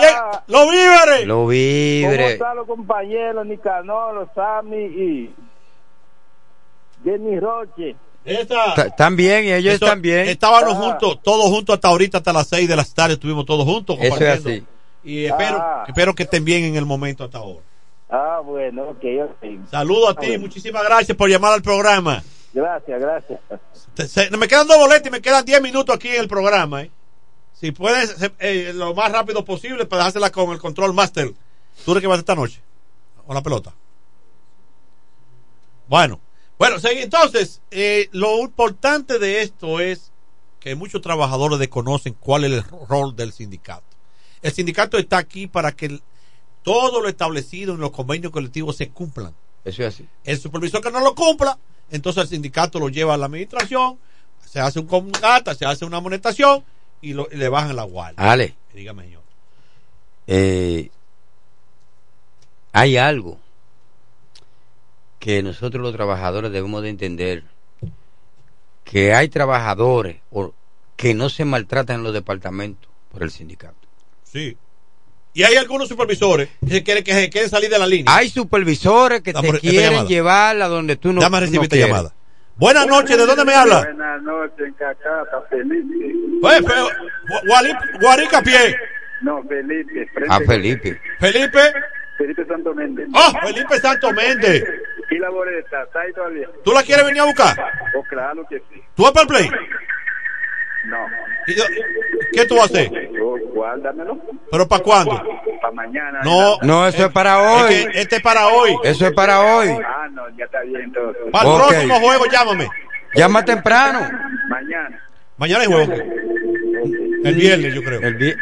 lo 0.47 0.69
víveres! 0.69 1.27
¿Cómo 1.27 1.47
víveres. 1.47 2.31
están 2.33 2.55
los 2.55 2.65
compañeros 2.67 3.45
Nicanor, 3.45 4.27
Sammy 4.33 4.85
y 4.85 5.35
Jenny 7.03 7.39
Roche? 7.39 7.95
Están 8.25 9.15
bien 9.15 9.45
y 9.45 9.51
ellos 9.53 9.75
Eso- 9.75 9.85
están 9.85 10.01
bien. 10.01 10.27
Estábamos 10.27 10.73
Ah. 10.73 10.81
juntos, 10.81 11.19
todos 11.21 11.45
juntos 11.51 11.75
hasta 11.75 11.87
ahorita, 11.89 12.17
hasta 12.17 12.33
las 12.33 12.47
6 12.47 12.67
de 12.67 12.75
las 12.75 12.91
tarde, 12.93 13.13
estuvimos 13.13 13.45
todos 13.45 13.65
juntos 13.65 13.97
Eso 13.99 14.03
es 14.05 14.09
compartiendo. 14.09 14.49
así. 14.49 14.65
Y 15.03 15.25
espero, 15.25 15.57
Ah. 15.61 15.83
espero 15.87 16.15
que 16.15 16.23
estén 16.23 16.43
bien 16.43 16.63
en 16.63 16.75
el 16.75 16.85
momento 16.87 17.23
hasta 17.23 17.37
ahora. 17.37 17.59
Ah, 18.09 18.41
bueno, 18.43 18.89
ok, 18.89 19.03
ok. 19.23 19.69
Saludos 19.69 20.09
a 20.11 20.15
ti, 20.19 20.27
bueno. 20.27 20.41
muchísimas 20.43 20.83
gracias 20.83 21.17
por 21.17 21.29
llamar 21.29 21.53
al 21.53 21.61
programa. 21.61 22.23
Gracias, 22.53 22.99
gracias. 23.01 23.39
Se- 24.09 24.29
me 24.37 24.47
quedan 24.47 24.67
dos 24.67 24.77
boletas 24.77 25.07
y 25.07 25.11
me 25.11 25.21
quedan 25.21 25.43
10 25.43 25.61
minutos 25.61 25.93
aquí 25.95 26.09
en 26.09 26.21
el 26.21 26.27
programa. 26.27 26.83
¿eh? 26.83 26.91
Si 27.53 27.71
puedes, 27.71 28.15
eh, 28.39 28.71
lo 28.73 28.93
más 28.93 29.11
rápido 29.11 29.43
posible 29.43 29.85
para 29.85 30.03
dejársela 30.03 30.31
con 30.31 30.51
el 30.51 30.59
control 30.59 30.93
master. 30.93 31.33
¿Tú 31.83 31.93
de 31.93 32.01
qué 32.01 32.07
vas 32.07 32.19
esta 32.19 32.35
noche? 32.35 32.61
Con 33.25 33.33
la 33.35 33.41
pelota. 33.41 33.73
Bueno, 35.87 36.19
bueno, 36.57 36.77
entonces, 36.83 37.61
eh, 37.71 38.07
lo 38.11 38.39
importante 38.39 39.19
de 39.19 39.41
esto 39.41 39.79
es 39.79 40.11
que 40.59 40.75
muchos 40.75 41.01
trabajadores 41.01 41.59
desconocen 41.59 42.15
cuál 42.19 42.45
es 42.45 42.51
el 42.53 42.63
rol 42.87 43.15
del 43.15 43.33
sindicato. 43.33 43.83
El 44.41 44.51
sindicato 44.51 44.97
está 44.97 45.17
aquí 45.17 45.47
para 45.47 45.71
que 45.73 45.87
el- 45.87 46.03
todo 46.65 46.99
lo 47.01 47.07
establecido 47.07 47.75
en 47.75 47.79
los 47.79 47.91
convenios 47.91 48.33
colectivos 48.33 48.75
se 48.75 48.89
cumplan. 48.89 49.33
Eso 49.63 49.83
es 49.83 49.93
así. 49.93 50.07
El 50.25 50.37
supervisor 50.37 50.81
que 50.81 50.91
no 50.91 50.99
lo 50.99 51.15
cumpla, 51.15 51.57
entonces 51.91 52.23
el 52.23 52.29
sindicato 52.29 52.79
lo 52.79 52.89
lleva 52.89 53.13
a 53.13 53.17
la 53.17 53.27
administración, 53.27 53.97
se 54.45 54.59
hace 54.59 54.79
un 54.79 54.87
comunicata, 54.87 55.55
se 55.55 55.65
hace 55.65 55.85
una 55.85 55.97
amonestación 55.97 56.63
y, 57.01 57.13
lo- 57.13 57.27
y 57.31 57.37
le 57.37 57.47
bajan 57.49 57.75
la 57.75 57.83
guardia. 57.83 58.31
Ale. 58.31 58.55
Dígame, 58.73 59.03
señor. 59.03 59.21
Eh, 60.27 60.89
hay 62.73 62.97
algo 62.97 63.37
que 65.19 65.41
nosotros 65.43 65.81
los 65.81 65.93
trabajadores 65.93 66.51
debemos 66.51 66.81
de 66.81 66.89
entender 66.89 67.43
que 68.83 69.13
hay 69.13 69.29
trabajadores 69.29 70.17
que 70.95 71.13
no 71.13 71.29
se 71.29 71.45
maltratan 71.45 71.97
en 71.97 72.03
los 72.03 72.13
departamentos 72.13 72.89
por 73.11 73.23
el 73.23 73.31
sindicato. 73.31 73.75
Sí. 74.23 74.57
Y 75.35 75.43
hay 75.43 75.55
algunos 75.57 75.87
supervisores 75.89 76.47
que, 76.65 76.73
se 76.75 76.83
quieren, 76.83 77.03
que 77.03 77.13
se 77.13 77.29
quieren 77.29 77.49
salir 77.49 77.69
de 77.69 77.77
la 77.77 77.85
línea. 77.85 78.05
Hay 78.15 78.29
supervisores 78.29 79.21
que 79.21 79.33
te 79.33 79.59
quieren 79.59 79.91
llamada. 79.91 80.07
llevar 80.07 80.61
a 80.61 80.67
donde 80.69 80.95
tú 80.95 81.11
no, 81.11 81.19
Dame 81.21 81.35
a 81.37 81.39
no 81.41 81.45
recibir 81.45 81.63
esta 81.63 81.75
quieres. 81.75 81.91
llamada. 81.93 82.13
Buenas 82.55 82.87
noches, 82.87 83.17
¿de 83.17 83.25
dónde 83.25 83.43
me 83.43 83.53
habla? 83.53 83.81
Buenas 83.83 84.21
noches, 84.23 84.73
Cacata, 84.79 85.41
Felipe. 85.49 86.15
Pues, 86.39 86.61
pues, 86.61 86.77
Gu- 86.77 87.41
Guari- 87.49 87.99
Guarica 87.99 88.41
Pie. 88.41 88.77
No, 89.21 89.43
Felipe. 89.43 90.07
A 90.29 90.39
Felipe. 90.39 91.01
Felipe, 91.19 91.59
Felipe 92.17 92.45
Santo 92.45 92.73
Méndez. 92.73 93.07
¡Oh, 93.13 93.31
Felipe 93.45 93.77
Santo 93.81 94.13
Méndez! 94.13 94.63
¿Y 95.11 95.17
la 95.17 95.29
boleta? 95.31 95.83
¿Está 95.83 95.99
ahí 95.99 96.13
todavía? 96.13 96.47
¿Tú 96.63 96.71
la 96.71 96.81
quieres 96.83 97.05
venir 97.05 97.21
a 97.21 97.25
buscar? 97.25 97.57
Oh, 97.93 98.03
claro 98.09 98.45
que 98.49 98.59
sí. 98.73 98.81
¿Tú 98.95 99.03
vas 99.03 99.11
para 99.11 99.23
el 99.23 99.27
play? 99.27 99.49
No. 100.87 100.97
¿Y 101.47 101.55
yo- 101.55 101.63
¿Qué 102.33 102.45
tú 102.45 102.55
vas 102.55 102.63
a 102.63 102.65
hacer? 102.65 102.91
Guárdamelo. 103.53 104.19
¿Pero 104.51 104.67
para 104.67 104.83
cuándo? 104.83 105.21
Para 105.61 105.73
mañana. 105.73 106.19
No. 106.23 106.57
No, 106.61 106.87
eso 106.87 107.05
es 107.05 107.11
para 107.11 107.39
hoy. 107.41 107.73
Es 107.73 107.85
que 107.87 107.99
este 108.01 108.15
es 108.17 108.21
para 108.21 108.47
hoy. 108.47 108.75
Eso 108.83 109.05
es 109.07 109.13
para 109.13 109.39
hoy. 109.41 109.69
Ah, 109.69 110.07
no, 110.11 110.23
ya 110.37 110.45
está 110.45 110.61
bien 110.61 110.81
entonces. 110.81 111.23
Para 111.31 111.49
el 111.49 111.55
próximo 111.55 111.99
juego, 111.99 112.25
llámame. 112.31 112.67
Llama 113.13 113.45
temprano. 113.45 113.99
Mañana. 114.49 115.01
Mañana 115.37 115.61
hay 115.61 115.67
juego. 115.67 115.93
El 117.23 117.35
viernes, 117.35 117.73
yo 117.73 117.81
creo. 117.83 118.01
El 118.01 118.15
vi- 118.15 118.35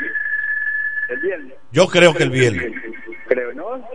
El 1.10 1.20
viernes. 1.22 1.54
Yo 1.72 1.88
creo 1.88 2.14
que 2.14 2.24
el 2.24 2.30
viernes. 2.32 2.72
Creo, 3.28 3.54
¿no? 3.54 3.88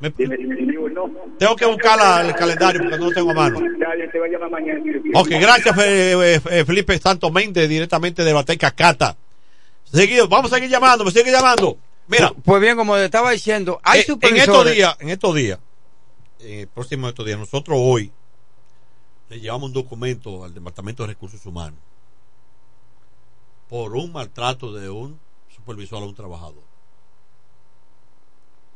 Me- 0.00 0.10
Definitivo, 0.10 0.88
no. 0.88 1.10
Tengo 1.38 1.56
que 1.56 1.66
buscar 1.66 1.98
la- 1.98 2.26
el 2.26 2.34
calendario 2.34 2.80
porque 2.82 2.96
no 2.98 3.06
lo 3.06 3.12
tengo 3.12 3.30
a 3.32 3.34
mano. 3.34 3.58
Está 3.58 3.94
bien, 3.94 4.10
te 4.10 4.18
voy 4.18 4.28
a 4.28 4.32
llamar 4.32 4.50
mañana. 4.50 4.80
Ok, 5.14 5.28
gracias 5.28 5.76
Fe- 5.76 6.12
eh, 6.12 6.40
eh, 6.50 6.64
Felipe 6.64 6.98
Santos 6.98 7.30
Méndez, 7.32 7.68
directamente 7.68 8.24
de 8.24 8.32
Bateca 8.32 8.70
Cata. 8.70 9.16
Seguido, 9.84 10.26
vamos 10.28 10.52
a 10.52 10.56
seguir 10.56 10.70
llamando, 10.70 11.04
me 11.04 11.10
sigue 11.10 11.30
llamando. 11.30 11.76
Mira, 12.08 12.32
Pues 12.44 12.60
bien, 12.62 12.76
como 12.76 12.96
le 12.96 13.04
estaba 13.04 13.30
diciendo, 13.30 13.78
hay 13.84 14.00
eh, 14.00 14.04
en 14.08 14.36
estos 14.36 14.70
días, 14.72 14.96
en 15.00 15.08
estos 15.10 15.34
días, 15.34 15.58
eh, 16.40 16.66
próximo 16.72 17.06
de 17.06 17.10
estos 17.10 17.26
días, 17.26 17.38
nosotros 17.38 17.76
hoy 17.80 18.10
le 19.28 19.38
llevamos 19.40 19.68
un 19.68 19.72
documento 19.74 20.44
al 20.44 20.54
Departamento 20.54 21.02
de 21.02 21.08
Recursos 21.08 21.44
Humanos 21.46 21.78
por 23.68 23.94
un 23.94 24.10
maltrato 24.12 24.72
de 24.72 24.88
un 24.90 25.18
supervisor 25.54 26.02
a 26.02 26.06
un 26.06 26.14
trabajador. 26.14 26.62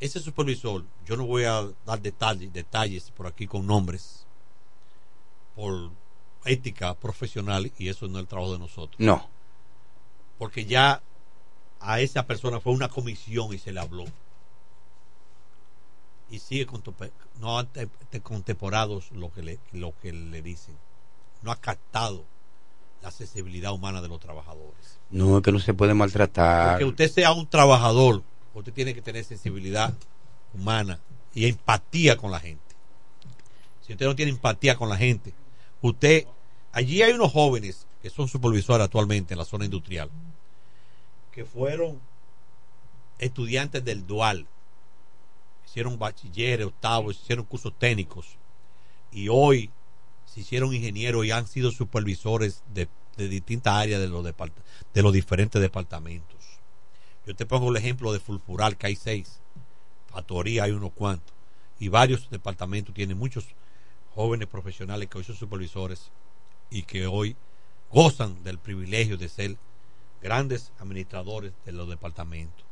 Ese 0.01 0.21
supervisor, 0.21 0.85
yo 1.07 1.17
no 1.17 1.25
voy 1.27 1.45
a 1.45 1.67
dar 1.87 2.01
detalles, 2.01 2.53
detalles 2.53 3.11
por 3.11 3.27
aquí 3.27 3.47
con 3.47 3.67
nombres, 3.67 4.27
por 5.55 5.91
ética 6.45 6.95
profesional, 6.95 7.73
y 7.79 7.89
eso 7.89 8.07
no 8.09 8.19
es 8.19 8.23
el 8.23 8.29
trabajo 8.29 8.53
de 8.53 8.59
nosotros. 8.59 8.97
No. 8.99 9.29
Porque 10.39 10.67
ya 10.67 11.01
a 11.81 12.01
esa 12.01 12.27
persona 12.27 12.61
fue 12.61 12.73
una 12.73 12.89
comisión 12.89 13.53
y 13.55 13.59
se 13.59 13.73
le 13.73 13.81
habló. 13.81 14.05
Y 16.31 16.39
sigue 16.39 16.67
con 16.67 16.83
no 17.41 17.59
han 17.59 17.67
te- 17.69 17.87
te- 18.11 18.21
contemporados 18.21 19.13
lo 19.13 19.33
que 19.33 19.43
le 19.43 19.59
lo 19.73 19.95
que 20.01 20.13
le 20.13 20.43
dicen. 20.43 20.77
No 21.43 21.53
ha 21.53 21.57
captado 21.57 22.25
la 23.03 23.09
accesibilidad 23.09 23.73
humana 23.73 24.01
de 24.03 24.09
los 24.09 24.19
trabajadores. 24.19 24.99
No, 25.11 25.37
es 25.37 25.43
que 25.45 25.53
no 25.53 25.61
se 25.61 25.75
puede 25.75 25.95
maltratar. 25.95 26.71
Porque 26.73 26.85
usted 26.87 27.11
sea 27.11 27.33
un 27.33 27.47
trabajador, 27.47 28.23
usted 28.55 28.73
tiene 28.73 28.95
que 28.95 29.03
tener 29.03 29.25
sensibilidad 29.25 29.95
humana 30.53 31.01
y 31.35 31.47
empatía 31.47 32.17
con 32.17 32.31
la 32.31 32.41
gente. 32.41 32.63
Si 33.83 33.93
usted 33.93 34.07
no 34.07 34.17
tiene 34.17 34.33
empatía 34.33 34.77
con 34.77 34.89
la 34.89 34.97
gente, 34.97 35.35
usted, 35.83 36.27
allí 36.73 37.03
hay 37.03 37.13
unos 37.13 37.33
jóvenes 37.33 37.87
que 38.01 38.11
son 38.11 38.29
supervisores 38.29 38.85
actualmente 38.85 39.35
en 39.35 39.39
la 39.39 39.45
zona 39.45 39.65
industrial, 39.65 40.11
que 41.33 41.45
fueron 41.45 42.01
estudiantes 43.19 43.85
del 43.85 44.07
dual, 44.07 44.47
hicieron 45.67 45.99
bachilleres, 45.99 46.67
octavos, 46.67 47.21
hicieron 47.21 47.45
cursos 47.45 47.73
técnicos 47.79 48.37
y 49.11 49.29
hoy 49.29 49.71
se 50.27 50.41
hicieron 50.41 50.73
ingenieros 50.73 51.25
y 51.25 51.31
han 51.31 51.47
sido 51.47 51.71
supervisores 51.71 52.63
de, 52.73 52.89
de 53.17 53.29
distintas 53.29 53.75
áreas 53.75 54.01
de 54.01 54.09
los, 54.09 54.25
de 54.25 55.03
los 55.03 55.13
diferentes 55.13 55.61
departamentos. 55.61 56.44
Yo 57.27 57.35
te 57.35 57.47
pongo 57.47 57.71
el 57.71 57.77
ejemplo 57.77 58.13
de 58.13 58.21
Fulfural, 58.21 58.77
que 58.77 58.89
hay 58.89 58.97
seis, 58.97 59.41
Factoría 60.13 60.65
hay 60.65 60.73
unos 60.73 60.93
cuantos, 60.93 61.33
y 61.79 61.89
varios 61.89 62.29
departamentos 62.31 62.95
tienen 62.95 63.19
muchos 63.19 63.47
jóvenes 64.15 64.47
profesionales 64.49 65.09
que 65.09 65.19
hoy 65.19 65.25
son 65.25 65.37
supervisores 65.37 66.11
y 66.71 66.83
que 66.83 67.07
hoy 67.07 67.37
gozan 67.91 68.43
del 68.45 68.59
privilegio 68.59 69.17
de 69.17 69.29
ser 69.29 69.57
grandes 70.23 70.73
administradores 70.79 71.53
de 71.65 71.73
los 71.73 71.89
departamentos. 71.89 72.65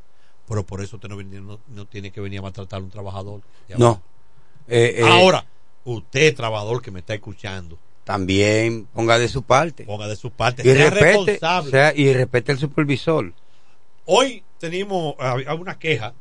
Pero 0.47 0.65
por 0.65 0.81
eso 0.81 0.97
usted 0.97 1.09
no, 1.09 1.21
no- 1.21 1.59
no 1.67 1.85
tiene 1.85 2.11
que 2.11 2.21
venir 2.21 2.39
a 2.39 2.43
maltratar 2.43 2.79
a 2.81 2.83
un 2.83 2.89
trabajador. 2.89 3.41
No. 3.77 4.01
Eh, 4.67 4.95
eh, 4.99 5.03
Ahora, 5.03 5.45
usted, 5.85 6.35
trabajador 6.35 6.81
que 6.81 6.91
me 6.91 6.99
está 6.99 7.13
escuchando, 7.13 7.77
También 8.03 8.85
ponga 8.93 9.17
de 9.17 9.29
su 9.29 9.43
parte. 9.43 9.85
ponga 9.85 10.07
de 10.07 10.15
su 10.17 10.29
parte, 10.31 10.61
Y 10.61 10.65
sea 10.73 10.89
respete, 10.89 11.05
responsable. 11.05 11.71
sea- 11.71 11.93
y 11.95 12.13
respete 12.13 12.51
al 12.51 12.57
supervisor. 12.59 13.33
Hoy 14.05 14.43
tenemos 14.59 15.15
hay 15.19 15.45
una 15.57 15.79
queja, 15.79 16.13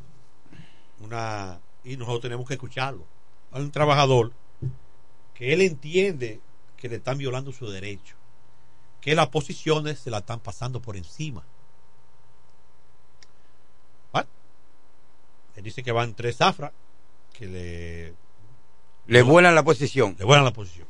una 1.00 1.60
y 1.84 1.96
nosotros 1.96 2.22
tenemos 2.22 2.46
que 2.46 2.54
escucharlo. 2.54 3.04
Hay 3.50 3.62
un 3.62 3.72
trabajador 3.72 4.32
que 5.34 5.52
él 5.52 5.60
entiende 5.62 6.40
que 6.76 6.88
le 6.88 6.96
están 6.96 7.18
violando 7.18 7.52
su 7.52 7.68
derecho, 7.68 8.14
que 9.00 9.14
las 9.14 9.28
posiciones 9.28 9.98
se 9.98 10.10
la 10.10 10.18
están 10.18 10.40
pasando 10.40 10.80
por 10.80 10.96
encima. 10.96 11.42
¿Vale? 14.12 14.28
Él 15.56 15.64
dice 15.64 15.82
que 15.82 15.92
van 15.92 16.14
tres 16.14 16.36
zafras 16.36 16.72
que 17.32 17.46
le 17.46 18.14
Le 19.06 19.22
vuelan 19.22 19.54
la 19.56 19.64
posición. 19.64 20.14
le 20.18 20.24
vuelan 20.24 20.44
la 20.44 20.52
posición. 20.52 20.86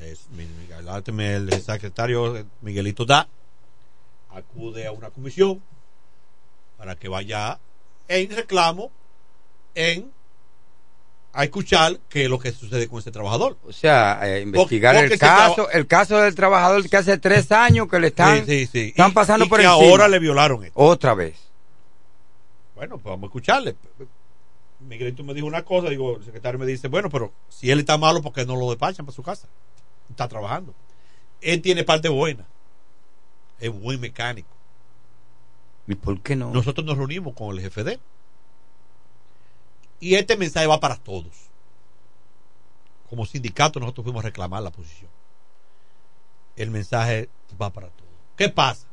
Es- 0.00 0.28
mi- 0.30 0.44
mi- 0.46 1.24
el- 1.24 1.52
el 1.52 1.62
secretario 1.62 2.46
Miguelito 2.62 3.04
da 3.04 3.28
acude 4.38 4.86
a 4.86 4.92
una 4.92 5.10
comisión 5.10 5.62
para 6.76 6.96
que 6.96 7.08
vaya 7.08 7.58
en 8.08 8.30
reclamo 8.34 8.90
en 9.74 10.10
a 11.32 11.44
escuchar 11.44 11.98
qué 12.08 12.24
es 12.24 12.30
lo 12.30 12.38
que 12.38 12.50
sucede 12.52 12.88
con 12.88 12.98
ese 13.00 13.12
trabajador. 13.12 13.58
O 13.66 13.72
sea, 13.72 14.18
eh, 14.22 14.40
investigar 14.40 14.94
porque 14.96 15.14
el 15.14 15.20
caso, 15.20 15.70
el 15.70 15.86
caso 15.86 16.18
del 16.18 16.34
trabajador 16.34 16.88
que 16.88 16.96
hace 16.96 17.18
tres 17.18 17.52
años 17.52 17.86
que 17.88 18.00
le 18.00 18.08
están, 18.08 18.44
Sí, 18.46 18.66
sí, 18.66 18.66
sí. 18.72 18.88
están 18.88 19.12
pasando 19.12 19.44
y 19.44 19.48
por 19.48 19.58
que 19.60 19.66
encima. 19.66 19.84
ahora 19.90 20.08
le 20.08 20.18
violaron 20.18 20.64
esto. 20.64 20.78
Otra 20.80 21.14
vez. 21.14 21.36
Bueno, 22.74 22.96
pues 22.98 23.10
vamos 23.10 23.24
a 23.24 23.26
escucharle. 23.26 23.76
Miguelito 24.80 25.22
me 25.24 25.34
dijo 25.34 25.46
una 25.46 25.64
cosa, 25.64 25.90
digo, 25.90 26.16
el 26.16 26.24
secretario 26.24 26.58
me 26.58 26.66
dice, 26.66 26.88
bueno, 26.88 27.10
pero 27.10 27.32
si 27.48 27.70
él 27.70 27.80
está 27.80 27.98
malo, 27.98 28.22
¿por 28.22 28.32
qué 28.32 28.46
no 28.46 28.56
lo 28.56 28.68
despachan 28.70 29.04
para 29.04 29.14
su 29.14 29.22
casa? 29.22 29.48
Está 30.08 30.28
trabajando. 30.28 30.74
Él 31.40 31.60
tiene 31.60 31.84
parte 31.84 32.08
buena. 32.08 32.46
Es 33.60 33.70
buen 33.70 34.00
mecánico. 34.00 34.48
¿Y 35.86 35.94
por 35.94 36.20
qué 36.20 36.36
no? 36.36 36.50
Nosotros 36.50 36.86
nos 36.86 36.96
reunimos 36.96 37.34
con 37.34 37.54
el 37.54 37.60
jefe 37.60 37.82
de 37.82 37.92
él. 37.94 38.00
Y 40.00 40.14
este 40.14 40.36
mensaje 40.36 40.66
va 40.66 40.78
para 40.78 40.96
todos. 40.96 41.48
Como 43.08 43.24
sindicato 43.24 43.80
nosotros 43.80 44.04
fuimos 44.04 44.22
a 44.22 44.28
reclamar 44.28 44.62
la 44.62 44.70
posición. 44.70 45.10
El 46.56 46.70
mensaje 46.70 47.28
va 47.60 47.70
para 47.70 47.88
todos. 47.88 48.10
¿Qué 48.36 48.48
pasa? 48.48 48.86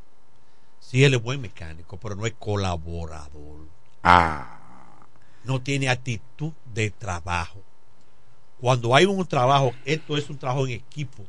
Si 0.79 1.03
él 1.03 1.13
es 1.15 1.21
buen 1.21 1.41
mecánico, 1.41 1.97
pero 1.97 2.15
no 2.15 2.25
es 2.25 2.33
colaborador. 2.39 3.67
Ah. 4.03 4.59
No 5.43 5.61
tiene 5.61 5.89
actitud 5.89 6.53
de 6.73 6.91
trabajo. 6.91 7.61
Cuando 8.59 8.95
hay 8.95 9.05
un 9.05 9.25
trabajo, 9.25 9.73
esto 9.83 10.17
es 10.17 10.29
un 10.29 10.37
trabajo 10.37 10.65
en 10.65 10.73
equipo. 10.73 11.25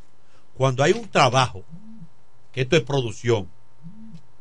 Cuando 0.57 0.83
hay 0.83 0.93
un 0.93 1.09
trabajo, 1.09 1.65
que 2.57 2.62
esto 2.62 2.74
es 2.74 2.85
producción, 2.85 3.51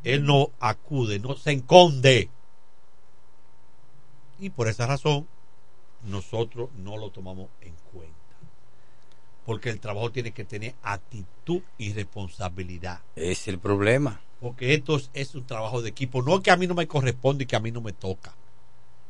él 0.02 0.24
no 0.24 0.48
acude, 0.58 1.18
no 1.18 1.36
se 1.36 1.52
esconde. 1.52 2.30
Y 4.38 4.48
por 4.48 4.68
esa 4.68 4.86
razón, 4.86 5.28
nosotros 6.02 6.70
no 6.78 6.96
lo 6.96 7.10
tomamos 7.10 7.50
en 7.60 7.74
cuenta. 7.92 8.16
Porque 9.44 9.68
el 9.68 9.80
trabajo 9.80 10.12
tiene 10.12 10.32
que 10.32 10.46
tener 10.46 10.74
actitud 10.82 11.60
y 11.76 11.92
responsabilidad. 11.92 13.02
Es 13.16 13.48
el 13.48 13.58
problema. 13.58 14.22
Porque 14.40 14.72
esto 14.72 14.96
es, 14.96 15.10
es 15.12 15.34
un 15.34 15.46
trabajo 15.46 15.82
de 15.82 15.90
equipo. 15.90 16.22
No 16.22 16.40
que 16.40 16.50
a 16.50 16.56
mí 16.56 16.66
no 16.66 16.74
me 16.74 16.88
corresponde 16.88 17.44
y 17.44 17.46
que 17.46 17.56
a 17.56 17.60
mí 17.60 17.70
no 17.70 17.82
me 17.82 17.92
toca. 17.92 18.34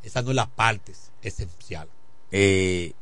Esa 0.02 0.20
no 0.22 0.30
es 0.30 0.36
la 0.36 0.46
parte 0.48 0.94
esencial. 1.22 1.88
Eh, 2.32 2.92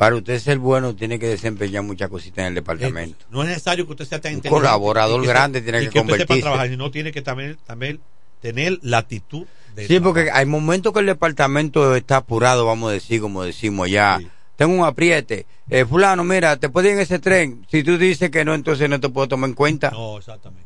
para 0.00 0.16
usted 0.16 0.38
ser 0.38 0.58
bueno, 0.58 0.96
tiene 0.96 1.18
que 1.18 1.26
desempeñar 1.26 1.82
muchas 1.82 2.08
cositas 2.08 2.38
en 2.38 2.46
el 2.46 2.54
departamento. 2.54 3.26
No 3.28 3.42
es 3.42 3.48
necesario 3.50 3.84
que 3.84 3.92
usted 3.92 4.06
sea 4.06 4.18
tan 4.18 4.36
Un 4.36 4.40
colaborador 4.40 5.22
grande 5.26 5.60
tiene 5.60 5.80
que 5.80 5.88
usted 5.88 6.00
sepa 6.00 6.08
convertirse. 6.08 6.40
trabajar, 6.40 6.68
sino 6.70 6.90
tiene 6.90 7.12
que 7.12 7.20
también, 7.20 7.58
también 7.66 8.00
tener 8.40 8.78
la 8.80 8.96
actitud 8.96 9.46
de 9.76 9.86
Sí, 9.86 10.00
porque 10.00 10.30
hay 10.32 10.46
momentos 10.46 10.94
que 10.94 11.00
el 11.00 11.04
departamento 11.06 11.94
está 11.94 12.16
apurado, 12.16 12.64
vamos 12.64 12.88
a 12.88 12.92
decir, 12.94 13.20
como 13.20 13.42
decimos 13.42 13.90
ya. 13.90 14.18
Tengo 14.56 14.72
un 14.72 14.86
apriete. 14.86 15.44
Eh, 15.68 15.84
fulano, 15.84 16.24
mira, 16.24 16.56
te 16.56 16.70
puedo 16.70 16.88
ir 16.88 16.94
en 16.94 17.00
ese 17.00 17.18
tren. 17.18 17.66
Si 17.70 17.84
tú 17.84 17.98
dices 17.98 18.30
que 18.30 18.42
no, 18.42 18.54
entonces 18.54 18.88
no 18.88 18.98
te 19.00 19.10
puedo 19.10 19.28
tomar 19.28 19.50
en 19.50 19.54
cuenta. 19.54 19.90
No, 19.90 20.16
exactamente. 20.16 20.64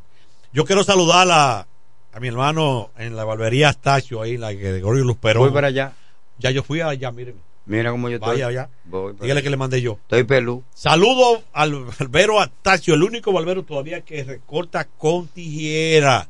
Yo 0.53 0.63
quiero 0.63 0.85
saludar 0.85 1.27
a, 1.29 1.67
a 2.13 2.19
mi 2.21 2.29
hermano 2.29 2.89
en 2.97 3.17
la 3.17 3.25
barbería 3.25 3.67
Astacio, 3.67 4.21
ahí, 4.21 4.37
la 4.37 4.51
que 4.51 4.59
de 4.59 4.71
Gregorio 4.79 5.03
Luz 5.03 5.17
Perón. 5.17 5.43
Voy 5.43 5.51
para 5.51 5.67
allá. 5.67 5.91
Ya 6.39 6.51
yo 6.51 6.63
fui 6.63 6.79
allá, 6.79 7.11
míreme. 7.11 7.39
Mira 7.65 7.91
cómo 7.91 8.09
yo 8.09 8.15
estoy. 8.17 8.41
Vaya. 8.41 8.69
Voy 8.85 9.13
Dígale 9.19 9.41
que 9.41 9.49
le 9.49 9.57
mandé 9.57 9.81
yo. 9.81 9.93
Estoy 10.03 10.23
pelú. 10.23 10.63
Saludo 10.73 11.43
al 11.53 11.85
barbero 11.85 12.39
Astacio, 12.39 12.93
el 12.93 13.03
único 13.03 13.31
barbero 13.33 13.63
todavía 13.63 14.01
que 14.01 14.23
recorta 14.23 14.85
con 14.85 15.27
tijera. 15.27 16.27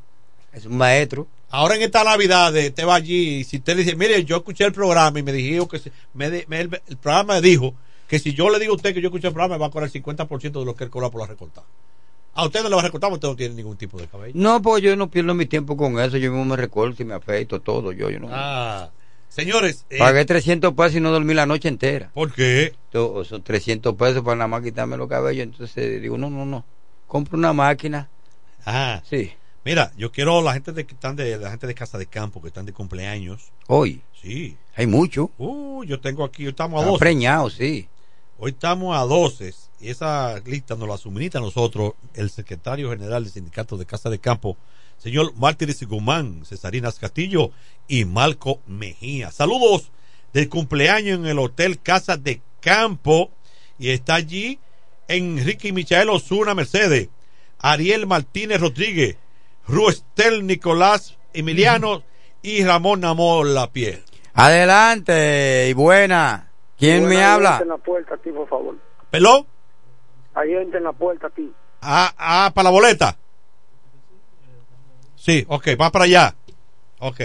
Es 0.52 0.64
un 0.66 0.76
maestro. 0.78 1.26
Ahora 1.50 1.76
en 1.76 1.82
esta 1.82 2.02
Navidad, 2.04 2.56
eh, 2.56 2.70
te 2.70 2.84
va 2.84 2.94
allí 2.96 3.36
y 3.40 3.44
si 3.44 3.58
usted 3.58 3.76
le 3.76 3.84
dice, 3.84 3.96
mire, 3.96 4.24
yo 4.24 4.36
escuché 4.38 4.64
el 4.64 4.72
programa 4.72 5.18
y 5.18 5.22
me 5.22 5.32
dijo 5.32 5.68
que 5.68 5.78
se- 5.78 5.92
me 6.14 6.28
me- 6.48 6.60
el, 6.60 6.80
el 6.86 6.96
programa 6.96 7.34
me 7.34 7.40
dijo 7.42 7.74
que 8.08 8.18
si 8.18 8.32
yo 8.34 8.48
le 8.50 8.58
digo 8.58 8.72
a 8.72 8.76
usted 8.76 8.94
que 8.94 9.00
yo 9.00 9.08
escuché 9.08 9.28
el 9.28 9.32
programa, 9.34 9.54
me 9.56 9.60
va 9.60 9.66
a 9.66 9.70
cobrar 9.70 9.86
el 9.88 9.92
50% 10.02 10.58
de 10.60 10.64
lo 10.64 10.74
que 10.74 10.84
él 10.84 10.90
cobra 10.90 11.10
por 11.10 11.20
la 11.20 11.26
recortada. 11.26 11.66
A 12.34 12.44
usted 12.44 12.62
no 12.62 12.68
le 12.68 12.74
va 12.74 12.80
a 12.82 12.84
recortar 12.84 13.10
porque 13.10 13.18
usted 13.26 13.28
no 13.28 13.36
tiene 13.36 13.54
ningún 13.54 13.76
tipo 13.76 13.98
de 13.98 14.06
cabello. 14.08 14.32
No, 14.36 14.60
pues 14.60 14.82
yo 14.82 14.94
no 14.96 15.08
pierdo 15.10 15.34
mi 15.34 15.46
tiempo 15.46 15.76
con 15.76 15.98
eso. 16.00 16.16
Yo 16.18 16.30
mismo 16.30 16.44
me 16.44 16.56
recorto 16.56 17.02
y 17.02 17.06
me 17.06 17.14
afeito 17.14 17.60
todo. 17.60 17.92
Yo, 17.92 18.10
yo 18.10 18.18
no. 18.20 18.28
Ah, 18.30 18.90
señores, 19.36 19.86
eh, 19.90 19.98
Pagué 19.98 20.24
300 20.24 20.72
pesos 20.74 20.96
y 20.96 21.00
no 21.00 21.12
dormí 21.12 21.34
la 21.34 21.46
noche 21.46 21.68
entera. 21.68 22.10
¿por 22.14 22.32
qué? 22.32 22.74
Son 22.92 23.42
300 23.42 23.94
pesos 23.94 24.22
para 24.22 24.36
nada 24.36 24.48
más 24.48 24.62
quitarme 24.62 24.96
los 24.96 25.08
cabellos. 25.08 25.44
Entonces 25.44 26.00
digo, 26.02 26.16
no, 26.18 26.28
no, 26.30 26.44
no. 26.44 26.64
Compro 27.06 27.36
una 27.38 27.52
máquina. 27.52 28.08
Ah, 28.64 29.00
Sí. 29.08 29.32
mira, 29.64 29.92
yo 29.96 30.10
quiero 30.10 30.42
la 30.42 30.54
gente 30.54 30.72
de 30.72 30.84
que 30.86 30.94
están 30.94 31.14
de 31.14 31.36
la 31.38 31.50
gente 31.50 31.66
de 31.68 31.74
casa 31.74 31.98
de 31.98 32.06
campo 32.06 32.40
que 32.42 32.48
están 32.48 32.66
de 32.66 32.72
cumpleaños. 32.72 33.52
Hoy. 33.68 34.02
Sí. 34.20 34.56
Hay 34.74 34.86
mucho. 34.86 35.30
Uh, 35.38 35.84
yo 35.84 36.00
tengo 36.00 36.24
aquí, 36.24 36.42
hoy 36.44 36.50
estamos 36.50 36.78
a 36.78 36.80
Está 36.80 36.90
12. 36.92 36.98
preñado, 37.00 37.50
sí. 37.50 37.88
Hoy 38.38 38.50
estamos 38.50 38.96
a 38.96 39.00
12 39.02 39.54
y 39.80 39.88
esa 39.90 40.40
lista 40.44 40.74
nos 40.74 40.88
la 40.88 40.96
suministra 40.96 41.40
a 41.40 41.44
nosotros 41.44 41.92
el 42.14 42.28
secretario 42.30 42.90
general 42.90 43.22
del 43.24 43.32
sindicato 43.32 43.76
de 43.76 43.86
Casa 43.86 44.10
de 44.10 44.18
Campo, 44.18 44.56
señor 44.98 45.34
Mártires 45.36 45.82
Guzmán, 45.86 46.44
Cesarinas 46.44 46.98
Castillo 46.98 47.50
y 47.88 48.04
Marco 48.04 48.60
Mejía. 48.66 49.30
Saludos 49.30 49.90
del 50.32 50.48
cumpleaños 50.48 51.18
en 51.18 51.26
el 51.26 51.38
Hotel 51.38 51.80
Casa 51.80 52.16
de 52.16 52.40
Campo 52.60 53.30
y 53.78 53.90
está 53.90 54.14
allí 54.14 54.58
Enrique 55.08 55.68
y 55.68 55.72
Michael 55.72 56.10
Osuna 56.10 56.54
Mercedes, 56.54 57.08
Ariel 57.58 58.06
Martínez 58.06 58.60
Rodríguez, 58.60 59.16
Ruestel 59.66 60.46
Nicolás 60.46 61.16
Emiliano 61.32 62.02
y 62.42 62.64
Ramón 62.64 63.04
Amor 63.04 63.46
La 63.46 63.70
Piel. 63.70 64.02
Adelante 64.34 65.68
y 65.68 65.72
buena. 65.72 66.50
¿Quién 66.78 67.06
me 67.08 67.22
habla? 67.24 67.52
gente 67.52 67.64
en 67.64 67.68
la 67.70 67.78
puerta 67.78 68.14
a 68.14 68.18
ti, 68.18 68.30
por 68.30 68.48
favor. 68.48 68.76
¿Pelón? 69.10 69.46
Hay 70.34 70.50
gente 70.50 70.76
en 70.76 70.84
la 70.84 70.92
puerta 70.92 71.28
a 71.28 71.30
ti. 71.30 71.50
Ah, 71.80 72.12
ah, 72.18 72.52
para 72.54 72.64
la 72.64 72.70
boleta. 72.70 73.16
Sí, 75.26 75.44
ok, 75.48 75.70
va 75.80 75.90
para 75.90 76.04
allá. 76.04 76.36
Ok. 77.00 77.20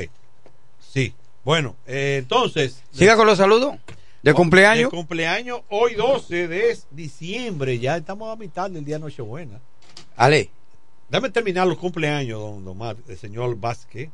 Sí. 0.80 1.14
Bueno, 1.46 1.76
eh, 1.86 2.18
entonces. 2.20 2.82
Siga 2.92 3.16
con 3.16 3.28
los 3.28 3.38
saludos. 3.38 3.76
¿De 4.24 4.34
cumpleaños? 4.34 4.90
De 4.92 4.98
cumpleaños 4.98 5.62
hoy 5.70 5.94
12 5.94 6.48
de 6.48 6.80
diciembre. 6.90 7.78
Ya 7.78 7.98
estamos 7.98 8.34
a 8.34 8.36
mitad 8.36 8.72
del 8.72 8.84
día 8.84 8.96
de 8.96 9.02
Nochebuena. 9.02 9.60
Ale. 10.16 10.50
Dame 11.10 11.30
terminar 11.30 11.68
los 11.68 11.78
cumpleaños, 11.78 12.40
don, 12.40 12.66
don 12.66 12.76
Mar- 12.76 12.98
el 13.08 13.18
señor 13.20 13.56
Vázquez. 13.60 14.10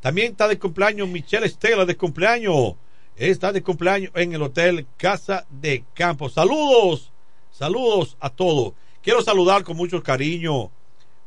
También 0.00 0.32
está 0.32 0.48
de 0.48 0.58
cumpleaños 0.58 1.06
Michelle 1.06 1.44
Estela 1.44 1.84
de 1.84 1.98
cumpleaños. 1.98 2.74
Está 3.16 3.52
de 3.52 3.62
cumpleaños 3.62 4.12
en 4.14 4.32
el 4.32 4.40
Hotel 4.40 4.86
Casa 4.96 5.44
de 5.50 5.84
Campo. 5.92 6.30
Saludos, 6.30 7.12
saludos 7.52 8.16
a 8.18 8.30
todos. 8.30 8.72
Quiero 9.02 9.20
saludar 9.20 9.62
con 9.62 9.76
mucho 9.76 10.02
cariño 10.02 10.70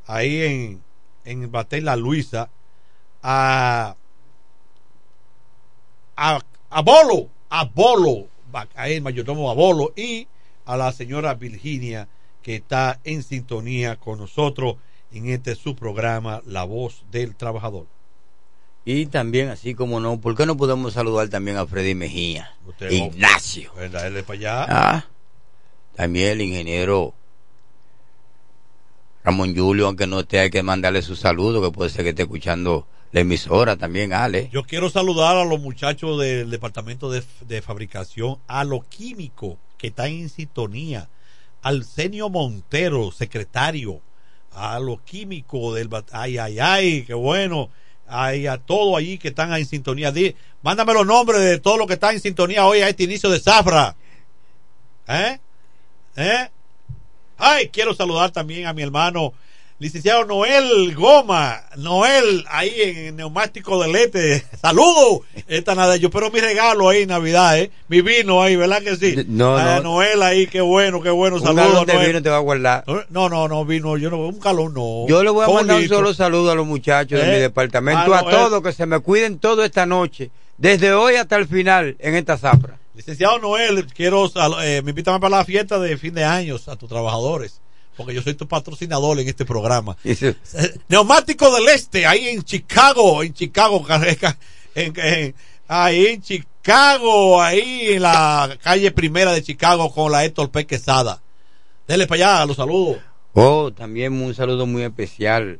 ahí 0.07 0.41
en, 0.41 0.81
en 1.25 1.51
Batel 1.51 1.85
La 1.85 1.95
Luisa 1.95 2.49
a, 3.21 3.95
a, 6.15 6.39
a 6.69 6.81
Bolo, 6.81 7.29
a 7.49 7.65
Bolo, 7.65 8.27
ahí 8.75 8.93
el 8.93 9.01
mayordomo 9.01 9.49
a 9.49 9.53
Bolo 9.53 9.93
y 9.95 10.27
a 10.65 10.77
la 10.77 10.91
señora 10.91 11.33
Virginia 11.35 12.07
que 12.41 12.55
está 12.55 12.99
en 13.03 13.23
sintonía 13.23 13.95
con 13.97 14.19
nosotros 14.19 14.75
en 15.11 15.29
este 15.29 15.55
su 15.55 15.75
programa 15.75 16.41
La 16.45 16.63
Voz 16.63 17.03
del 17.11 17.35
Trabajador. 17.35 17.85
Y 18.85 19.05
también, 19.05 19.47
así 19.47 19.75
como 19.75 20.01
no, 20.01 20.19
¿por 20.19 20.35
qué 20.35 20.45
no 20.45 20.57
podemos 20.57 20.93
saludar 20.93 21.29
también 21.29 21.55
a 21.55 21.65
Freddy 21.65 21.95
Mejía? 21.95 22.53
Usted- 22.67 22.91
Ignacio. 22.91 23.71
¿Verdad? 23.75 24.07
Él 24.07 24.17
es 24.17 24.23
para 24.23 24.39
allá. 24.39 24.65
Ah, 24.67 25.05
también 25.95 26.31
el 26.31 26.41
ingeniero 26.41 27.13
Ramón 29.23 29.55
Julio, 29.55 29.87
aunque 29.87 30.07
no 30.07 30.21
esté, 30.21 30.39
hay 30.39 30.49
que 30.49 30.63
mandarle 30.63 31.01
su 31.01 31.15
saludo, 31.15 31.61
que 31.61 31.71
puede 31.71 31.89
ser 31.89 32.03
que 32.03 32.09
esté 32.09 32.23
escuchando 32.23 32.87
la 33.11 33.21
emisora 33.21 33.77
también, 33.77 34.11
Ale. 34.13 34.49
Yo 34.51 34.63
quiero 34.63 34.89
saludar 34.89 35.37
a 35.37 35.45
los 35.45 35.59
muchachos 35.59 36.19
del 36.19 36.49
departamento 36.49 37.09
de, 37.09 37.23
de 37.47 37.61
fabricación, 37.61 38.37
a 38.47 38.63
los 38.63 38.85
químicos 38.85 39.57
que 39.77 39.87
están 39.87 40.07
en 40.07 40.29
sintonía, 40.29 41.09
al 41.61 41.85
Senio 41.85 42.29
Montero, 42.29 43.11
secretario, 43.11 44.01
a 44.55 44.79
los 44.79 45.01
químicos 45.01 45.75
del... 45.75 45.89
Ay, 46.11 46.37
ay, 46.37 46.59
ay, 46.59 47.03
qué 47.03 47.13
bueno. 47.13 47.69
Ay, 48.07 48.47
a 48.47 48.57
todos 48.57 48.97
allí 48.97 49.17
que 49.17 49.29
están 49.29 49.53
en 49.53 49.65
sintonía. 49.65 50.13
Mándame 50.61 50.93
los 50.93 51.05
nombres 51.05 51.41
de 51.41 51.59
todos 51.59 51.77
los 51.77 51.87
que 51.87 51.93
están 51.93 52.15
en 52.15 52.21
sintonía 52.21 52.65
hoy 52.65 52.79
a 52.79 52.89
este 52.89 53.03
inicio 53.03 53.29
de 53.29 53.39
Zafra. 53.39 53.95
¿Eh? 55.07 55.39
¿Eh? 56.15 56.49
Ay, 57.37 57.69
quiero 57.69 57.93
saludar 57.93 58.31
también 58.31 58.67
a 58.67 58.73
mi 58.73 58.81
hermano 58.81 59.33
licenciado 59.79 60.23
Noel 60.23 60.93
Goma, 60.95 61.61
Noel 61.75 62.45
ahí 62.47 62.71
en 62.77 63.15
Neumático 63.17 63.81
de 63.83 63.91
Lete. 63.91 64.45
Saludos. 64.61 65.21
Esta 65.47 65.75
nada, 65.75 65.97
yo 65.97 66.07
espero 66.07 66.31
mi 66.31 66.39
regalo 66.39 66.87
ahí 66.87 67.01
en 67.01 67.09
Navidad, 67.09 67.59
¿eh? 67.59 67.69
Mi 67.89 68.01
vino 68.01 68.41
ahí, 68.41 68.55
¿verdad 68.55 68.81
que 68.81 68.95
sí? 68.95 69.25
No, 69.27 69.57
Ah, 69.57 69.81
no. 69.83 69.95
Noel 69.95 70.21
ahí, 70.23 70.47
qué 70.47 70.61
bueno, 70.61 71.01
qué 71.01 71.09
bueno. 71.09 71.35
Un 71.35 71.43
Saludos, 71.43 71.85
de 71.85 71.97
vino 72.07 72.21
te 72.21 72.29
va 72.29 72.37
a 72.37 72.39
guardar. 72.39 72.85
No, 73.09 73.27
no, 73.27 73.47
no, 73.49 73.65
vino, 73.65 73.97
yo 73.97 74.09
no, 74.09 74.19
un 74.27 74.39
galón 74.39 74.73
no. 74.73 75.05
Yo 75.09 75.21
le 75.21 75.31
voy 75.31 75.43
a 75.43 75.47
Con 75.47 75.55
mandar 75.55 75.81
un 75.81 75.87
solo 75.89 76.13
saludo 76.13 76.51
a 76.51 76.55
los 76.55 76.65
muchachos 76.67 77.19
de 77.19 77.25
¿Eh? 77.29 77.35
mi 77.35 77.41
departamento, 77.41 78.13
Ah, 78.13 78.19
a 78.19 78.21
no, 78.21 78.29
todos, 78.29 78.63
que 78.63 78.71
se 78.71 78.85
me 78.85 78.99
cuiden 79.01 79.37
todo 79.39 79.65
esta 79.65 79.85
noche, 79.85 80.31
desde 80.57 80.93
hoy 80.93 81.15
hasta 81.15 81.35
el 81.35 81.47
final 81.47 81.97
en 81.99 82.15
esta 82.15 82.37
zafra. 82.37 82.77
Licenciado 82.95 83.39
Noel, 83.39 83.87
quiero, 83.87 84.29
eh, 84.61 84.81
me 84.83 84.91
invítame 84.91 85.19
para 85.19 85.37
la 85.37 85.45
fiesta 85.45 85.79
de 85.79 85.97
fin 85.97 86.13
de 86.13 86.23
años 86.25 86.67
a 86.67 86.75
tus 86.75 86.87
trabajadores, 86.89 87.59
porque 87.97 88.13
yo 88.13 88.21
soy 88.21 88.35
tu 88.35 88.47
patrocinador 88.47 89.19
en 89.19 89.27
este 89.27 89.45
programa. 89.45 89.97
Eh, 90.05 90.35
Neumático 90.89 91.51
del 91.55 91.67
Este, 91.69 92.05
ahí 92.05 92.27
en 92.29 92.43
Chicago, 92.43 93.23
en 93.23 93.33
Chicago, 93.33 93.83
Carreca, 93.83 94.37
en, 94.75 94.93
en- 94.99 95.35
ahí 95.67 96.05
en 96.07 96.21
Chicago, 96.21 97.41
ahí 97.41 97.93
en 97.93 98.03
la 98.03 98.57
calle 98.61 98.91
primera 98.91 99.31
de 99.31 99.41
Chicago 99.41 99.91
con 99.91 100.11
la 100.11 100.23
Héctor 100.23 100.51
P. 100.51 100.67
Quesada. 100.67 101.21
Dele 101.87 102.05
para 102.05 102.35
allá, 102.41 102.45
los 102.45 102.57
saludos. 102.57 102.97
Oh, 103.33 103.71
también 103.75 104.13
un 104.13 104.35
saludo 104.35 104.67
muy 104.67 104.83
especial 104.83 105.59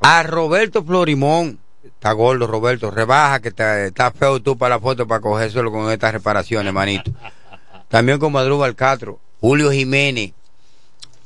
a 0.00 0.22
Roberto 0.24 0.84
Florimón. 0.84 1.58
Está 1.84 2.12
gordo, 2.12 2.46
Roberto. 2.46 2.90
Rebaja, 2.90 3.40
que 3.40 3.48
está, 3.48 4.10
feo 4.12 4.40
tú 4.40 4.56
para 4.56 4.76
la 4.76 4.80
foto 4.80 5.06
para 5.06 5.20
cogérselo 5.20 5.70
con 5.72 5.90
estas 5.90 6.12
reparaciones, 6.12 6.72
manito. 6.72 7.10
También 7.88 8.18
con 8.18 8.32
Madruga 8.32 8.72
Castro, 8.74 9.18
Julio 9.40 9.70
Jiménez, 9.72 10.32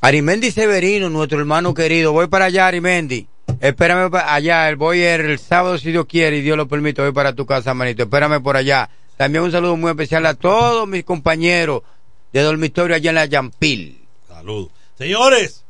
Arimendi 0.00 0.50
Severino, 0.50 1.10
nuestro 1.10 1.38
hermano 1.38 1.74
querido. 1.74 2.12
Voy 2.12 2.26
para 2.28 2.46
allá, 2.46 2.66
Arimendi. 2.66 3.26
Espérame 3.60 4.10
pa- 4.10 4.34
allá. 4.34 4.74
Voy 4.74 5.00
el, 5.02 5.38
sábado, 5.38 5.78
si 5.78 5.90
Dios 5.92 6.06
quiere 6.06 6.38
y 6.38 6.40
Dios 6.40 6.56
lo 6.56 6.66
permite. 6.66 7.02
Voy 7.02 7.12
para 7.12 7.34
tu 7.34 7.46
casa, 7.46 7.74
manito. 7.74 8.02
Espérame 8.04 8.42
por 8.42 8.56
allá. 8.56 8.88
También 9.16 9.44
un 9.44 9.52
saludo 9.52 9.76
muy 9.76 9.90
especial 9.90 10.26
a 10.26 10.34
todos 10.34 10.86
mis 10.88 11.04
compañeros 11.04 11.82
de 12.32 12.40
dormitorio 12.42 12.96
allá 12.96 13.10
en 13.10 13.14
la 13.14 13.26
Yampil. 13.26 14.04
Saludos. 14.28 14.70
Señores, 14.98 15.64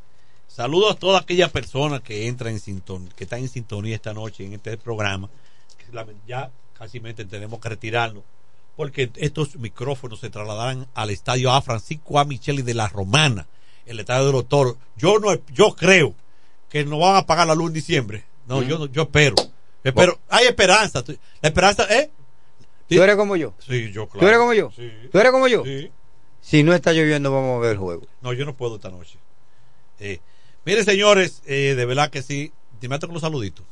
saludos 0.56 0.92
a 0.92 0.98
todas 0.98 1.22
aquellas 1.22 1.50
personas 1.50 2.00
que 2.00 2.26
entran 2.26 2.52
en 2.54 2.60
sintonía, 2.60 3.10
que 3.14 3.24
están 3.24 3.40
en 3.40 3.48
sintonía 3.50 3.94
esta 3.94 4.14
noche 4.14 4.42
en 4.46 4.54
este 4.54 4.78
programa. 4.78 5.28
Ya 6.26 6.50
casi 6.78 6.98
tenemos 7.00 7.60
que 7.60 7.68
retirarnos. 7.68 8.24
Porque 8.74 9.10
estos 9.16 9.56
micrófonos 9.56 10.20
se 10.20 10.30
trasladarán 10.30 10.86
al 10.94 11.10
estadio 11.10 11.50
A 11.52 11.60
Francisco 11.60 12.18
A. 12.18 12.24
Micheli 12.24 12.62
de 12.62 12.72
la 12.74 12.88
Romana, 12.88 13.46
el 13.84 14.00
estadio 14.00 14.26
de 14.26 14.32
los 14.32 14.48
toros. 14.48 14.76
Yo 14.96 15.18
no, 15.18 15.34
yo 15.52 15.74
creo 15.76 16.14
que 16.70 16.84
no 16.84 16.98
van 16.98 17.16
a 17.16 17.26
pagar 17.26 17.46
la 17.46 17.54
luz 17.54 17.68
en 17.68 17.74
diciembre. 17.74 18.24
No, 18.46 18.62
yo, 18.62 18.78
no- 18.78 18.86
yo 18.86 19.02
espero. 19.02 19.36
Espero, 19.84 20.18
hay 20.28 20.46
esperanza. 20.46 21.04
La 21.40 21.48
esperanza, 21.48 21.86
¿eh? 21.94 22.10
¿Tú 22.88 23.02
eres 23.02 23.16
como 23.16 23.36
yo? 23.36 23.52
Sí, 23.58 23.90
yo, 23.92 24.08
claro. 24.08 24.20
¿Tú 24.20 24.26
eres 24.26 24.38
como 24.38 24.54
yo? 24.54 24.70
Sí. 24.74 24.90
¿Tú 25.12 25.18
eres 25.18 25.32
como 25.32 25.48
yo? 25.48 25.64
Sí. 25.64 25.90
Si 26.40 26.62
no 26.62 26.72
está 26.74 26.92
lloviendo, 26.92 27.30
vamos 27.32 27.56
a 27.58 27.60
ver 27.60 27.72
el 27.72 27.78
juego. 27.78 28.06
No, 28.22 28.32
yo 28.32 28.44
no 28.44 28.54
puedo 28.56 28.76
esta 28.76 28.90
noche. 28.90 29.18
Eh, 29.98 30.20
mire, 30.66 30.84
señores, 30.84 31.42
eh, 31.46 31.74
de 31.76 31.86
verdad 31.86 32.10
que 32.10 32.22
sí. 32.22 32.52
Dime 32.80 32.98
con 32.98 33.12
los 33.12 33.22
saluditos. 33.22 33.64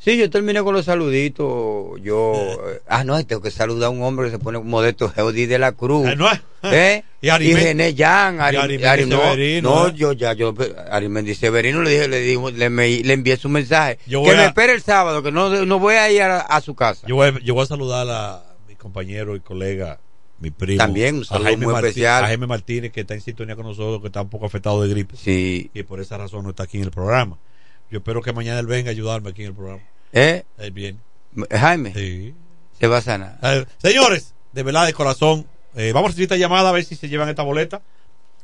Sí, 0.00 0.16
yo 0.16 0.30
terminé 0.30 0.62
con 0.62 0.72
los 0.74 0.84
saluditos. 0.84 2.00
Yo. 2.02 2.32
eh, 2.70 2.80
ah, 2.88 3.02
no, 3.02 3.20
tengo 3.26 3.42
que 3.42 3.50
saludar 3.50 3.88
a 3.88 3.90
un 3.90 4.00
hombre 4.02 4.26
que 4.26 4.32
se 4.32 4.38
pone 4.38 4.60
modesto, 4.60 5.08
Geodí 5.10 5.46
de 5.46 5.58
la 5.58 5.72
Cruz. 5.72 6.06
Eh, 6.08 6.14
no 6.16 6.30
es. 6.30 6.40
¿Eh? 6.62 7.02
Y 7.20 7.26
Y, 7.26 7.30
Arimendi- 7.30 7.62
René 7.64 7.94
Jan. 7.96 8.36
y 8.36 8.40
Arimendi 8.56 9.06
no, 9.06 9.20
Severino, 9.20 9.70
no, 9.70 9.88
yo 9.88 10.12
ya, 10.12 10.34
yo. 10.34 10.54
Arimendi 10.90 11.34
Severino 11.34 11.82
le 11.82 11.90
dije, 11.90 12.06
le, 12.08 12.20
digo, 12.20 12.48
le, 12.52 12.70
me- 12.70 13.02
le 13.02 13.12
envié 13.12 13.36
su 13.36 13.48
mensaje. 13.48 13.98
Yo 14.06 14.22
que 14.22 14.30
me 14.36 14.42
a- 14.42 14.46
espere 14.46 14.72
el 14.72 14.82
sábado, 14.82 15.20
que 15.22 15.32
no, 15.32 15.64
no 15.66 15.78
voy 15.80 15.94
a 15.96 16.10
ir 16.12 16.22
a, 16.22 16.40
a 16.42 16.60
su 16.60 16.76
casa. 16.76 17.04
Yo 17.08 17.16
voy, 17.16 17.32
yo 17.44 17.54
voy 17.54 17.64
a 17.64 17.66
saludar 17.66 18.06
a 18.08 18.44
mi 18.68 18.76
compañero 18.76 19.34
y 19.34 19.40
colega, 19.40 19.98
mi 20.40 20.50
primo. 20.50 20.78
También 20.78 21.16
un 21.16 21.22
a 21.22 21.24
saludo 21.24 21.44
Jaime 21.46 21.64
muy 21.66 21.74
Martí- 21.74 21.88
especial. 21.88 22.24
A 22.24 22.26
Jaime 22.28 22.46
Martínez, 22.46 22.92
que 22.92 23.00
está 23.00 23.14
en 23.14 23.20
sintonía 23.20 23.56
con 23.56 23.66
nosotros, 23.66 24.00
que 24.00 24.06
está 24.08 24.22
un 24.22 24.28
poco 24.28 24.46
afectado 24.46 24.82
de 24.82 24.88
gripe. 24.88 25.16
Sí. 25.16 25.70
Y 25.74 25.82
por 25.82 26.00
esa 26.00 26.16
razón 26.18 26.44
no 26.44 26.50
está 26.50 26.64
aquí 26.64 26.78
en 26.78 26.84
el 26.84 26.90
programa. 26.90 27.38
Yo 27.90 27.98
espero 27.98 28.20
que 28.22 28.32
mañana 28.32 28.60
él 28.60 28.66
venga 28.66 28.90
a 28.90 28.92
ayudarme 28.92 29.30
aquí 29.30 29.42
en 29.42 29.48
el 29.48 29.54
programa. 29.54 29.82
¿Eh? 30.12 30.44
Él 30.58 30.70
viene. 30.72 30.98
Jaime. 31.50 31.92
Sí. 31.94 32.34
Se 32.78 32.86
va 32.86 32.98
a 32.98 33.02
sanar. 33.02 33.38
Eh, 33.42 33.64
señores, 33.78 34.34
de 34.52 34.62
verdad, 34.62 34.86
de 34.86 34.92
corazón, 34.92 35.46
eh, 35.74 35.92
vamos 35.92 36.08
a 36.08 36.10
recibir 36.10 36.24
esta 36.24 36.36
llamada 36.36 36.68
a 36.68 36.72
ver 36.72 36.84
si 36.84 36.94
se 36.96 37.08
llevan 37.08 37.28
esta 37.28 37.42
boleta. 37.42 37.82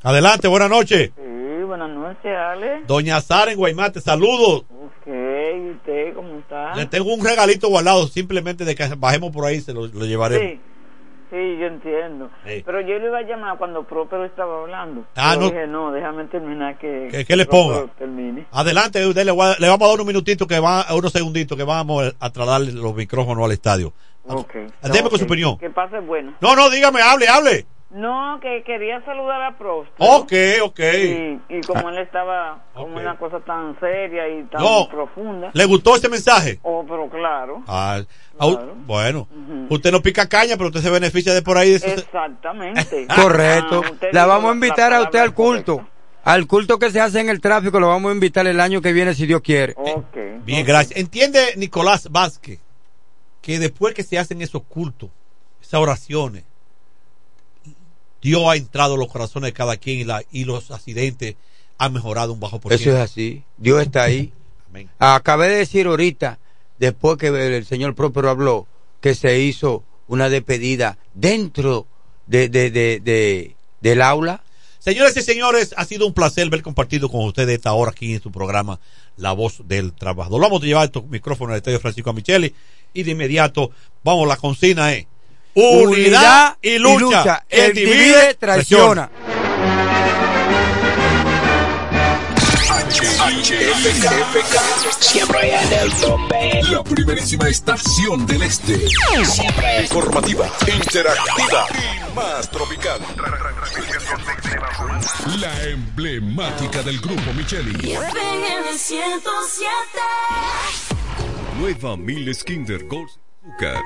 Adelante, 0.02 0.48
buenas 0.48 0.70
noches. 0.70 1.12
Sí, 1.16 1.62
buenas 1.66 1.90
noches, 1.90 2.26
Ale. 2.36 2.82
Doña 2.86 3.20
Sara 3.20 3.52
en 3.52 3.58
Guaymate, 3.58 4.00
saludos. 4.00 4.64
Ok, 4.70 5.06
¿y 5.06 5.70
usted 5.70 6.14
cómo 6.14 6.38
está? 6.38 6.74
Le 6.74 6.86
tengo 6.86 7.14
un 7.14 7.24
regalito 7.24 7.68
guardado, 7.68 8.06
simplemente 8.08 8.64
de 8.64 8.74
que 8.74 8.86
bajemos 8.96 9.30
por 9.30 9.46
ahí, 9.46 9.60
se 9.60 9.72
lo, 9.72 9.86
lo 9.86 10.04
llevaremos. 10.04 10.46
Sí, 10.46 10.60
sí, 11.35 11.59
yo 11.59 11.66
entiendo. 11.66 12.31
Sí. 12.47 12.62
Pero 12.65 12.81
yo 12.81 12.98
le 12.98 13.06
iba 13.06 13.19
a 13.19 13.23
llamar 13.23 13.59
cuando 13.59 13.82
Próspero 13.85 14.24
estaba 14.24 14.62
hablando. 14.62 15.05
Ah, 15.16 15.35
Yo 15.35 15.40
no. 15.40 15.47
dije, 15.47 15.66
no, 15.66 15.90
déjame 15.93 16.24
terminar 16.27 16.78
que... 16.78 17.09
Que- 17.11 17.24
que 17.24 17.36
le 17.36 17.47
ponga. 17.47 17.86
termine. 17.98 18.47
Adelante, 18.52 19.05
usted 19.06 19.24
le, 19.24 19.32
voy 19.32 19.47
a- 19.48 19.56
le 19.59 19.69
vamos 19.69 19.82
a 19.82 19.86
dar 19.89 19.94
unos 19.97 20.06
minutitos, 20.06 20.47
que 20.47 20.61
va, 20.61 20.86
unos 20.94 21.12
segunditos, 21.12 21.59
que 21.59 21.65
vamos 21.65 22.15
a 22.20 22.31
trasladarle 22.31 22.73
los 22.73 22.94
micrófonos 22.94 23.44
al 23.44 23.52
estadio. 23.52 23.93
Ok. 24.27 24.55
Deme 24.82 25.11
con 25.11 25.19
su 25.19 25.24
opinión. 25.24 25.59
Que 25.59 25.70
pase 25.70 25.98
bueno. 26.01 26.32
No, 26.40 26.55
no, 26.56 26.70
dígame, 26.70 27.01
hable, 27.02 27.28
hable. 27.28 27.66
No, 27.90 28.40
que 28.43 28.65
quería 28.65 29.01
saludar 29.05 29.40
a 29.43 29.56
Próspero. 29.56 30.11
Ok, 30.16 30.32
ok. 30.65 30.81
Y, 30.81 31.40
y 31.48 31.61
como 31.61 31.90
él 31.90 31.98
estaba 31.98 32.59
como 32.74 32.97
una 32.97 33.16
cosa 33.16 33.39
tan 33.40 33.78
seria 33.78 34.28
y 34.28 34.43
tan 34.44 34.61
No. 34.62 34.89
profunda. 34.89 35.51
¿Le 35.52 35.65
gustó 35.66 35.94
este 35.94 36.09
mensaje? 36.09 36.59
Oh, 36.62 36.85
pero 36.89 37.09
claro. 37.09 37.62
Ah, 37.69 38.01
bueno, 38.86 39.28
usted 39.70 39.93
no 39.93 40.02
pica 40.02 40.28
caña, 40.28 40.56
pero 40.56 40.69
usted 40.69 40.82
se 40.82 40.90
beneficia 40.90 41.32
de 41.32 41.43
por 41.43 41.56
ahí. 41.56 41.70
De 41.70 41.77
Exactamente. 41.77 43.06
Correcto. 43.15 43.82
Ah, 43.85 44.06
La 44.12 44.27
vamos 44.27 44.51
a 44.51 44.55
invitar 44.55 44.93
a 44.93 45.02
usted 45.02 45.19
al 45.19 45.35
culto. 45.35 45.86
Al 46.24 46.47
culto 46.47 46.78
que 46.78 46.90
se 46.90 47.01
hace 47.01 47.20
en 47.20 47.28
el 47.28 47.40
tráfico 47.40 47.78
lo 47.78 47.89
vamos 47.89 48.11
a 48.11 48.15
invitar 48.15 48.47
el 48.47 48.59
año 48.59 48.81
que 48.81 48.93
viene 48.93 49.15
si 49.15 49.27
Dios 49.27 49.43
quiere. 49.43 49.74
Bien, 50.44 50.65
gracias. 50.65 50.98
¿Entiende 50.98 51.52
Nicolás 51.56 52.09
Vázquez 52.11 52.61
que 53.43 53.59
después 53.59 53.94
que 53.94 54.02
se 54.02 54.19
hacen 54.19 54.40
esos 54.40 54.62
cultos, 54.62 55.11
esas 55.61 55.81
oraciones, 55.81 56.44
Dios 58.23 58.43
ha 58.47 58.56
entrado 58.56 58.94
en 58.94 59.01
los 59.01 59.12
corazones 59.12 59.48
de 59.48 59.52
cada 59.52 59.77
quien 59.77 60.01
y, 60.01 60.05
la, 60.05 60.23
y 60.32 60.44
los 60.47 60.70
accidentes 60.70 61.36
han 61.77 61.93
mejorado 61.93 62.32
un 62.32 62.40
bajo 62.40 62.59
por 62.59 62.73
Eso 62.73 62.89
es 62.89 62.97
así. 62.97 63.44
Dios 63.59 63.82
está 63.82 64.05
ahí. 64.05 64.32
Acabé 64.98 65.48
de 65.48 65.56
decir 65.56 65.86
ahorita, 65.86 66.39
después 66.78 67.16
que 67.18 67.28
el 67.28 67.64
señor 67.66 67.94
Próspero 67.94 68.30
habló, 68.30 68.66
que 69.01 69.14
se 69.14 69.38
hizo 69.40 69.84
una 70.09 70.28
despedida 70.28 70.98
dentro 71.14 71.86
de, 72.26 72.48
de, 72.48 72.70
de, 72.70 73.01
de- 73.01 73.56
del 73.80 74.02
aula. 74.02 74.42
Señoras 74.78 75.16
y 75.16 75.22
señores, 75.22 75.74
ha 75.78 75.84
sido 75.86 76.06
un 76.06 76.12
placer 76.12 76.48
ver 76.51 76.62
compartido 76.62 77.09
con 77.09 77.24
ustedes 77.24 77.56
esta 77.56 77.72
hora 77.72 77.90
aquí 77.90 78.14
en 78.14 78.22
su 78.22 78.30
programa 78.30 78.78
La 79.16 79.32
Voz 79.32 79.66
del 79.66 79.92
Trabajador. 79.94 80.40
Vamos 80.42 80.62
a 80.62 80.66
llevar 80.66 80.84
estos 80.84 81.06
micrófonos 81.06 81.52
al 81.52 81.59
Estadio 81.59 81.80
Francisco 81.80 82.12
Micheli 82.12 82.55
y 82.92 83.02
de 83.02 83.10
inmediato, 83.12 83.70
vamos, 84.02 84.28
la 84.28 84.36
consigna 84.36 84.92
es 84.92 85.06
Unidad, 85.55 86.56
y 86.60 86.78
lucha. 86.78 87.44
El 87.48 87.72
divide, 87.74 88.34
traiciona. 88.34 89.10
HFK, 93.55 94.93
siempre 95.01 95.55
en 95.55 95.72
el 95.72 95.93
tope. 95.93 96.62
La 96.70 96.82
primerísima 96.82 97.48
estación 97.48 98.26
del 98.26 98.43
este. 98.43 98.89
Siempre 99.24 99.82
informativa, 99.82 100.51
interactiva 100.66 101.66
y 101.72 102.14
más 102.14 102.51
tropical. 102.51 103.01
La 105.39 105.62
emblemática 105.64 106.82
del 106.82 107.01
grupo 107.01 107.32
Micheli. 107.36 107.93
FM 107.93 108.76
107. 108.76 109.68
Nueva 111.59 111.97
Miles 111.97 112.43
Kinder 112.43 112.85
Gold 112.86 113.10
Azúcar. 113.43 113.82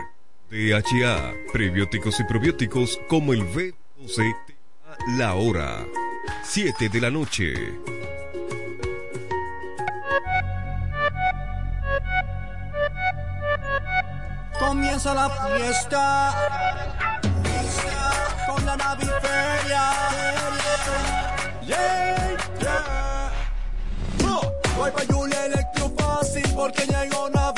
DHA, 0.51 1.35
prebióticos 1.53 2.19
y 2.21 2.25
probióticos 2.25 2.99
como 3.09 3.35
el 3.35 3.43
B12 3.53 4.37
te 4.47 4.57
da 4.83 4.97
la 5.19 5.35
hora. 5.35 5.87
7 6.43 6.89
de 6.89 7.01
la 7.03 7.11
noche. 7.11 7.55
Comienza 14.59 15.15
la 15.15 15.29
fiesta 15.31 16.35
con 18.47 18.65
la 18.67 18.77
naviferia. 18.77 19.83
Yeah, 21.63 22.37
yeah. 22.61 23.31
Oh, 24.25 24.53
Voy 24.77 24.91
pa' 24.91 25.05
Julia 25.13 25.47
Electro 25.47 25.91
fácil 25.97 26.43
porque 26.55 26.87
llegó 26.87 27.31
Navidad. 27.31 27.58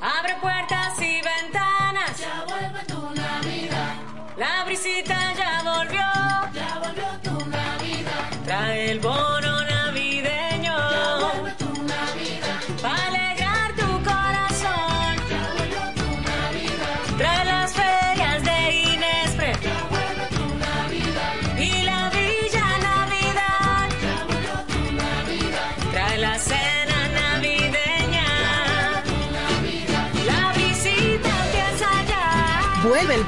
Abre 0.00 0.34
puertas 0.40 0.98
y 0.98 1.20
ventanas. 1.20 2.18
Ya 2.18 2.44
vuelve 2.48 2.84
tu 2.86 3.00
Navidad. 3.14 3.94
La 4.38 4.64
brisita 4.64 5.34
ya 5.34 5.62
volvió. 5.62 6.00
Ya 6.54 6.80
volvió 6.82 7.06
tu 7.22 7.46
Navidad. 7.50 8.30
Trae 8.46 8.92
el 8.92 9.00
bono 9.00 9.58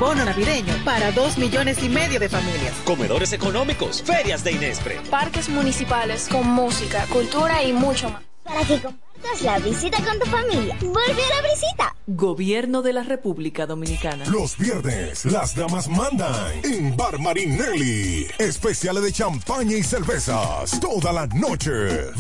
bono 0.00 0.24
navideño 0.24 0.72
para 0.82 1.12
dos 1.12 1.36
millones 1.36 1.82
y 1.82 1.90
medio 1.90 2.18
de 2.18 2.30
familias. 2.30 2.72
Comedores 2.84 3.34
económicos, 3.34 4.02
ferias 4.02 4.42
de 4.42 4.52
Inespre. 4.52 4.98
Parques 5.10 5.50
municipales 5.50 6.26
con 6.26 6.46
música, 6.48 7.04
cultura 7.12 7.62
y 7.62 7.74
mucho 7.74 8.08
más. 8.08 8.22
Para 8.42 8.64
que 8.64 8.80
compartas 9.20 9.42
la 9.42 9.58
visita 9.58 9.98
con 10.04 10.18
tu 10.18 10.24
familia. 10.26 10.76
¡Vuelve 10.80 11.24
a 11.24 11.28
la 11.28 11.42
visita! 11.48 11.94
Gobierno 12.06 12.82
de 12.82 12.92
la 12.92 13.02
República 13.04 13.66
Dominicana. 13.66 14.24
Los 14.26 14.58
viernes, 14.58 15.24
las 15.26 15.54
damas 15.54 15.86
mandan 15.88 16.34
en 16.64 16.96
Bar 16.96 17.20
Marinelli. 17.20 18.26
Especiales 18.38 19.04
de 19.04 19.12
champaña 19.12 19.76
y 19.76 19.84
cervezas. 19.84 20.80
Toda 20.80 21.12
la 21.12 21.28
noche. 21.28 21.70